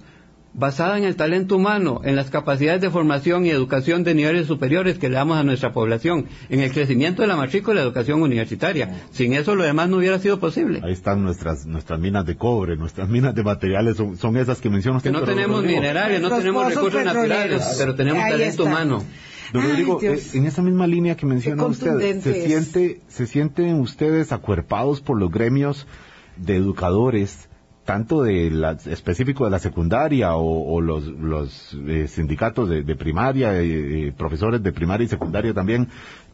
Basada 0.58 0.96
en 0.96 1.04
el 1.04 1.16
talento 1.16 1.56
humano, 1.56 2.00
en 2.02 2.16
las 2.16 2.30
capacidades 2.30 2.80
de 2.80 2.88
formación 2.88 3.44
y 3.44 3.50
educación 3.50 4.04
de 4.04 4.14
niveles 4.14 4.46
superiores 4.46 4.98
que 4.98 5.10
le 5.10 5.16
damos 5.16 5.36
a 5.36 5.44
nuestra 5.44 5.74
población, 5.74 6.24
en 6.48 6.60
el 6.60 6.72
crecimiento 6.72 7.20
de 7.20 7.28
la 7.28 7.36
matrícula 7.36 7.74
y 7.74 7.76
la 7.76 7.82
educación 7.82 8.22
universitaria. 8.22 9.02
Sin 9.10 9.34
eso 9.34 9.54
lo 9.54 9.64
demás 9.64 9.90
no 9.90 9.98
hubiera 9.98 10.18
sido 10.18 10.40
posible. 10.40 10.80
Ahí 10.82 10.92
están 10.92 11.22
nuestras 11.22 11.66
nuestras 11.66 12.00
minas 12.00 12.24
de 12.24 12.36
cobre, 12.36 12.74
nuestras 12.76 13.06
minas 13.06 13.34
de 13.34 13.42
materiales, 13.42 13.98
son, 13.98 14.36
esas 14.38 14.62
que 14.62 14.70
mencionas. 14.70 15.02
Que 15.02 15.10
no 15.10 15.24
tenemos 15.24 15.62
minerales, 15.62 16.22
no 16.22 16.30
tenemos 16.30 16.74
recursos 16.74 17.04
naturales, 17.04 17.76
pero 17.76 17.94
tenemos 17.94 18.22
talento 18.26 18.64
humano. 18.64 19.04
Don 19.52 19.62
Rodrigo, 19.62 20.00
eh, 20.02 20.18
en 20.32 20.46
esa 20.46 20.62
misma 20.62 20.86
línea 20.86 21.16
que 21.16 21.26
menciona 21.26 21.66
usted, 21.66 22.20
¿se, 22.22 22.46
siente, 22.46 23.00
¿se 23.08 23.26
sienten 23.26 23.78
ustedes 23.80 24.32
acuerpados 24.32 25.02
por 25.02 25.20
los 25.20 25.30
gremios 25.30 25.86
de 26.36 26.56
educadores, 26.56 27.45
tanto 27.86 28.22
de 28.22 28.50
la, 28.50 28.72
específico 28.72 29.44
de 29.44 29.50
la 29.50 29.58
secundaria 29.58 30.34
o, 30.34 30.80
los, 30.82 31.06
los 31.06 31.74
eh, 31.86 32.08
sindicatos 32.08 32.68
de, 32.68 32.96
primaria, 32.96 33.58
eh, 33.62 34.12
profesores 34.14 34.62
de 34.62 34.72
primaria 34.72 35.06
y 35.06 35.08
secundaria 35.08 35.54
también, 35.54 35.88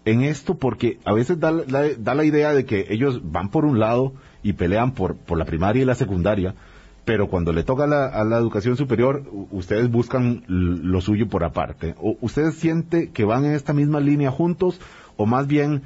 en 0.04 0.22
esto? 0.22 0.56
Porque 0.56 0.98
a 1.04 1.12
veces 1.12 1.38
da 1.38 1.52
la, 1.52 1.88
da 1.96 2.14
la 2.14 2.24
idea 2.24 2.52
de 2.52 2.64
que 2.64 2.86
ellos 2.88 3.20
van 3.22 3.50
por 3.50 3.64
un 3.64 3.78
lado 3.78 4.14
y 4.42 4.54
pelean 4.54 4.92
por, 4.92 5.14
por 5.14 5.38
la 5.38 5.44
primaria 5.44 5.82
y 5.82 5.84
la 5.84 5.94
secundaria, 5.94 6.54
pero 7.04 7.28
cuando 7.28 7.52
le 7.52 7.64
toca 7.64 7.84
a 7.84 8.24
la 8.24 8.38
educación 8.38 8.76
superior, 8.76 9.24
ustedes 9.50 9.90
buscan 9.90 10.44
lo 10.46 11.00
suyo 11.00 11.28
por 11.28 11.44
aparte. 11.44 11.94
¿O 11.98 12.16
¿Ustedes 12.20 12.54
sienten 12.54 13.12
que 13.12 13.24
van 13.24 13.44
en 13.44 13.52
esta 13.52 13.72
misma 13.72 14.00
línea 14.00 14.30
juntos 14.30 14.80
o 15.16 15.26
más 15.26 15.46
bien 15.46 15.82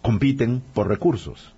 compiten 0.00 0.62
por 0.74 0.88
recursos? 0.88 1.55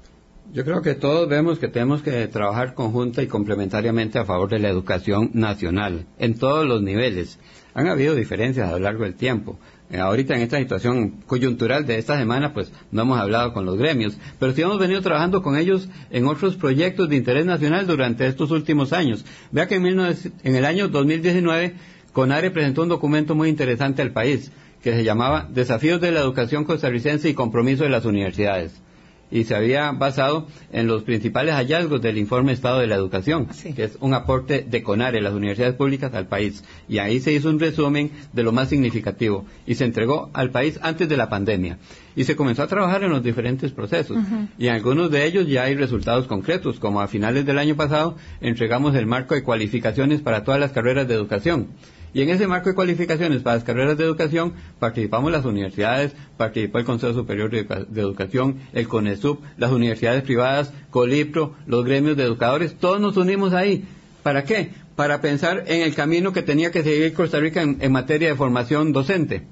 Yo 0.51 0.65
creo 0.65 0.81
que 0.81 0.95
todos 0.95 1.29
vemos 1.29 1.59
que 1.59 1.69
tenemos 1.69 2.01
que 2.01 2.27
trabajar 2.27 2.73
conjunta 2.73 3.23
y 3.23 3.27
complementariamente 3.27 4.19
a 4.19 4.25
favor 4.25 4.49
de 4.49 4.59
la 4.59 4.71
educación 4.71 5.31
nacional, 5.35 6.07
en 6.19 6.39
todos 6.39 6.67
los 6.67 6.81
niveles. 6.81 7.39
Han 7.75 7.87
habido 7.87 8.15
diferencias 8.15 8.67
a 8.67 8.73
lo 8.73 8.79
largo 8.79 9.05
del 9.05 9.15
tiempo. 9.15 9.59
Eh, 9.91 9.99
ahorita 9.99 10.35
en 10.35 10.41
esta 10.41 10.57
situación 10.57 11.21
coyuntural 11.27 11.85
de 11.85 11.99
esta 11.99 12.17
semana, 12.17 12.55
pues 12.55 12.73
no 12.91 13.03
hemos 13.03 13.21
hablado 13.21 13.53
con 13.53 13.67
los 13.67 13.77
gremios, 13.77 14.17
pero 14.39 14.55
sí 14.55 14.63
hemos 14.63 14.79
venido 14.79 15.03
trabajando 15.03 15.43
con 15.43 15.55
ellos 15.55 15.91
en 16.11 16.27
otros 16.27 16.57
proyectos 16.57 17.11
de 17.11 17.17
interés 17.17 17.45
nacional 17.45 17.87
durante 17.87 18.27
estos 18.27 18.51
últimos 18.51 18.95
años. 18.95 19.27
Vea 19.53 19.69
que 19.69 19.75
en, 19.75 19.87
en 19.87 20.57
el 20.57 20.65
año 20.65 20.89
2019, 20.89 21.75
CONARE 22.15 22.51
presentó 22.53 22.85
un 22.85 22.89
documento 22.89 23.35
muy 23.35 23.51
interesante 23.51 24.01
al 24.01 24.13
país, 24.13 24.51
que 24.83 24.95
se 24.95 25.05
llamaba 25.05 25.47
Desafíos 25.53 26.01
de 26.01 26.11
la 26.11 26.21
Educación 26.21 26.65
Costarricense 26.65 27.29
y 27.29 27.35
Compromiso 27.35 27.85
de 27.85 27.91
las 27.91 28.07
Universidades 28.07 28.81
y 29.31 29.45
se 29.45 29.55
había 29.55 29.91
basado 29.93 30.47
en 30.73 30.87
los 30.87 31.03
principales 31.03 31.55
hallazgos 31.55 32.01
del 32.01 32.19
informe 32.19 32.53
Estado 32.53 32.81
de 32.81 32.87
la 32.87 32.97
Educación, 32.97 33.49
que 33.75 33.85
es 33.85 33.97
un 34.01 34.15
aporte 34.15 34.67
de 34.69 34.83
CONARE, 34.83 35.21
las 35.21 35.35
universidades 35.35 35.75
públicas, 35.75 36.15
al 36.15 36.27
país. 36.27 36.65
Y 36.89 36.99
ahí 36.99 37.21
se 37.21 37.33
hizo 37.33 37.51
un 37.51 37.61
resumen 37.61 38.11
de 38.33 38.43
lo 38.43 38.53
más 38.53 38.69
significativo 38.69 39.45
y 39.67 39.75
se 39.75 39.85
entregó 39.85 40.31
al 40.33 40.51
país 40.51 40.79
antes 40.83 41.09
de 41.09 41.17
la 41.17 41.29
pandemia. 41.29 41.79
Y 42.17 42.25
se 42.25 42.37
comenzó 42.37 42.63
a 42.63 42.67
trabajar 42.67 43.05
en 43.05 43.11
los 43.11 43.23
diferentes 43.23 43.71
procesos. 43.73 44.19
Y 44.59 44.67
en 44.67 44.75
algunos 44.75 45.11
de 45.11 45.25
ellos 45.25 45.47
ya 45.47 45.65
hay 45.65 45.75
resultados 45.75 46.27
concretos, 46.27 46.81
como 46.81 47.01
a 47.01 47.09
finales 47.09 47.47
del 47.47 47.59
año 47.59 47.77
pasado 47.77 48.17
entregamos 48.41 48.95
el 48.97 49.07
marco 49.07 49.35
de 49.35 49.43
cualificaciones 49.43 50.21
para 50.21 50.43
todas 50.43 50.61
las 50.61 50.73
carreras 50.73 51.07
de 51.07 51.15
educación 51.15 51.69
y 52.19 52.23
en 52.23 52.31
ese 52.31 52.49
marco 52.49 52.69
de 52.69 52.75
cualificaciones 52.75 53.43
para 53.43 53.55
las 53.55 53.65
carreras 53.65 53.97
de 53.97 54.03
educación 54.03 54.53
participamos 54.81 55.31
las 55.31 55.45
universidades, 55.45 56.17
participó 56.37 56.79
el 56.81 56.85
Consejo 56.85 57.15
Superior 57.15 57.49
de, 57.49 58.01
Educación, 58.01 58.57
el 58.73 58.89
CONESUB, 58.89 59.39
las 59.57 59.71
universidades 59.71 60.25
privadas, 60.25 60.73
Colipro, 60.91 61.55
los 61.69 61.85
gremios 61.85 62.17
de 62.17 62.25
educadores, 62.25 62.75
todos 62.75 63.01
nos 63.01 63.17
unimos 63.17 63.53
ahí. 63.53 63.85
¿Para 64.25 64.43
qué? 64.43 64.73
Para 64.97 65.21
pensar 65.21 65.63
en 65.69 65.83
el 65.83 65.95
camino 65.95 66.33
que 66.33 66.43
tenía 66.43 66.73
que 66.73 66.83
seguir 66.83 67.15
Costa 67.15 67.39
Rica 67.39 67.63
en 67.63 67.93
materia 67.93 68.31
de 68.31 68.35
formación 68.35 68.93
docente 68.93 69.47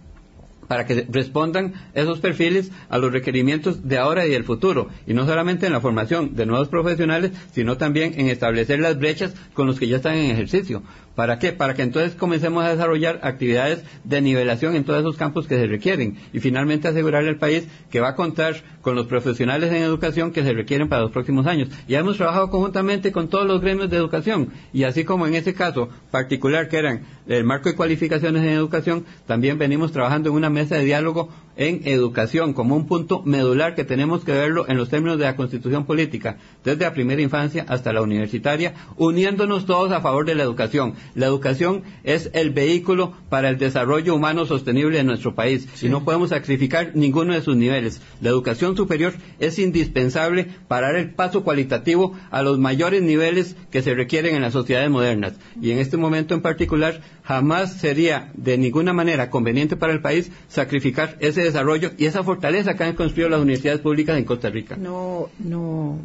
para 0.68 0.86
que 0.86 1.06
respondan 1.10 1.74
esos 1.94 2.20
perfiles 2.20 2.70
a 2.88 2.98
los 2.98 3.12
requerimientos 3.12 3.88
de 3.88 3.98
ahora 3.98 4.26
y 4.26 4.30
del 4.30 4.44
futuro, 4.44 4.88
y 5.06 5.14
no 5.14 5.26
solamente 5.26 5.66
en 5.66 5.72
la 5.72 5.80
formación 5.80 6.34
de 6.34 6.46
nuevos 6.46 6.68
profesionales, 6.68 7.32
sino 7.52 7.76
también 7.76 8.18
en 8.18 8.28
establecer 8.28 8.80
las 8.80 8.98
brechas 8.98 9.34
con 9.54 9.66
los 9.66 9.78
que 9.78 9.88
ya 9.88 9.96
están 9.96 10.14
en 10.14 10.30
ejercicio. 10.30 10.82
¿Para 11.16 11.38
qué? 11.38 11.52
Para 11.52 11.74
que 11.74 11.82
entonces 11.82 12.14
comencemos 12.14 12.62
a 12.62 12.68
desarrollar 12.68 13.20
actividades 13.22 13.82
de 14.04 14.20
nivelación 14.20 14.76
en 14.76 14.84
todos 14.84 15.00
esos 15.00 15.16
campos 15.16 15.46
que 15.46 15.56
se 15.56 15.66
requieren 15.66 16.18
y 16.32 16.40
finalmente 16.40 16.88
asegurarle 16.88 17.30
al 17.30 17.38
país 17.38 17.66
que 17.90 18.00
va 18.00 18.10
a 18.10 18.14
contar 18.14 18.56
con 18.82 18.94
los 18.94 19.06
profesionales 19.06 19.72
en 19.72 19.82
educación 19.82 20.30
que 20.30 20.44
se 20.44 20.52
requieren 20.52 20.88
para 20.88 21.02
los 21.02 21.10
próximos 21.10 21.46
años. 21.46 21.70
Ya 21.88 21.98
hemos 21.98 22.18
trabajado 22.18 22.50
conjuntamente 22.50 23.12
con 23.12 23.28
todos 23.28 23.46
los 23.46 23.62
gremios 23.62 23.90
de 23.90 23.96
educación 23.96 24.50
y 24.72 24.84
así 24.84 25.04
como 25.04 25.26
en 25.26 25.34
ese 25.34 25.54
caso 25.54 25.88
particular 26.10 26.68
que 26.68 26.76
eran 26.76 27.02
el 27.26 27.44
marco 27.44 27.70
de 27.70 27.74
cualificaciones 27.74 28.42
en 28.42 28.50
educación, 28.50 29.04
también 29.26 29.58
venimos 29.58 29.92
trabajando 29.92 30.28
en 30.28 30.36
una 30.36 30.50
mesa 30.50 30.76
de 30.76 30.84
diálogo 30.84 31.30
en 31.56 31.80
educación 31.84 32.52
como 32.52 32.76
un 32.76 32.86
punto 32.86 33.22
medular 33.24 33.74
que 33.74 33.84
tenemos 33.84 34.24
que 34.24 34.32
verlo 34.32 34.66
en 34.68 34.76
los 34.76 34.88
términos 34.88 35.18
de 35.18 35.24
la 35.24 35.36
constitución 35.36 35.86
política, 35.86 36.36
desde 36.62 36.84
la 36.84 36.92
primera 36.92 37.22
infancia 37.22 37.64
hasta 37.68 37.92
la 37.92 38.02
universitaria, 38.02 38.74
uniéndonos 38.96 39.66
todos 39.66 39.90
a 39.92 40.00
favor 40.00 40.26
de 40.26 40.34
la 40.34 40.42
educación. 40.42 40.94
La 41.14 41.26
educación 41.26 41.82
es 42.04 42.30
el 42.32 42.50
vehículo 42.50 43.14
para 43.28 43.48
el 43.48 43.58
desarrollo 43.58 44.14
humano 44.14 44.46
sostenible 44.46 44.98
de 44.98 45.04
nuestro 45.04 45.34
país 45.34 45.68
y 45.82 45.88
no 45.88 46.04
podemos 46.04 46.30
sacrificar 46.30 46.92
ninguno 46.94 47.34
de 47.34 47.42
sus 47.42 47.56
niveles. 47.56 48.00
La 48.20 48.30
educación 48.30 48.76
superior 48.76 49.14
es 49.38 49.58
indispensable 49.58 50.46
para 50.68 50.88
dar 50.88 50.96
el 50.96 51.10
paso 51.10 51.44
cualitativo 51.44 52.14
a 52.30 52.42
los 52.42 52.58
mayores 52.58 53.02
niveles 53.02 53.56
que 53.70 53.82
se 53.82 53.94
requieren 53.94 54.34
en 54.34 54.42
las 54.42 54.52
sociedades 54.52 54.90
modernas. 54.90 55.34
Y 55.60 55.70
en 55.70 55.78
este 55.78 55.96
momento 55.96 56.34
en 56.34 56.42
particular, 56.42 57.00
jamás 57.24 57.72
sería 57.74 58.30
de 58.34 58.58
ninguna 58.58 58.92
manera 58.92 59.30
conveniente 59.30 59.76
para 59.76 59.92
el 59.92 60.00
país 60.00 60.30
sacrificar 60.48 61.16
ese 61.20 61.42
desarrollo 61.42 61.92
y 61.98 62.06
esa 62.06 62.22
fortaleza 62.22 62.74
que 62.74 62.84
han 62.84 62.94
construido 62.94 63.28
las 63.28 63.40
universidades 63.40 63.80
públicas 63.80 64.16
en 64.18 64.24
Costa 64.24 64.50
Rica. 64.50 64.76
No, 64.76 65.28
no, 65.38 65.98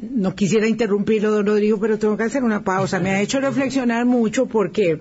no 0.00 0.34
quisiera 0.34 0.66
interrumpirlo, 0.66 1.30
don 1.30 1.46
Rodrigo, 1.46 1.78
pero 1.78 1.98
tengo 1.98 2.16
que 2.16 2.24
hacer 2.24 2.42
una 2.42 2.64
pausa. 2.64 3.00
Me 3.00 3.10
ha 3.10 3.20
hecho 3.20 3.40
reflexionar 3.40 4.06
mucho 4.06 4.46
porque, 4.46 5.00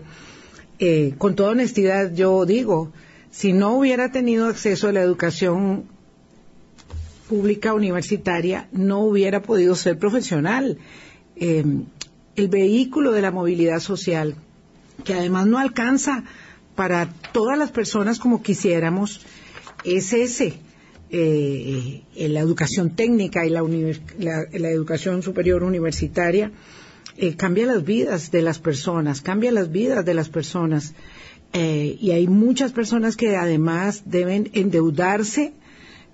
eh, 0.79 1.13
con 1.17 1.35
toda 1.35 1.51
honestidad, 1.51 2.13
yo 2.13 2.45
digo, 2.45 2.91
si 3.31 3.53
no 3.53 3.75
hubiera 3.75 4.11
tenido 4.11 4.47
acceso 4.47 4.87
a 4.87 4.91
la 4.91 5.01
educación 5.01 5.85
pública 7.27 7.73
universitaria, 7.73 8.67
no 8.71 8.99
hubiera 9.01 9.41
podido 9.41 9.75
ser 9.75 9.97
profesional. 9.97 10.77
Eh, 11.35 11.63
el 12.35 12.47
vehículo 12.47 13.11
de 13.11 13.21
la 13.21 13.31
movilidad 13.31 13.79
social 13.79 14.35
que 15.03 15.13
además 15.13 15.47
no 15.47 15.57
alcanza 15.57 16.23
para 16.75 17.09
todas 17.31 17.57
las 17.57 17.71
personas 17.71 18.19
como 18.19 18.41
quisiéramos, 18.41 19.21
es 19.83 20.13
ese. 20.13 20.59
Eh, 21.11 22.03
la 22.15 22.39
educación 22.39 22.95
técnica 22.95 23.43
y 23.45 23.49
la, 23.49 23.61
educación 24.69 25.23
superior 25.23 25.63
universitaria 25.63 26.51
eh, 27.17 27.35
cambia 27.35 27.65
las 27.65 27.83
vidas 27.83 28.29
de 28.29 28.43
las 28.43 28.59
personas, 28.59 29.21
cambia 29.21 29.51
las 29.51 29.71
vidas 29.71 30.05
de 30.05 30.13
las 30.13 30.29
personas. 30.29 30.93
Eh, 31.53 31.97
y 31.99 32.11
hay 32.11 32.27
muchas 32.27 32.73
personas 32.73 33.17
que 33.17 33.35
además 33.35 34.03
deben 34.05 34.51
endeudarse 34.53 35.53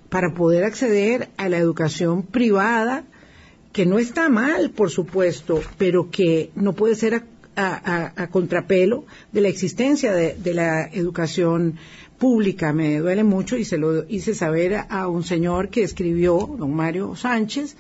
para 0.10 0.34
poder 0.34 0.64
acceder 0.64 1.28
a 1.36 1.50
la 1.50 1.58
educación 1.58 2.24
privada, 2.24 3.04
que 3.74 3.86
no 3.86 4.00
está 4.00 4.30
mal, 4.30 4.70
por 4.70 4.89
supuesto, 4.89 5.62
pero 5.78 6.10
que 6.10 6.52
no 6.56 6.72
puede 6.72 6.96
ser 6.96 7.16
a, 7.56 8.28
contrapelo 8.32 9.06
de 9.32 9.41
la 9.41 9.49
existencia 9.49 10.14
de, 10.14 10.53
la 10.53 10.88
educación 10.88 11.76
pública. 12.18 12.74
Me 12.74 12.99
duele 12.99 13.24
mucho 13.24 13.58
y 13.58 13.66
se 13.66 13.78
lo 13.78 14.08
hice 14.08 14.34
saber 14.34 14.86
a, 14.89 15.08
un 15.08 15.24
señor 15.24 15.70
que 15.70 15.84
escribió, 15.84 16.56
don 16.58 16.74
Mario 16.74 17.16
Sánchez, 17.16 17.76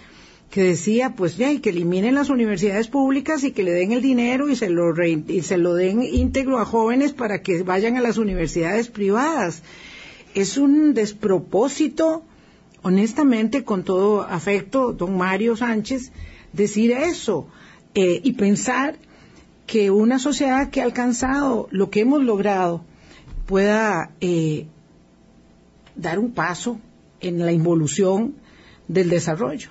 que 0.49 0.63
decía, 0.63 1.15
pues 1.15 1.37
ya, 1.37 1.51
y 1.51 1.59
que 1.59 1.71
eliminen 1.71 2.15
las 2.15 2.29
universidades 2.29 2.87
públicas 2.87 3.43
y 3.43 3.51
que 3.51 3.63
le 3.63 3.71
den 3.71 3.91
el 3.91 4.01
dinero 4.01 4.49
y 4.49 4.55
se 4.55 4.69
lo, 4.69 4.93
y 5.03 5.41
se 5.41 5.57
lo 5.57 5.73
den 5.73 6.01
íntegro 6.03 6.59
a 6.59 6.65
jóvenes 6.65 7.13
para 7.13 7.41
que 7.41 7.63
vayan 7.63 7.97
a 7.97 8.01
las 8.01 8.17
universidades 8.17 8.87
privadas. 8.87 9.63
Es 10.33 10.57
un 10.57 10.93
despropósito, 10.93 12.23
honestamente, 12.83 13.63
con 13.63 13.83
todo 13.83 14.21
afecto, 14.21 14.93
don 14.93 15.17
Mario 15.17 15.57
Sánchez, 15.57 16.11
decir 16.53 16.91
eso 16.91 17.47
eh, 17.93 18.21
y 18.23 18.33
pensar 18.33 18.97
que 19.65 19.91
una 19.91 20.19
sociedad 20.19 20.69
que 20.69 20.81
ha 20.81 20.85
alcanzado 20.85 21.67
lo 21.71 21.89
que 21.89 22.01
hemos 22.01 22.23
logrado 22.23 22.83
pueda 23.45 24.11
eh, 24.21 24.67
dar 25.95 26.19
un 26.19 26.33
paso 26.33 26.79
en 27.21 27.39
la 27.39 27.51
involución 27.51 28.35
del 28.87 29.09
desarrollo. 29.09 29.69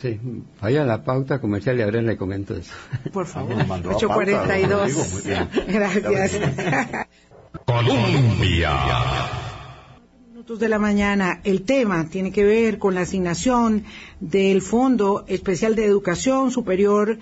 Sí, 0.00 0.18
vaya 0.60 0.82
a 0.82 0.84
la 0.84 1.04
pauta 1.04 1.40
comercial 1.40 1.78
y 1.78 1.82
ahora 1.82 2.02
le 2.02 2.16
comento 2.16 2.56
eso. 2.56 2.72
Por 3.12 3.26
favor, 3.26 3.54
842. 3.54 5.24
Gracias. 5.68 6.40
Colombia. 7.64 8.72
Minutos 10.28 10.58
de 10.58 10.68
la 10.68 10.80
mañana. 10.80 11.40
El 11.44 11.62
tema 11.62 12.08
tiene 12.10 12.32
que 12.32 12.42
ver 12.42 12.78
con 12.78 12.96
la 12.96 13.02
asignación 13.02 13.84
del 14.18 14.60
Fondo 14.60 15.24
Especial 15.28 15.76
de 15.76 15.84
Educación 15.84 16.50
Superior 16.50 17.18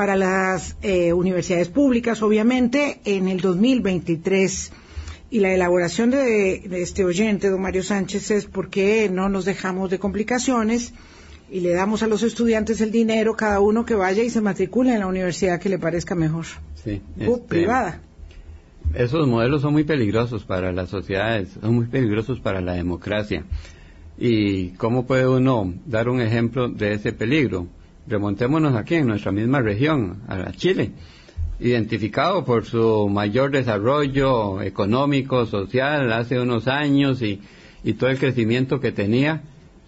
para 0.00 0.16
las 0.16 0.78
eh, 0.80 1.12
universidades 1.12 1.68
públicas, 1.68 2.22
obviamente, 2.22 3.02
en 3.04 3.28
el 3.28 3.42
2023. 3.42 4.72
Y 5.28 5.40
la 5.40 5.52
elaboración 5.52 6.08
de, 6.08 6.62
de 6.66 6.80
este 6.80 7.04
oyente, 7.04 7.50
don 7.50 7.60
Mario 7.60 7.82
Sánchez, 7.82 8.30
es 8.30 8.46
porque 8.46 9.10
no 9.12 9.28
nos 9.28 9.44
dejamos 9.44 9.90
de 9.90 9.98
complicaciones 9.98 10.94
y 11.50 11.60
le 11.60 11.74
damos 11.74 12.02
a 12.02 12.06
los 12.06 12.22
estudiantes 12.22 12.80
el 12.80 12.90
dinero, 12.90 13.36
cada 13.36 13.60
uno 13.60 13.84
que 13.84 13.94
vaya 13.94 14.22
y 14.22 14.30
se 14.30 14.40
matricule 14.40 14.94
en 14.94 15.00
la 15.00 15.06
universidad 15.06 15.60
que 15.60 15.68
le 15.68 15.78
parezca 15.78 16.14
mejor. 16.14 16.46
Sí, 16.82 17.02
Uh, 17.18 17.34
este, 17.34 17.46
privada. 17.46 18.00
Esos 18.94 19.28
modelos 19.28 19.60
son 19.60 19.74
muy 19.74 19.84
peligrosos 19.84 20.46
para 20.46 20.72
las 20.72 20.88
sociedades, 20.88 21.58
son 21.60 21.74
muy 21.74 21.88
peligrosos 21.88 22.40
para 22.40 22.62
la 22.62 22.72
democracia. 22.72 23.44
¿Y 24.16 24.70
cómo 24.78 25.06
puede 25.06 25.28
uno 25.28 25.74
dar 25.84 26.08
un 26.08 26.22
ejemplo 26.22 26.70
de 26.70 26.94
ese 26.94 27.12
peligro? 27.12 27.66
Remontémonos 28.10 28.74
aquí 28.74 28.96
en 28.96 29.06
nuestra 29.06 29.30
misma 29.30 29.60
región, 29.60 30.18
a 30.26 30.50
Chile, 30.50 30.90
identificado 31.60 32.44
por 32.44 32.64
su 32.64 33.08
mayor 33.08 33.52
desarrollo 33.52 34.60
económico, 34.62 35.46
social, 35.46 36.12
hace 36.12 36.40
unos 36.40 36.66
años 36.66 37.22
y, 37.22 37.40
y 37.84 37.92
todo 37.92 38.10
el 38.10 38.18
crecimiento 38.18 38.80
que 38.80 38.90
tenía, 38.90 39.42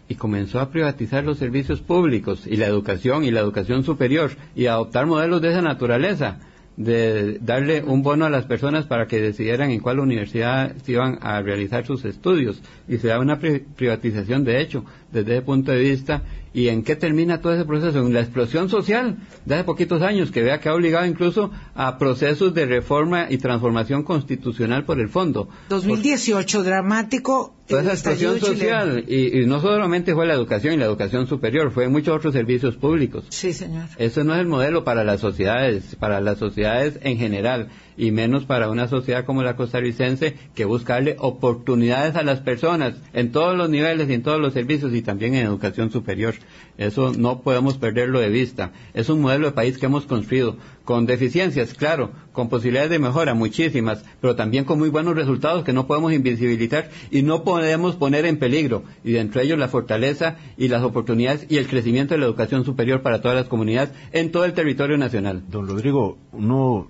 y 0.09 0.15
comenzó 0.15 0.61
a 0.61 0.71
privatizar 0.71 1.25
los 1.25 1.39
servicios 1.39 1.81
públicos 1.81 2.47
y 2.47 2.57
la 2.57 2.67
educación 2.67 3.25
y 3.25 3.33
la 3.33 3.41
educación 3.41 3.83
superior 3.83 4.31
y 4.55 4.67
a 4.67 4.75
adoptar 4.75 5.07
modelos 5.07 5.43
de 5.43 5.51
esa 5.51 5.63
naturaleza 5.63 6.39
de 6.77 7.39
darle 7.41 7.83
un 7.83 8.03
bono 8.03 8.25
a 8.25 8.31
las 8.31 8.45
personas 8.47 8.87
para 8.87 9.07
que 9.07 9.21
decidieran 9.21 9.71
en 9.71 9.81
cuál 9.81 10.01
universidad 10.01 10.75
se 10.85 10.93
iban 10.93 11.19
a 11.21 11.41
realizar 11.43 11.85
sus 11.87 12.05
estudios 12.05 12.63
y 12.89 12.97
se 12.99 13.09
da 13.09 13.19
una 13.21 13.39
pri- 13.39 13.61
privatización 13.77 14.45
de 14.45 14.61
hecho 14.61 14.85
desde 15.13 15.33
ese 15.37 15.43
punto 15.43 15.73
de 15.73 15.79
vista 15.79 16.23
y 16.55 16.69
en 16.69 16.83
qué 16.83 16.97
termina 16.97 17.41
todo 17.41 17.55
ese 17.55 17.65
proceso 17.65 17.99
en 18.01 18.13
la 18.13 18.21
explosión 18.21 18.69
social 18.69 19.17
de 19.47 19.55
hace 19.55 19.65
poquitos 19.65 20.03
años 20.03 20.31
que 20.31 20.43
vea 20.43 20.61
que 20.61 20.69
ha 20.69 20.75
obligado 20.75 21.07
incluso 21.07 21.51
a 21.75 21.97
procesos 21.99 22.53
de 22.53 22.67
reforma 22.67 23.27
y 23.31 23.39
transformación 23.39 24.03
constitucional 24.03 24.85
por 24.85 25.01
el 25.01 25.09
fondo 25.09 25.49
2018, 25.71 26.63
dramático. 26.63 27.55
toda 27.67 27.83
esa 27.83 27.93
explosión 27.93 28.39
social 28.39 29.05
y, 29.09 29.41
y 29.41 29.47
no 29.47 29.61
solamente 29.61 30.15
fue 30.15 30.27
la 30.27 30.35
educación 30.35 30.75
y 30.75 30.77
la 30.77 30.85
educación 30.85 31.27
superior 31.27 31.71
fue 31.71 31.89
muchos 31.89 32.15
otros 32.17 32.35
servicios 32.35 32.77
públicos 32.77 33.25
Sí, 33.31 33.53
señor. 33.53 33.87
eso 33.99 34.23
no 34.25 34.35
es 34.35 34.41
el 34.41 34.47
modelo 34.47 34.85
para 34.85 35.05
las 35.05 35.21
sociedades, 35.21 35.97
para 35.97 36.21
las 36.21 36.39
sociedades 36.39 36.99
en 37.03 37.17
general, 37.17 37.69
y 37.97 38.11
menos 38.11 38.45
para 38.45 38.71
una 38.71 38.89
sociedad 38.89 39.25
como 39.25 39.43
la 39.43 39.57
costarricense 39.57 40.37
que 40.55 40.65
busca 40.65 40.95
darle 40.95 41.17
oportunidades 41.19 42.17
a 42.17 42.23
las 42.23 42.41
personas 42.41 42.95
en 43.13 43.33
todos 43.33 43.57
los 43.57 43.71
niveles 43.71 44.09
y 44.09 44.15
en 44.15 44.23
todos 44.23 44.41
los 44.41 44.53
servicios 44.53 44.95
y 44.95 45.03
también 45.03 45.35
en 45.35 45.47
educación 45.47 45.91
superior. 45.91 46.35
Eso 46.79 47.13
no 47.13 47.43
podemos 47.43 47.79
perderlo 47.79 48.21
de 48.21 48.31
vista. 48.31 48.73
Es 48.95 49.09
un 49.09 49.21
modelo 49.21 49.47
de 49.47 49.53
país 49.53 49.79
que 49.79 49.87
hemos 49.87 50.07
construido 50.07 50.57
con 50.85 51.07
deficiencias, 51.07 51.75
claro, 51.75 52.11
con 52.33 52.49
posibilidades 52.49 52.91
de 52.91 52.99
mejora, 52.99 53.35
muchísimas, 53.35 54.05
pero 54.21 54.37
también 54.37 54.65
con 54.65 54.79
muy 54.79 54.89
buenos 54.89 55.15
resultados 55.15 55.65
que 55.65 55.73
no 55.73 55.87
podemos 55.87 56.13
invisibilitar 56.13 56.91
y 57.11 57.23
no 57.23 57.45
podemos 57.45 57.97
poner 57.97 58.27
en 58.27 58.39
peligro, 58.39 58.83
y 59.05 59.17
entre 59.17 59.45
ellos 59.45 59.59
la 59.59 59.69
fortaleza 59.69 60.37
y 60.57 60.69
las 60.69 60.83
oportunidades 60.83 61.47
y 61.49 61.59
el 61.59 61.69
crecimiento 61.69 62.15
de 62.15 62.21
la 62.21 62.27
educación 62.27 62.65
superior 62.65 63.03
para 63.03 63.21
todas 63.21 63.37
las 63.37 63.49
comunidades 63.49 63.93
en 64.13 64.33
todo 64.33 64.45
el 64.45 64.55
territorio 64.55 64.97
nacional. 64.97 65.43
Don 65.49 65.69
Rodrigo, 65.69 66.19
uno 66.33 66.89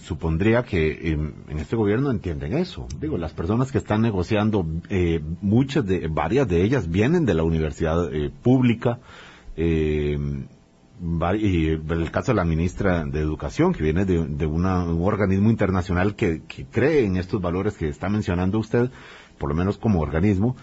supondría 0.00 0.62
que 0.64 1.10
em, 1.12 1.32
en 1.48 1.58
este 1.58 1.76
gobierno 1.76 2.10
entienden 2.10 2.52
eso. 2.54 2.86
Digo, 3.00 3.16
las 3.18 3.32
personas 3.32 3.72
que 3.72 3.78
están 3.78 4.02
negociando, 4.02 4.66
eh, 4.88 5.20
muchas 5.40 5.86
de, 5.86 6.08
varias 6.08 6.46
de 6.48 6.62
ellas 6.62 6.90
vienen 6.90 7.24
de 7.26 7.34
la 7.34 7.42
universidad 7.44 8.12
eh, 8.14 8.30
pública, 8.42 8.98
eh, 9.56 10.18
y 11.38 11.68
el 11.68 12.10
caso 12.10 12.32
de 12.32 12.36
la 12.36 12.44
ministra 12.44 13.04
de 13.06 13.20
Educación, 13.20 13.72
que 13.72 13.82
viene 13.82 14.04
de, 14.04 14.26
de 14.26 14.46
una- 14.46 14.84
un 14.84 15.02
organismo 15.02 15.48
internacional 15.50 16.14
que, 16.14 16.42
que 16.46 16.66
cree 16.66 17.04
en 17.06 17.16
estos 17.16 17.40
valores 17.40 17.74
que 17.78 17.88
está 17.88 18.08
mencionando 18.10 18.58
usted, 18.58 18.90
por 19.38 19.48
lo 19.48 19.54
menos 19.54 19.78
como 19.78 20.00
organismo, 20.00 20.56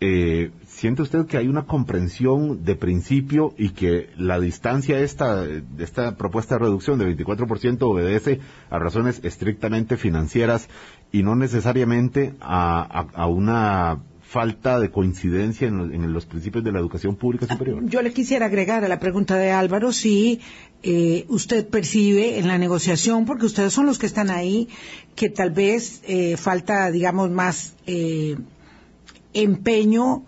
eh, 0.00 0.50
¿siente 0.80 1.02
usted 1.02 1.26
que 1.26 1.36
hay 1.38 1.48
una 1.48 1.64
comprensión 1.66 2.64
de 2.64 2.74
principio 2.76 3.52
y 3.58 3.70
que 3.70 4.10
la 4.16 4.38
distancia 4.38 5.00
esta, 5.00 5.42
de 5.44 5.84
esta 5.84 6.16
propuesta 6.16 6.54
de 6.54 6.60
reducción 6.66 6.98
de 6.98 7.06
24% 7.16 7.78
obedece 7.82 8.38
a 8.70 8.78
razones 8.78 9.20
estrictamente 9.24 9.96
financieras 9.96 10.68
y 11.12 11.22
no 11.22 11.34
necesariamente 11.36 12.34
a, 12.40 12.80
a- 13.00 13.22
a 13.22 13.26
una 13.26 13.98
falta 14.22 14.78
de 14.78 14.90
coincidencia 14.90 15.66
en 15.68 15.78
los, 15.78 15.90
en 15.90 16.12
los 16.12 16.26
principios 16.26 16.62
de 16.62 16.70
la 16.70 16.78
educación 16.80 17.16
pública 17.16 17.46
superior? 17.46 17.82
Yo 17.86 18.02
le 18.02 18.12
quisiera 18.12 18.44
agregar 18.46 18.84
a 18.84 18.88
la 18.88 19.00
pregunta 19.00 19.36
de 19.36 19.50
Álvaro 19.52 19.90
si 19.90 20.40
eh, 20.82 21.24
usted 21.28 21.66
percibe 21.66 22.38
en 22.38 22.46
la 22.46 22.58
negociación, 22.58 23.24
porque 23.24 23.46
ustedes 23.46 23.72
son 23.72 23.86
los 23.86 23.98
que 23.98 24.04
están 24.06 24.28
ahí, 24.30 24.68
que 25.16 25.28
tal 25.30 25.50
vez 25.50 26.02
eh, 26.06 26.36
falta, 26.36 26.90
digamos, 26.90 27.30
más 27.30 27.74
eh, 27.86 28.36
empeño 29.32 30.24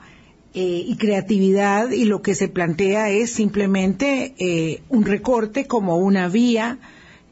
eh, 0.55 0.85
y 0.87 0.97
creatividad 0.97 1.91
y 1.91 2.05
lo 2.07 2.23
que 2.23 2.35
se 2.35 2.49
plantea 2.49 3.11
es 3.11 3.33
simplemente 3.33 4.35
eh, 4.39 4.83
un 4.89 5.05
recorte 5.05 5.67
como 5.67 5.97
una 5.99 6.29
vía 6.29 6.79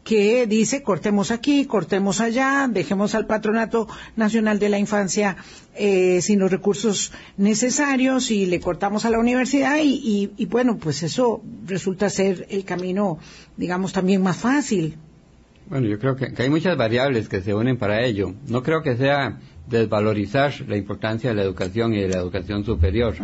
que 0.05 0.47
dice 0.47 0.83
cortemos 0.83 1.31
aquí, 1.31 1.66
cortemos 1.66 2.21
allá, 2.23 2.66
dejemos 2.73 3.14
al 3.14 3.27
Patronato 3.27 3.89
Nacional 4.16 4.59
de 4.59 4.69
la 4.71 4.79
Infancia 4.79 5.37
eh, 5.75 6.21
sin 6.23 6.39
los 6.39 6.51
recursos 6.51 7.12
necesarios 7.37 8.31
y 8.31 8.47
le 8.47 8.59
cortamos 8.61 9.05
a 9.05 9.11
la 9.11 9.19
universidad 9.19 9.77
y, 9.83 10.31
y- 10.37 10.47
bueno, 10.47 10.79
pues 10.79 11.03
eso 11.03 11.43
resulta 11.66 12.09
ser 12.09 12.47
el 12.49 12.64
camino, 12.64 13.19
digamos, 13.59 13.93
también 13.93 14.23
más 14.23 14.39
fácil. 14.39 14.97
Bueno, 15.69 15.87
yo 15.87 15.99
creo 15.99 16.16
que 16.16 16.33
hay 16.43 16.49
muchas 16.49 16.79
variables 16.79 17.29
que 17.29 17.43
se 17.43 17.53
unen 17.53 17.77
para 17.77 18.03
ello. 18.03 18.33
No 18.47 18.62
creo 18.62 18.83
que 18.83 18.97
sea 18.97 19.39
desvalorizar 19.69 20.53
la 20.66 20.77
importancia 20.77 21.31
de 21.31 21.37
la 21.37 21.43
educación 21.43 21.95
y 21.95 21.99
de 22.01 22.09
la 22.09 22.19
educación 22.19 22.64
superior, 22.64 23.14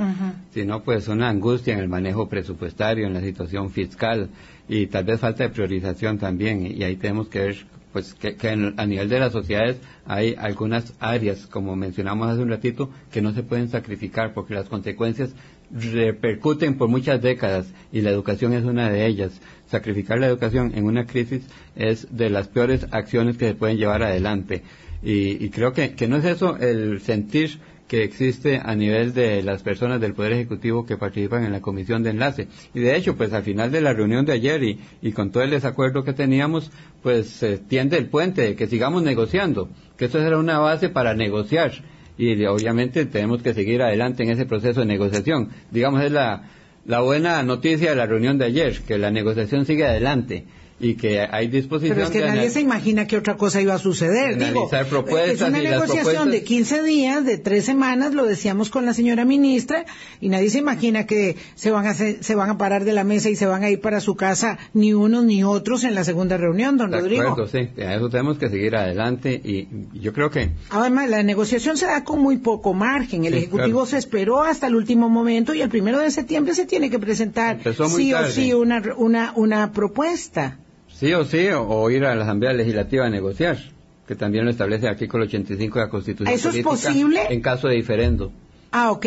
sino 0.53 0.83
pues 0.83 1.09
una 1.09 1.29
angustia 1.29 1.75
en 1.75 1.81
el 1.81 1.89
manejo 1.89 2.29
presupuestario, 2.29 3.07
en 3.07 3.15
la 3.15 3.21
situación 3.21 3.71
fiscal 3.71 4.29
y 4.69 4.87
tal 4.87 5.05
vez 5.05 5.21
falta 5.21 5.45
de 5.45 5.51
priorización 5.51 6.19
también. 6.19 6.67
Y, 6.67 6.83
ahí 6.85 6.97
tenemos 6.97 7.29
que 7.29 7.39
ver 7.41 7.67
pues 7.93 8.13
que, 8.15 8.35
que 8.35 8.49
en- 8.49 8.75
a 8.77 8.87
nivel 8.87 9.09
de 9.09 9.21
las 9.21 9.33
sociedades 9.33 9.77
hay 10.05 10.35
algunas 10.37 10.95
áreas, 10.99 11.47
como 11.47 11.77
mencionamos 11.77 12.29
hace 12.29 12.43
un 12.43 12.49
ratito, 12.51 12.91
que 13.13 13.23
no 13.23 13.33
se 13.33 13.45
pueden 13.45 13.69
sacrificar 13.69 14.35
porque 14.35 14.55
las 14.55 14.69
consecuencias 14.69 15.31
repercuten 15.71 16.77
por 16.77 16.89
muchas 16.89 17.21
décadas 17.23 17.67
y 17.93 18.01
la 18.01 18.11
educación 18.11 18.53
es 18.53 18.65
una 18.65 18.91
de 18.91 19.07
ellas. 19.07 19.41
Sacrificar 19.69 20.19
la 20.19 20.27
educación 20.27 20.73
en 20.75 20.85
una 20.85 21.07
crisis 21.07 21.43
es 21.77 22.07
de 22.17 22.31
las 22.31 22.49
peores 22.49 22.87
acciones 22.91 23.37
que 23.37 23.49
se 23.49 23.55
pueden 23.55 23.77
llevar 23.77 24.03
adelante. 24.03 24.63
Y, 25.05 25.45
y 25.45 25.51
creo 25.51 25.73
que, 25.73 25.95
que 25.95 26.09
no 26.09 26.17
es 26.17 26.25
eso 26.25 26.57
el 26.57 27.01
sentir 27.01 27.61
que 27.89 28.03
existe 28.03 28.61
a 28.63 28.75
nivel 28.75 29.13
de 29.13 29.43
las 29.43 29.63
personas 29.63 30.01
del 30.01 30.15
Poder 30.15 30.33
Ejecutivo 30.33 30.87
que 30.87 30.97
participan 30.97 31.45
en 31.45 31.53
la 31.53 31.61
comisión 31.61 32.03
de 32.03 32.11
enlace. 32.11 32.49
Y 32.73 32.81
de 32.81 32.97
hecho, 32.97 33.17
pues 33.17 33.33
al 33.33 33.43
final 33.43 33.71
de 33.71 33.81
la 33.81 33.93
reunión 33.93 34.25
de 34.25 34.33
ayer 34.33 34.63
y, 35.03 35.13
con 35.13 35.31
todo 35.31 35.43
el 35.43 35.51
desacuerdo 35.51 36.05
que 36.05 36.13
teníamos, 36.13 36.71
pues 37.03 37.29
se 37.29 37.59
tiende 37.59 37.99
el 37.99 38.07
puente 38.07 38.43
de 38.43 38.57
que 38.57 38.67
sigamos 38.67 39.03
negociando, 39.03 39.69
que 39.97 40.07
eso 40.07 40.19
será 40.19 40.39
una 40.39 40.59
base 40.59 40.89
para 40.89 41.15
negociar. 41.15 41.73
Y 42.17 42.45
obviamente 42.47 43.07
tenemos 43.07 43.43
que 43.43 43.55
seguir 43.55 43.83
adelante 43.83 44.23
en 44.23 44.31
ese 44.31 44.47
proceso 44.47 44.81
de 44.81 44.87
negociación. 44.87 45.51
Digamos, 45.71 46.03
es 46.03 46.13
la 46.13 47.01
buena 47.01 47.43
noticia 47.43 47.91
de 47.91 47.97
la 47.97 48.07
reunión 48.07 48.39
de 48.39 48.47
ayer, 48.47 48.81
que 48.81 48.99
la 48.99 49.11
negociación 49.11 49.67
sigue 49.67 49.85
adelante. 49.85 50.45
Y 50.85 50.97
que 50.97 51.21
hay 51.21 51.49
disposición 51.49 51.95
Pero 51.95 52.07
es 52.07 52.13
que 52.13 52.21
de 52.21 52.27
nadie 52.27 52.51
se 52.51 52.61
imagina 52.61 53.07
que 53.07 53.17
otra 53.17 53.37
cosa 53.39 53.61
iba 53.63 53.73
a 53.75 53.79
suceder. 53.79 54.37
de 54.37 54.45
Digo, 54.47 54.69
es 54.71 55.41
una 55.41 55.59
negociación 55.59 56.05
propuestas- 56.05 56.31
de 56.31 56.43
15 56.45 56.83
días, 56.83 57.25
de 57.25 57.39
tres 57.39 57.65
semanas, 57.65 58.13
lo 58.13 58.25
decíamos 58.27 58.69
con 58.69 58.85
la 58.85 58.93
señora 58.93 59.25
ministra, 59.25 59.87
y 60.21 60.29
nadie 60.29 60.51
se 60.51 60.59
imagina 60.59 61.07
que 61.07 61.37
se 61.55 61.71
van 61.71 61.87
a 61.87 61.91
hacer- 61.91 62.19
se 62.23 62.35
van 62.35 62.51
a 62.51 62.59
parar 62.59 62.85
de 62.85 62.93
la 62.93 63.03
mesa 63.03 63.31
y 63.31 63.37
se 63.37 63.47
van 63.47 63.63
a 63.65 63.71
ir 63.71 63.81
para 63.81 64.01
su 64.01 64.15
casa 64.15 64.59
ni 64.75 64.93
unos 64.93 65.25
ni 65.25 65.43
otros 65.43 65.85
en 65.85 65.95
la 65.95 66.05
segunda 66.05 66.37
reunión, 66.37 66.77
don 66.77 66.91
De 66.91 66.99
Rodrigo. 67.01 67.23
acuerdo, 67.31 67.51
sí, 67.51 67.69
en 67.79 67.91
eso 67.91 68.11
tenemos 68.11 68.37
que 68.37 68.51
seguir 68.51 68.77
adelante 68.77 69.41
y 69.43 69.69
yo 69.99 70.13
creo 70.13 70.31
que 70.31 70.51
Además, 70.71 71.09
la 71.09 71.23
negociación 71.23 71.79
se 71.79 71.87
da 71.87 72.05
con 72.05 72.21
muy 72.21 72.37
poco 72.37 72.75
margen. 72.75 73.25
El 73.25 73.33
Sí, 73.33 73.39
Ejecutivo 73.39 73.81
claro. 73.81 73.87
se 73.87 73.97
esperó 73.99 74.43
hasta 74.43 74.67
el 74.67 74.75
último 74.77 75.09
momento 75.09 75.55
y 75.55 75.63
el 75.63 75.71
primero 75.71 75.99
de 75.99 76.11
septiembre 76.11 76.55
se 76.55 76.67
tiene 76.67 76.91
que 76.91 76.99
presentar 76.99 77.59
sí 77.63 78.13
o 78.13 78.17
tarde. 78.19 78.33
sí 78.33 78.53
una, 78.53 78.83
una, 78.99 79.33
una 79.35 79.73
propuesta. 79.73 80.59
Sí 80.99 81.13
o 81.13 81.25
sí, 81.25 81.49
o, 81.49 81.63
o 81.67 81.91
ir 81.91 82.05
a 82.05 82.15
la 82.15 82.25
Asamblea 82.25 82.53
Legislativa 82.53 83.07
a 83.07 83.11
negociar, 83.11 83.59
que 84.07 84.15
también 84.15 84.45
lo 84.45 84.51
establece 84.51 84.87
el 84.87 84.93
artículo 84.93 85.25
85 85.25 85.79
de 85.79 85.85
la 85.85 85.91
Constitución 85.91 86.35
¿Eso 86.35 86.51
es 86.51 86.63
posible? 86.63 87.23
En 87.31 87.41
caso 87.41 87.69
de 87.69 87.77
diferendo. 87.77 88.33
Ah, 88.71 88.91
ok. 88.91 89.07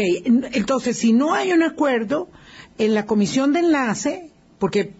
Entonces, 0.54 0.98
si 0.98 1.14
no 1.14 1.34
hay 1.34 1.52
un 1.52 1.62
acuerdo 1.62 2.30
en 2.78 2.94
la 2.94 3.06
comisión 3.06 3.54
de 3.54 3.60
enlace, 3.60 4.32
porque 4.60 4.94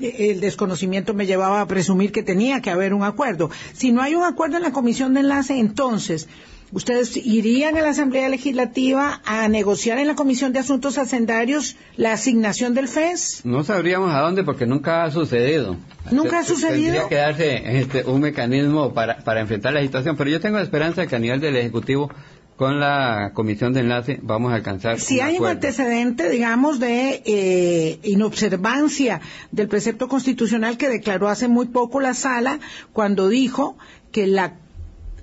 el 0.00 0.40
desconocimiento 0.40 1.14
me 1.14 1.26
llevaba 1.26 1.60
a 1.60 1.68
presumir 1.68 2.10
que 2.10 2.22
tenía 2.22 2.60
que 2.60 2.70
haber 2.70 2.94
un 2.94 3.04
acuerdo, 3.04 3.50
si 3.74 3.92
no 3.92 4.02
hay 4.02 4.14
un 4.14 4.24
acuerdo 4.24 4.56
en 4.56 4.62
la 4.62 4.72
comisión 4.72 5.14
de 5.14 5.20
enlace, 5.20 5.58
entonces, 5.58 6.28
¿ustedes 6.74 7.16
irían 7.16 7.76
a 7.76 7.82
la 7.82 7.90
Asamblea 7.90 8.28
Legislativa 8.28 9.20
a 9.24 9.48
negociar 9.48 9.98
en 9.98 10.08
la 10.08 10.16
Comisión 10.16 10.52
de 10.52 10.58
Asuntos 10.58 10.98
Hacendarios 10.98 11.76
la 11.96 12.12
asignación 12.12 12.74
del 12.74 12.88
FES? 12.88 13.42
No 13.44 13.62
sabríamos 13.62 14.12
a 14.12 14.18
dónde 14.18 14.42
porque 14.42 14.66
nunca 14.66 15.04
ha 15.04 15.10
sucedido. 15.12 15.76
¿Nunca 16.10 16.40
ha 16.40 16.44
sucedido? 16.44 16.92
Tendría 16.92 17.08
que 17.08 17.14
darse 17.14 17.78
este, 17.80 18.04
un 18.04 18.20
mecanismo 18.20 18.92
para, 18.92 19.18
para 19.18 19.40
enfrentar 19.40 19.72
la 19.72 19.82
situación, 19.82 20.16
pero 20.16 20.28
yo 20.28 20.40
tengo 20.40 20.58
esperanza 20.58 21.02
de 21.02 21.06
que 21.06 21.14
a 21.14 21.20
nivel 21.20 21.40
del 21.40 21.56
Ejecutivo, 21.56 22.10
con 22.56 22.80
la 22.80 23.30
Comisión 23.34 23.72
de 23.72 23.80
Enlace, 23.80 24.18
vamos 24.22 24.52
a 24.52 24.56
alcanzar 24.56 24.98
Si 24.98 25.20
hay 25.20 25.38
un 25.38 25.46
antecedente, 25.46 26.28
digamos, 26.28 26.80
de 26.80 27.22
eh, 27.24 28.00
inobservancia 28.02 29.20
del 29.52 29.68
precepto 29.68 30.08
constitucional 30.08 30.76
que 30.76 30.88
declaró 30.88 31.28
hace 31.28 31.46
muy 31.46 31.66
poco 31.66 32.00
la 32.00 32.14
sala 32.14 32.58
cuando 32.92 33.28
dijo 33.28 33.76
que 34.10 34.26
la 34.26 34.63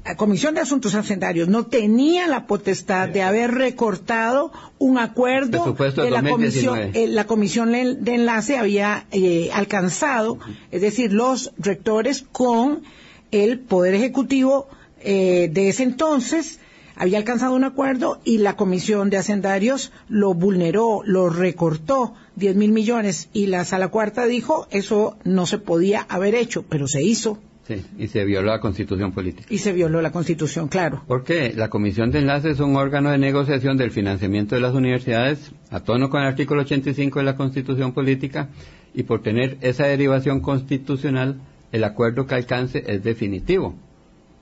la 0.03 0.15
Comisión 0.15 0.55
de 0.55 0.61
Asuntos 0.61 0.95
Hacendarios 0.95 1.47
no 1.47 1.67
tenía 1.67 2.27
la 2.27 2.47
potestad 2.47 3.09
de 3.09 3.21
haber 3.21 3.51
recortado 3.51 4.51
un 4.79 4.97
acuerdo 4.97 5.75
que 5.75 6.09
la 6.09 6.21
2019. 6.21 6.31
comisión, 6.31 6.91
eh, 6.93 7.07
la 7.07 7.27
comisión 7.27 7.71
de 7.71 8.15
enlace 8.15 8.57
había 8.57 9.05
eh, 9.11 9.49
alcanzado, 9.53 10.39
es 10.71 10.81
decir, 10.81 11.13
los 11.13 11.53
rectores 11.57 12.23
con 12.31 12.83
el 13.31 13.59
Poder 13.59 13.93
Ejecutivo 13.93 14.67
eh, 15.01 15.49
de 15.51 15.69
ese 15.69 15.83
entonces 15.83 16.59
había 16.95 17.17
alcanzado 17.17 17.55
un 17.55 17.63
acuerdo 17.63 18.21
y 18.23 18.39
la 18.39 18.55
Comisión 18.55 19.09
de 19.09 19.17
Hacendarios 19.17 19.91
lo 20.07 20.33
vulneró, 20.33 21.01
lo 21.05 21.29
recortó 21.29 22.13
10 22.35 22.55
mil 22.55 22.71
millones 22.71 23.29
y 23.33 23.47
la 23.47 23.65
Sala 23.65 23.87
Cuarta 23.87 24.25
dijo 24.25 24.67
eso 24.71 25.17
no 25.23 25.45
se 25.45 25.57
podía 25.57 26.05
haber 26.09 26.35
hecho, 26.35 26.63
pero 26.67 26.87
se 26.87 27.01
hizo 27.01 27.39
Sí, 27.67 27.85
y 27.97 28.07
se 28.07 28.25
violó 28.25 28.47
la 28.51 28.59
Constitución 28.59 29.11
Política. 29.11 29.47
y 29.49 29.59
se 29.59 29.71
violó 29.71 30.01
la 30.01 30.11
Constitución, 30.11 30.67
claro. 30.67 31.03
Porque 31.07 31.53
la 31.55 31.69
Comisión 31.69 32.09
de 32.11 32.19
Enlace 32.19 32.49
es 32.49 32.59
un 32.59 32.75
órgano 32.75 33.11
de 33.11 33.17
negociación 33.19 33.77
del 33.77 33.91
financiamiento 33.91 34.55
de 34.55 34.61
las 34.61 34.73
universidades, 34.73 35.51
a 35.69 35.79
tono 35.81 36.09
con 36.09 36.21
el 36.21 36.27
artículo 36.27 36.61
85 36.61 37.19
de 37.19 37.25
la 37.25 37.35
Constitución 37.37 37.93
Política, 37.93 38.49
y 38.93 39.03
por 39.03 39.21
tener 39.21 39.57
esa 39.61 39.85
derivación 39.85 40.41
constitucional, 40.41 41.39
el 41.71 41.83
acuerdo 41.83 42.25
que 42.25 42.35
alcance 42.35 42.83
es 42.87 43.03
definitivo. 43.03 43.75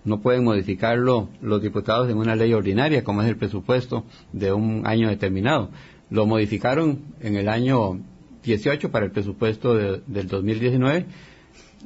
No 0.06 0.22
pueden 0.22 0.46
modificarlo 0.46 1.28
los 1.42 1.62
diputados 1.62 2.10
en 2.10 2.18
una 2.18 2.36
ley 2.36 2.54
ordinaria, 2.54 3.04
como 3.04 3.22
es 3.22 3.28
el 3.28 3.36
presupuesto 3.36 4.06
de 4.32 4.54
un 4.54 4.88
año 4.88 5.10
determinado. 5.10 5.70
Lo 6.10 6.26
modificaron 6.26 7.00
en 7.20 7.36
el 7.36 7.50
año 7.50 8.00
18 8.44 8.90
para 8.92 9.06
el 9.06 9.12
presupuesto 9.12 9.76
de- 9.76 10.02
del 10.08 10.28
2019 10.28 11.06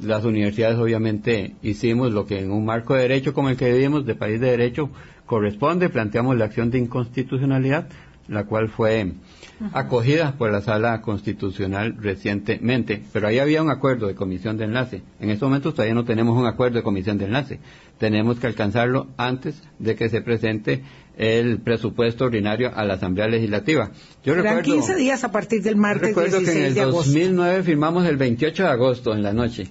las 0.02 0.26
universidades 0.26 0.78
obviamente 0.78 1.56
hicimos 1.62 2.12
lo 2.12 2.26
que 2.26 2.40
en 2.40 2.52
un 2.52 2.66
marco 2.66 2.96
de 2.96 3.04
derecho 3.04 3.34
como 3.34 3.50
el 3.50 3.58
que 3.58 3.72
vivimos, 3.72 4.06
de 4.06 4.16
país 4.16 4.40
de 4.40 4.52
derecho, 4.52 4.90
corresponde, 5.26 5.90
planteamos 5.90 6.38
la 6.38 6.46
acción 6.46 6.72
de 6.72 6.80
inconstitucionalidad, 6.80 7.88
la 8.28 8.46
cual 8.46 8.70
fue 8.70 9.14
acogida 9.72 10.34
por 10.38 10.52
la 10.52 10.62
sala 10.62 11.02
constitucional 11.02 11.96
recientemente, 12.00 13.04
pero 13.14 13.28
ahí 13.28 13.40
había 13.40 13.62
un 13.62 13.70
acuerdo 13.70 14.08
de 14.08 14.16
comisión 14.16 14.58
de 14.58 14.66
enlace. 14.66 15.02
En 15.20 15.30
estos 15.30 15.48
momentos 15.48 15.74
todavía 15.74 15.94
no 15.94 16.06
tenemos 16.06 16.38
un 16.38 16.46
acuerdo 16.46 16.78
de 16.78 16.84
comisión 16.84 17.18
de 17.18 17.26
enlace. 17.26 17.60
Tenemos 17.98 18.40
que 18.40 18.48
alcanzarlo 18.48 19.08
antes 19.18 19.62
de 19.80 19.96
que 19.96 20.10
se 20.10 20.22
presente 20.22 20.82
el 21.18 21.60
presupuesto 21.60 22.26
ordinario 22.26 22.72
a 22.76 22.84
la 22.86 22.96
Asamblea 22.96 23.28
Legislativa. 23.28 23.92
Yo 24.24 24.34
Serán 24.34 24.58
recuerdo, 24.58 24.82
15 24.82 24.96
días 24.96 25.24
a 25.24 25.32
partir 25.32 25.62
del 25.62 25.76
martes 25.76 26.10
recuerdo 26.10 26.40
que 26.40 26.46
en 26.46 26.46
16 26.46 26.68
el 26.68 26.74
de 26.74 26.82
agosto. 26.82 27.12
2009 27.12 27.64
firmamos 27.64 28.06
el 28.08 28.18
28 28.18 28.64
de 28.64 28.70
agosto 28.70 29.14
en 29.14 29.24
la 29.24 29.34
noche. 29.34 29.68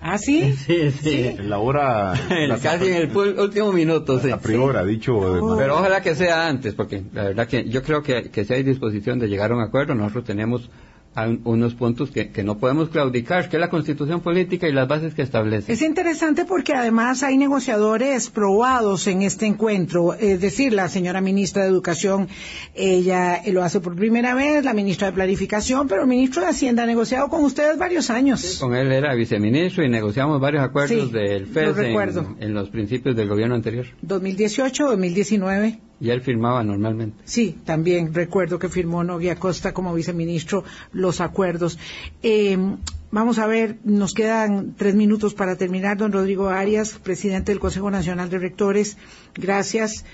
¿Ah, 0.00 0.16
sí? 0.18 0.52
Sí, 0.54 0.90
sí. 0.92 1.24
En 1.38 1.50
la 1.50 1.58
hora... 1.58 2.14
la- 2.46 2.58
Casi 2.58 2.86
en 2.88 3.10
el 3.10 3.16
último 3.16 3.72
minuto, 3.72 4.20
sí. 4.20 4.30
A 4.30 4.38
priori, 4.38 4.88
dicho 4.88 5.12
de 5.34 5.40
Oh. 5.40 5.56
Pero 5.56 5.76
ojalá 5.78 6.00
que 6.02 6.14
sea 6.14 6.46
antes, 6.48 6.74
porque 6.74 7.02
la 7.12 7.24
verdad 7.24 7.46
que 7.48 7.68
yo 7.68 7.82
creo 7.82 8.02
que, 8.02 8.30
que 8.30 8.44
si 8.44 8.54
hay 8.54 8.62
disposición 8.62 9.18
de 9.18 9.28
llegar 9.28 9.50
a 9.52 9.56
un 9.56 9.62
acuerdo, 9.62 9.94
nosotros 9.94 10.24
tenemos 10.24 10.70
a 11.22 11.28
un- 11.28 11.40
unos 11.44 11.74
puntos 11.74 12.10
que, 12.10 12.30
que 12.30 12.42
no 12.44 12.58
podemos 12.58 12.88
claudicar, 12.90 13.48
que 13.48 13.56
es 13.56 13.60
la 13.60 13.70
constitución 13.70 14.20
política 14.20 14.68
y 14.68 14.72
las 14.72 14.86
bases 14.88 15.14
que 15.14 15.22
establece. 15.22 15.72
Es 15.72 15.82
interesante 15.82 16.44
porque 16.44 16.74
además 16.74 17.22
hay 17.22 17.36
negociadores 17.36 18.30
probados 18.30 19.06
en 19.06 19.22
este 19.22 19.46
encuentro. 19.46 20.14
Es 20.14 20.40
decir, 20.40 20.72
la 20.72 20.88
señora 20.88 21.20
ministra 21.20 21.62
de 21.62 21.68
Educación, 21.68 22.28
ella 22.74 23.42
lo 23.46 23.62
hace 23.62 23.80
por 23.80 23.96
primera 23.96 24.34
vez, 24.34 24.64
la 24.64 24.74
ministra 24.74 25.08
de 25.08 25.12
Planificación, 25.14 25.88
pero 25.88 26.02
el 26.02 26.08
ministro 26.08 26.42
de 26.42 26.48
Hacienda 26.48 26.82
ha 26.82 26.86
negociado 26.86 27.28
con 27.28 27.44
ustedes 27.44 27.78
varios 27.78 28.10
años. 28.10 28.58
Con 28.60 28.74
él 28.74 28.92
era 28.92 29.14
viceministro 29.14 29.84
y 29.84 29.88
negociamos 29.88 30.40
varios 30.40 30.62
acuerdos 30.62 31.08
Sí, 31.08 31.12
del 31.12 31.42
lo 31.42 31.48
FES 31.52 31.76
recuerdo. 31.76 32.36
en, 32.38 32.42
en 32.48 32.54
los 32.54 32.68
principios 32.70 33.16
del 33.16 33.28
gobierno 33.28 33.54
anterior. 33.54 33.86
2018, 34.02 34.86
2019. 34.88 35.78
Y 36.00 36.10
él 36.10 36.20
firmaba 36.20 36.62
normalmente. 36.62 37.16
Sí, 37.24 37.58
también 37.64 38.14
recuerdo 38.14 38.58
que 38.58 38.68
firmó 38.68 39.02
Novia 39.02 39.36
Costa 39.36 39.74
como 39.74 39.94
viceministro 39.94 40.64
los 40.92 41.20
acuerdos. 41.20 41.78
Eh, 42.22 42.56
vamos 43.10 43.38
a 43.38 43.46
ver, 43.46 43.78
nos 43.84 44.14
quedan 44.14 44.74
tres 44.76 44.94
minutos 44.94 45.34
para 45.34 45.56
terminar. 45.56 45.96
Don 45.96 46.12
Rodrigo 46.12 46.48
Arias, 46.48 46.98
presidente 47.02 47.52
del 47.52 47.60
Consejo 47.60 47.90
Nacional 47.90 48.30
de 48.30 48.38
Rectores, 48.38 48.96
gracias. 49.34 50.04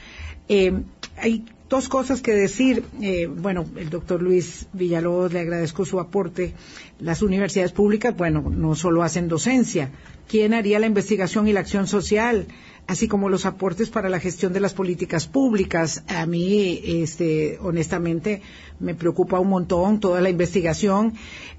Eh, 0.49 0.72
hay 1.16 1.45
dos 1.68 1.89
cosas 1.89 2.22
que 2.22 2.32
decir. 2.32 2.85
Eh, 3.01 3.26
bueno, 3.26 3.66
el 3.76 3.91
doctor 3.91 4.22
Luis 4.22 4.68
Villalobos 4.72 5.32
le 5.32 5.41
agradezco 5.41 5.85
su 5.85 6.01
aporte. 6.01 6.55
Las 7.01 7.22
universidades 7.22 7.72
públicas, 7.72 8.16
bueno, 8.16 8.43
no 8.49 8.74
solo 8.74 9.03
hacen 9.03 9.28
docencia. 9.28 9.91
¿Quién 10.28 10.55
haría 10.55 10.78
la 10.78 10.87
investigación 10.87 11.49
y 11.49 11.53
la 11.53 11.61
acción 11.61 11.87
social? 11.87 12.47
Así 12.87 13.09
como 13.09 13.28
los 13.28 13.47
aportes 13.47 13.89
para 13.89 14.09
la 14.09 14.20
gestión 14.20 14.53
de 14.53 14.61
las 14.61 14.74
políticas 14.74 15.26
públicas. 15.26 16.03
A 16.07 16.26
mí, 16.26 16.80
este, 16.85 17.59
honestamente, 17.61 18.43
me 18.80 18.95
preocupa 18.95 19.41
un 19.41 19.49
montón 19.49 20.01
toda 20.01 20.20
la 20.20 20.30
investigación 20.30 21.14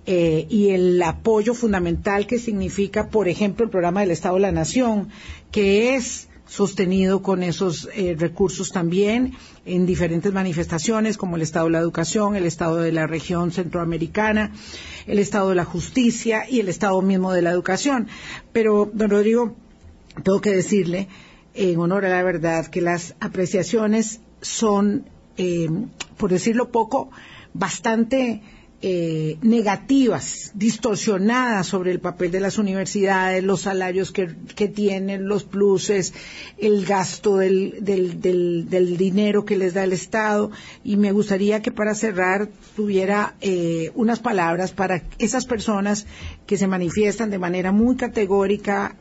eh, 0.05 0.45
y 0.49 0.69
el 0.69 1.01
apoyo 1.01 1.53
fundamental 1.53 2.27
que 2.27 2.39
significa, 2.39 3.09
por 3.09 3.27
ejemplo, 3.27 3.65
el 3.65 3.71
programa 3.71 4.01
del 4.01 4.11
Estado 4.11 4.35
de 4.35 4.41
la 4.41 4.51
Nación, 4.51 5.09
que 5.51 5.95
es 5.95 6.27
sostenido 6.47 7.23
con 7.23 7.41
esos 7.41 7.89
eh, 7.95 8.15
recursos 8.17 8.71
también 8.71 9.33
en 9.65 9.87
diferentes 9.87 10.31
manifestaciones 10.31 11.17
como 11.17 11.37
el 11.37 11.41
estado 11.41 11.65
de 11.65 11.71
la 11.71 11.79
educación, 11.79 12.35
el 12.35 12.45
estado 12.45 12.77
de 12.77 12.91
la 12.91 13.07
región 13.07 13.51
centroamericana, 13.51 14.51
el 15.07 15.17
estado 15.17 15.49
de 15.49 15.55
la 15.55 15.65
justicia 15.65 16.47
y 16.47 16.59
el 16.59 16.69
estado 16.69 17.01
mismo 17.01 17.33
de 17.33 17.41
la 17.41 17.49
educación. 17.49 18.07
Pero, 18.53 18.91
don 18.93 19.09
Rodrigo, 19.09 19.55
tengo 20.23 20.41
que 20.41 20.55
decirle, 20.55 21.07
en 21.53 21.79
honor 21.79 22.05
a 22.05 22.09
la 22.09 22.23
verdad, 22.23 22.67
que 22.67 22.81
las 22.81 23.15
apreciaciones 23.19 24.21
son, 24.41 25.05
eh, 25.37 25.67
por 26.17 26.31
decirlo 26.31 26.71
poco, 26.71 27.09
bastante 27.53 28.41
eh, 28.81 29.37
negativas, 29.41 30.51
distorsionadas 30.53 31.65
sobre 31.65 31.91
el 31.91 31.99
papel 31.99 32.29
de 32.29 32.41
las 32.41 32.57
universidades, 32.57 33.43
los 33.43 33.61
salarios 33.61 34.11
que, 34.11 34.35
que 34.53 34.67
tienen, 34.67 35.27
los 35.27 35.43
pluses, 35.43 36.13
el 36.57 36.85
gasto 36.85 37.37
del, 37.37 37.77
del, 37.81 38.21
del, 38.21 38.69
del, 38.69 38.97
dinero 38.97 39.45
que 39.45 39.57
les 39.57 39.73
da 39.73 39.85
el 39.85 39.93
Estado. 39.93 40.51
Y 40.83 40.97
me 40.97 41.13
gustaría 41.13 41.61
que 41.61 41.71
para 41.71 41.95
cerrar 41.95 42.49
tuviera 42.75 43.35
eh, 43.41 43.91
unas 43.95 44.19
palabras 44.19 44.71
para 44.71 45.01
esas 45.17 45.45
personas 45.45 46.05
que 46.45 46.57
se 46.57 46.67
manifiestan 46.67 47.31
de 47.31 47.39
manera 47.39 47.71
muy 47.71 47.95
categórica 47.95 48.97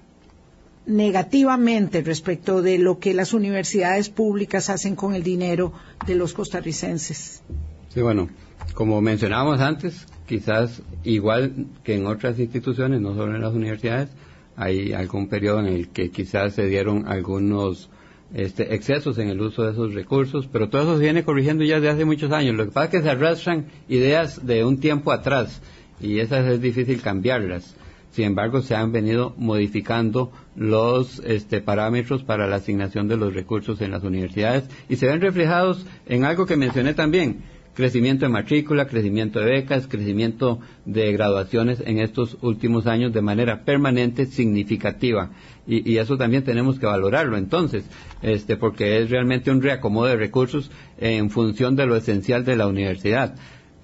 negativamente 0.86 2.02
respecto 2.02 2.62
de 2.62 2.78
lo 2.78 2.98
que 2.98 3.14
las 3.14 3.32
universidades 3.32 4.10
públicas 4.10 4.70
hacen 4.70 4.96
con 4.96 5.14
el 5.14 5.22
dinero 5.22 5.72
de 6.06 6.14
los 6.14 6.34
costarricenses. 6.34 7.42
Sí, 7.88 8.02
bueno, 8.02 8.28
como 8.74 9.00
mencionábamos 9.00 9.60
antes, 9.60 10.06
quizás 10.26 10.82
igual 11.04 11.66
que 11.82 11.94
en 11.96 12.06
otras 12.06 12.38
instituciones, 12.38 13.00
no 13.00 13.14
solo 13.14 13.34
en 13.34 13.42
las 13.42 13.54
universidades, 13.54 14.10
hay 14.56 14.92
algún 14.92 15.28
periodo 15.28 15.60
en 15.60 15.66
el 15.66 15.88
que 15.88 16.10
quizás 16.10 16.54
se 16.54 16.66
dieron 16.66 17.08
algunos 17.08 17.90
este, 18.34 18.74
excesos 18.74 19.18
en 19.18 19.28
el 19.28 19.40
uso 19.40 19.62
de 19.62 19.72
esos 19.72 19.94
recursos, 19.94 20.48
pero 20.50 20.68
todo 20.68 20.82
eso 20.82 20.96
se 20.98 21.04
viene 21.04 21.24
corrigiendo 21.24 21.64
ya 21.64 21.76
desde 21.76 21.90
hace 21.90 22.04
muchos 22.04 22.32
años. 22.32 22.56
Lo 22.56 22.64
que 22.64 22.72
pasa 22.72 22.86
es 22.86 22.90
que 22.90 23.02
se 23.02 23.10
arrastran 23.10 23.66
ideas 23.88 24.44
de 24.46 24.64
un 24.64 24.78
tiempo 24.78 25.12
atrás 25.12 25.60
y 26.00 26.18
esas 26.18 26.46
es 26.46 26.60
difícil 26.60 27.00
cambiarlas. 27.00 27.74
Sin 28.14 28.26
embargo, 28.26 28.62
se 28.62 28.76
han 28.76 28.92
venido 28.92 29.34
modificando 29.38 30.30
los 30.54 31.18
este, 31.26 31.60
parámetros 31.60 32.22
para 32.22 32.46
la 32.46 32.56
asignación 32.56 33.08
de 33.08 33.16
los 33.16 33.34
recursos 33.34 33.80
en 33.80 33.90
las 33.90 34.04
universidades 34.04 34.70
y 34.88 34.94
se 34.94 35.08
ven 35.08 35.20
reflejados 35.20 35.84
en 36.06 36.24
algo 36.24 36.46
que 36.46 36.56
mencioné 36.56 36.94
también, 36.94 37.42
crecimiento 37.74 38.24
de 38.24 38.28
matrícula, 38.28 38.86
crecimiento 38.86 39.40
de 39.40 39.46
becas, 39.46 39.88
crecimiento 39.88 40.60
de 40.84 41.10
graduaciones 41.10 41.82
en 41.84 41.98
estos 41.98 42.38
últimos 42.40 42.86
años 42.86 43.12
de 43.12 43.20
manera 43.20 43.64
permanente, 43.64 44.26
significativa. 44.26 45.30
Y, 45.66 45.96
eso 45.96 46.16
también 46.16 46.44
tenemos 46.44 46.78
que 46.78 46.86
valorarlo 46.86 47.36
entonces, 47.36 47.84
este, 48.22 48.56
porque 48.56 48.98
es 49.02 49.10
realmente 49.10 49.50
un 49.50 49.60
reacomodo 49.60 50.06
de 50.06 50.16
recursos 50.16 50.70
en 51.00 51.30
función 51.30 51.74
de 51.74 51.86
lo 51.86 51.96
esencial 51.96 52.44
de 52.44 52.54
la 52.54 52.68
universidad. 52.68 53.34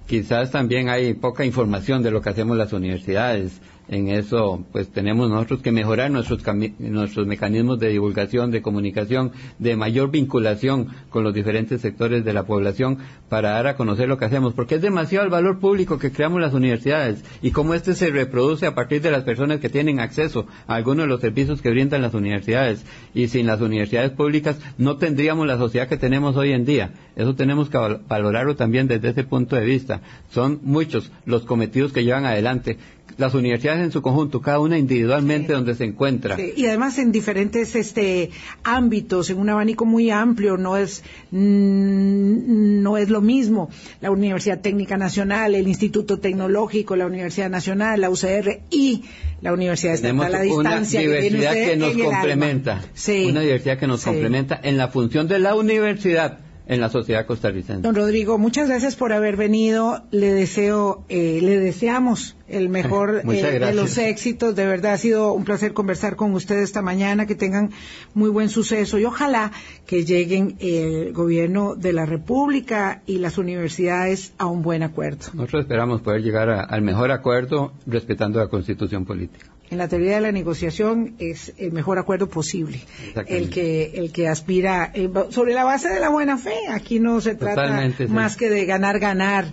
Quizás 0.07 0.53
también 0.53 0.89
hay 0.89 1.15
poca 1.15 1.45
información 1.45 2.03
de 2.03 2.11
lo 2.13 2.21
que 2.21 2.31
hacemos 2.31 2.57
las 2.57 2.73
universidades 2.73 3.61
en 3.89 4.09
eso 4.09 4.65
pues 4.73 4.89
tenemos 4.89 5.29
nosotros 5.29 5.61
que 5.61 5.73
mejorar 5.73 6.11
nuestros, 6.11 6.41
nuestros 6.79 7.27
mecanismos 7.27 7.79
de 7.79 7.89
divulgación, 7.89 8.51
de 8.51 8.63
comunicación, 8.63 9.33
de 9.59 9.77
mayor 9.77 10.11
vinculación 10.11 10.89
con 11.11 11.25
los 11.25 11.35
diferentes 11.35 11.81
sectores 11.81 12.25
de 12.25 12.33
la 12.33 12.45
población 12.45 12.99
para 13.29 13.51
dar 13.51 13.67
a 13.67 13.77
conocer 13.77 14.09
lo 14.09 14.19
que 14.19 14.25
hacemos, 14.25 14.55
porque 14.55 14.77
es 14.77 14.83
demasiado 14.83 15.25
el 15.25 15.31
valor 15.31 15.59
público 15.59 15.99
que 15.99 16.13
creamos 16.13 16.41
las 16.41 16.55
universidades 16.55 17.25
y 17.43 17.51
cómo 17.51 17.75
este 17.75 17.95
se 17.95 18.11
reproduce 18.11 18.67
a 18.67 18.75
partir 18.75 19.03
de 19.03 19.11
las 19.11 19.25
personas 19.25 19.61
que 19.61 19.69
tienen 19.69 20.01
acceso 20.01 20.47
a 20.67 20.75
algunos 20.77 21.05
de 21.05 21.09
los 21.09 21.21
servicios 21.21 21.61
que 21.61 21.71
brindan 21.71 22.03
las 22.03 22.15
universidades 22.15 22.85
y 23.15 23.29
sin 23.29 23.47
las 23.47 23.61
universidades 23.61 24.11
públicas 24.11 24.59
no 24.79 24.97
tendríamos 24.97 25.47
la 25.47 25.59
sociedad 25.59 25.89
que 25.89 25.97
tenemos 25.97 26.37
hoy 26.37 26.53
en 26.53 26.65
día. 26.65 26.93
Eso 27.17 27.35
tenemos 27.35 27.69
que 27.69 27.79
valorarlo 28.09 28.57
también 28.57 28.89
desde 28.89 29.11
ese 29.11 29.25
punto 29.25 29.57
de 29.57 29.65
vista. 29.65 30.01
Son 30.31 30.61
muchos 30.63 31.11
los 31.27 31.45
cometidos 31.45 31.93
que 31.93 32.05
llevan 32.05 32.25
adelante 32.25 32.79
las 33.17 33.35
universidades 33.35 33.85
en 33.85 33.93
su 33.93 34.03
conjunto, 34.03 34.41
cada 34.41 34.61
una 34.61 34.79
individualmente 34.79 35.53
donde 35.53 35.75
se 35.75 35.85
encuentra. 35.85 36.37
Y 36.41 36.67
además 36.67 36.99
en 36.99 37.13
diferentes 37.13 37.75
este, 37.75 38.31
ámbitos, 38.65 39.31
en 39.31 39.39
un 39.39 39.49
abanico 39.49 39.85
muy 39.85 40.11
amplio, 40.11 40.57
no 40.57 40.77
es, 40.77 41.03
mm, 41.31 42.83
no 42.83 42.97
es 42.97 43.11
lo 43.11 43.21
mismo 43.21 43.71
la 44.01 44.11
Universidad 44.11 44.61
Técnica 44.61 44.97
Nacional, 44.97 45.55
el 45.55 45.69
Instituto 45.69 46.19
Tecnológico, 46.19 46.97
la 46.97 47.07
Universidad 47.07 47.51
Nacional, 47.51 48.01
la 48.01 48.11
UCR 48.11 48.61
y 48.71 49.05
la 49.41 49.53
Universidad 49.53 49.95
Estatal 49.95 50.23
a 50.23 50.29
la 50.29 50.41
distancia. 50.43 51.01
Una 51.01 51.19
diversidad 51.19 51.53
que, 51.53 51.77
nos 51.77 51.97
complementa. 51.97 52.81
Una 53.29 53.41
diversidad 53.41 53.79
que 53.79 53.87
nos 53.87 54.05
complementa 54.05 54.61
en 54.63 54.77
la 54.77 54.89
función 54.89 55.29
de 55.29 55.39
la 55.39 55.55
universidad 55.55 56.39
en 56.71 56.81
la 56.81 56.89
sociedad 56.89 57.27
costarricense. 57.27 57.83
Don 57.83 57.97
Rodrigo, 57.97 58.39
muchas 58.39 58.69
gracias 58.69 58.95
por 58.95 59.13
haber 59.13 59.37
venido. 59.37 60.05
Le 60.13 60.33
deseo, 60.33 61.05
eh, 61.09 61.41
le 61.43 61.59
deseamos 61.59 62.37
el 62.47 62.69
mejor 62.69 63.23
eh, 63.29 63.59
de 63.59 63.75
los 63.75 63.99
éxitos. 63.99 64.55
De 64.55 64.67
verdad 64.67 64.93
ha 64.93 64.97
sido 64.97 65.33
un 65.33 65.43
placer 65.43 65.73
conversar 65.73 66.15
con 66.15 66.33
usted 66.33 66.61
esta 66.61 66.81
mañana. 66.81 67.27
Que 67.27 67.35
tengan 67.35 67.73
muy 68.15 68.31
buen 68.31 68.49
suceso 68.49 69.01
y 69.01 69.05
ojalá 69.05 69.51
que 69.85 70.05
lleguen 70.05 70.59
el 70.61 71.13
gobierno 71.13 71.75
de 71.75 71.93
la 71.93 72.07
República 72.07 73.03
y 73.05 73.19
las 73.19 73.37
universidades 73.37 74.33
a 74.39 74.47
un 74.47 74.63
buen 74.63 74.85
acuerdo. 74.85 75.27
Nosotros 75.35 75.63
esperamos 75.63 76.03
poder 76.03 76.23
llegar 76.23 76.51
al 76.51 76.83
mejor 76.83 77.11
acuerdo 77.11 77.73
respetando 77.85 78.39
la 78.39 78.47
Constitución 78.47 79.05
política 79.05 79.51
en 79.71 79.79
la 79.79 79.89
teoría 79.89 80.17
de 80.17 80.21
la 80.21 80.33
negociación 80.33 81.15
es 81.19 81.55
el 81.57 81.73
mejor 81.73 81.99
acuerdo 81.99 82.29
posible, 82.29 82.81
el 83.27 83.51
que 83.51 83.93
el 83.95 84.13
que 84.13 84.29
aspira 84.29 84.91
eh, 84.93 85.09
sobre 85.31 85.55
la 85.55 85.65
base 85.65 85.89
de 85.89 86.01
la 86.01 86.09
buena 86.09 86.37
fe. 86.39 86.55
Aquí 86.71 86.99
no 86.99 87.21
se 87.21 87.37
trata 87.37 87.89
más 88.09 88.37
que 88.37 88.51
de 88.51 88.67
ganar 88.67 88.99
ganar. 88.99 89.47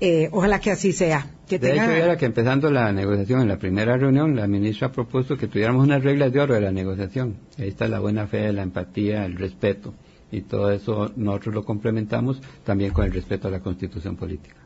Eh, 0.00 0.28
ojalá 0.32 0.58
que 0.60 0.72
así 0.72 0.92
sea. 0.92 1.30
Que 1.48 1.58
de 1.58 1.72
hecho, 1.72 1.90
era 1.90 2.16
que 2.16 2.26
empezando 2.26 2.70
la 2.70 2.90
negociación 2.92 3.42
en 3.42 3.48
la 3.48 3.58
primera 3.58 3.96
reunión, 3.96 4.34
la 4.34 4.46
ministra 4.48 4.88
ha 4.88 4.92
propuesto 4.92 5.36
que 5.36 5.46
tuviéramos 5.46 5.84
unas 5.84 6.02
reglas 6.02 6.32
de 6.32 6.40
oro 6.40 6.54
de 6.54 6.60
la 6.60 6.72
negociación. 6.72 7.36
Ahí 7.58 7.68
está 7.68 7.86
la 7.86 8.00
buena 8.00 8.26
fe, 8.26 8.52
la 8.52 8.62
empatía, 8.62 9.24
el 9.24 9.36
respeto. 9.36 9.94
Y 10.32 10.42
todo 10.42 10.72
eso 10.72 11.12
nosotros 11.16 11.54
lo 11.54 11.64
complementamos 11.64 12.40
también 12.64 12.92
con 12.92 13.04
el 13.04 13.12
respeto 13.12 13.48
a 13.48 13.50
la 13.52 13.60
constitución 13.60 14.16
política. 14.16 14.63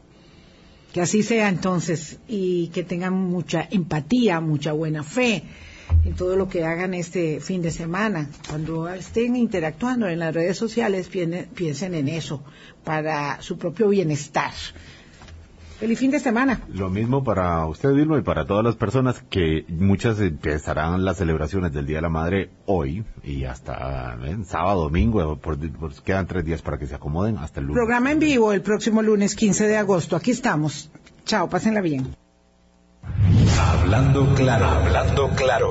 Que 0.92 1.00
así 1.02 1.22
sea 1.22 1.48
entonces 1.48 2.18
y 2.26 2.68
que 2.68 2.82
tengan 2.82 3.14
mucha 3.14 3.68
empatía, 3.70 4.40
mucha 4.40 4.72
buena 4.72 5.02
fe 5.02 5.44
en 6.04 6.14
todo 6.14 6.36
lo 6.36 6.48
que 6.48 6.64
hagan 6.64 6.94
este 6.94 7.40
fin 7.40 7.62
de 7.62 7.70
semana. 7.70 8.30
Cuando 8.48 8.88
estén 8.88 9.36
interactuando 9.36 10.08
en 10.08 10.18
las 10.18 10.34
redes 10.34 10.56
sociales, 10.56 11.08
piensen 11.08 11.94
en 11.94 12.08
eso 12.08 12.42
para 12.84 13.40
su 13.42 13.58
propio 13.58 13.88
bienestar. 13.88 14.52
Feliz 15.78 16.00
fin 16.00 16.10
de 16.10 16.18
semana. 16.18 16.60
Lo 16.74 16.90
mismo 16.90 17.22
para 17.22 17.64
usted, 17.66 17.94
Dilma, 17.94 18.18
y 18.18 18.22
para 18.22 18.44
todas 18.44 18.64
las 18.64 18.74
personas 18.74 19.22
que 19.30 19.64
muchas 19.68 20.18
empezarán 20.18 21.04
las 21.04 21.18
celebraciones 21.18 21.72
del 21.72 21.86
Día 21.86 21.98
de 21.98 22.02
la 22.02 22.08
Madre 22.08 22.50
hoy 22.66 23.04
y 23.22 23.44
hasta 23.44 24.18
sábado, 24.44 24.82
domingo, 24.82 25.38
quedan 26.04 26.26
tres 26.26 26.44
días 26.44 26.62
para 26.62 26.78
que 26.78 26.88
se 26.88 26.96
acomoden 26.96 27.38
hasta 27.38 27.60
el 27.60 27.66
lunes. 27.66 27.78
Programa 27.78 28.10
en 28.10 28.18
vivo 28.18 28.52
el 28.52 28.60
próximo 28.60 29.02
lunes 29.02 29.36
15 29.36 29.68
de 29.68 29.76
agosto. 29.76 30.16
Aquí 30.16 30.32
estamos. 30.32 30.90
Chao, 31.24 31.48
pásenla 31.48 31.80
bien. 31.80 32.08
Hablando 33.60 34.34
claro, 34.34 34.66
hablando 34.66 35.28
claro. 35.36 35.70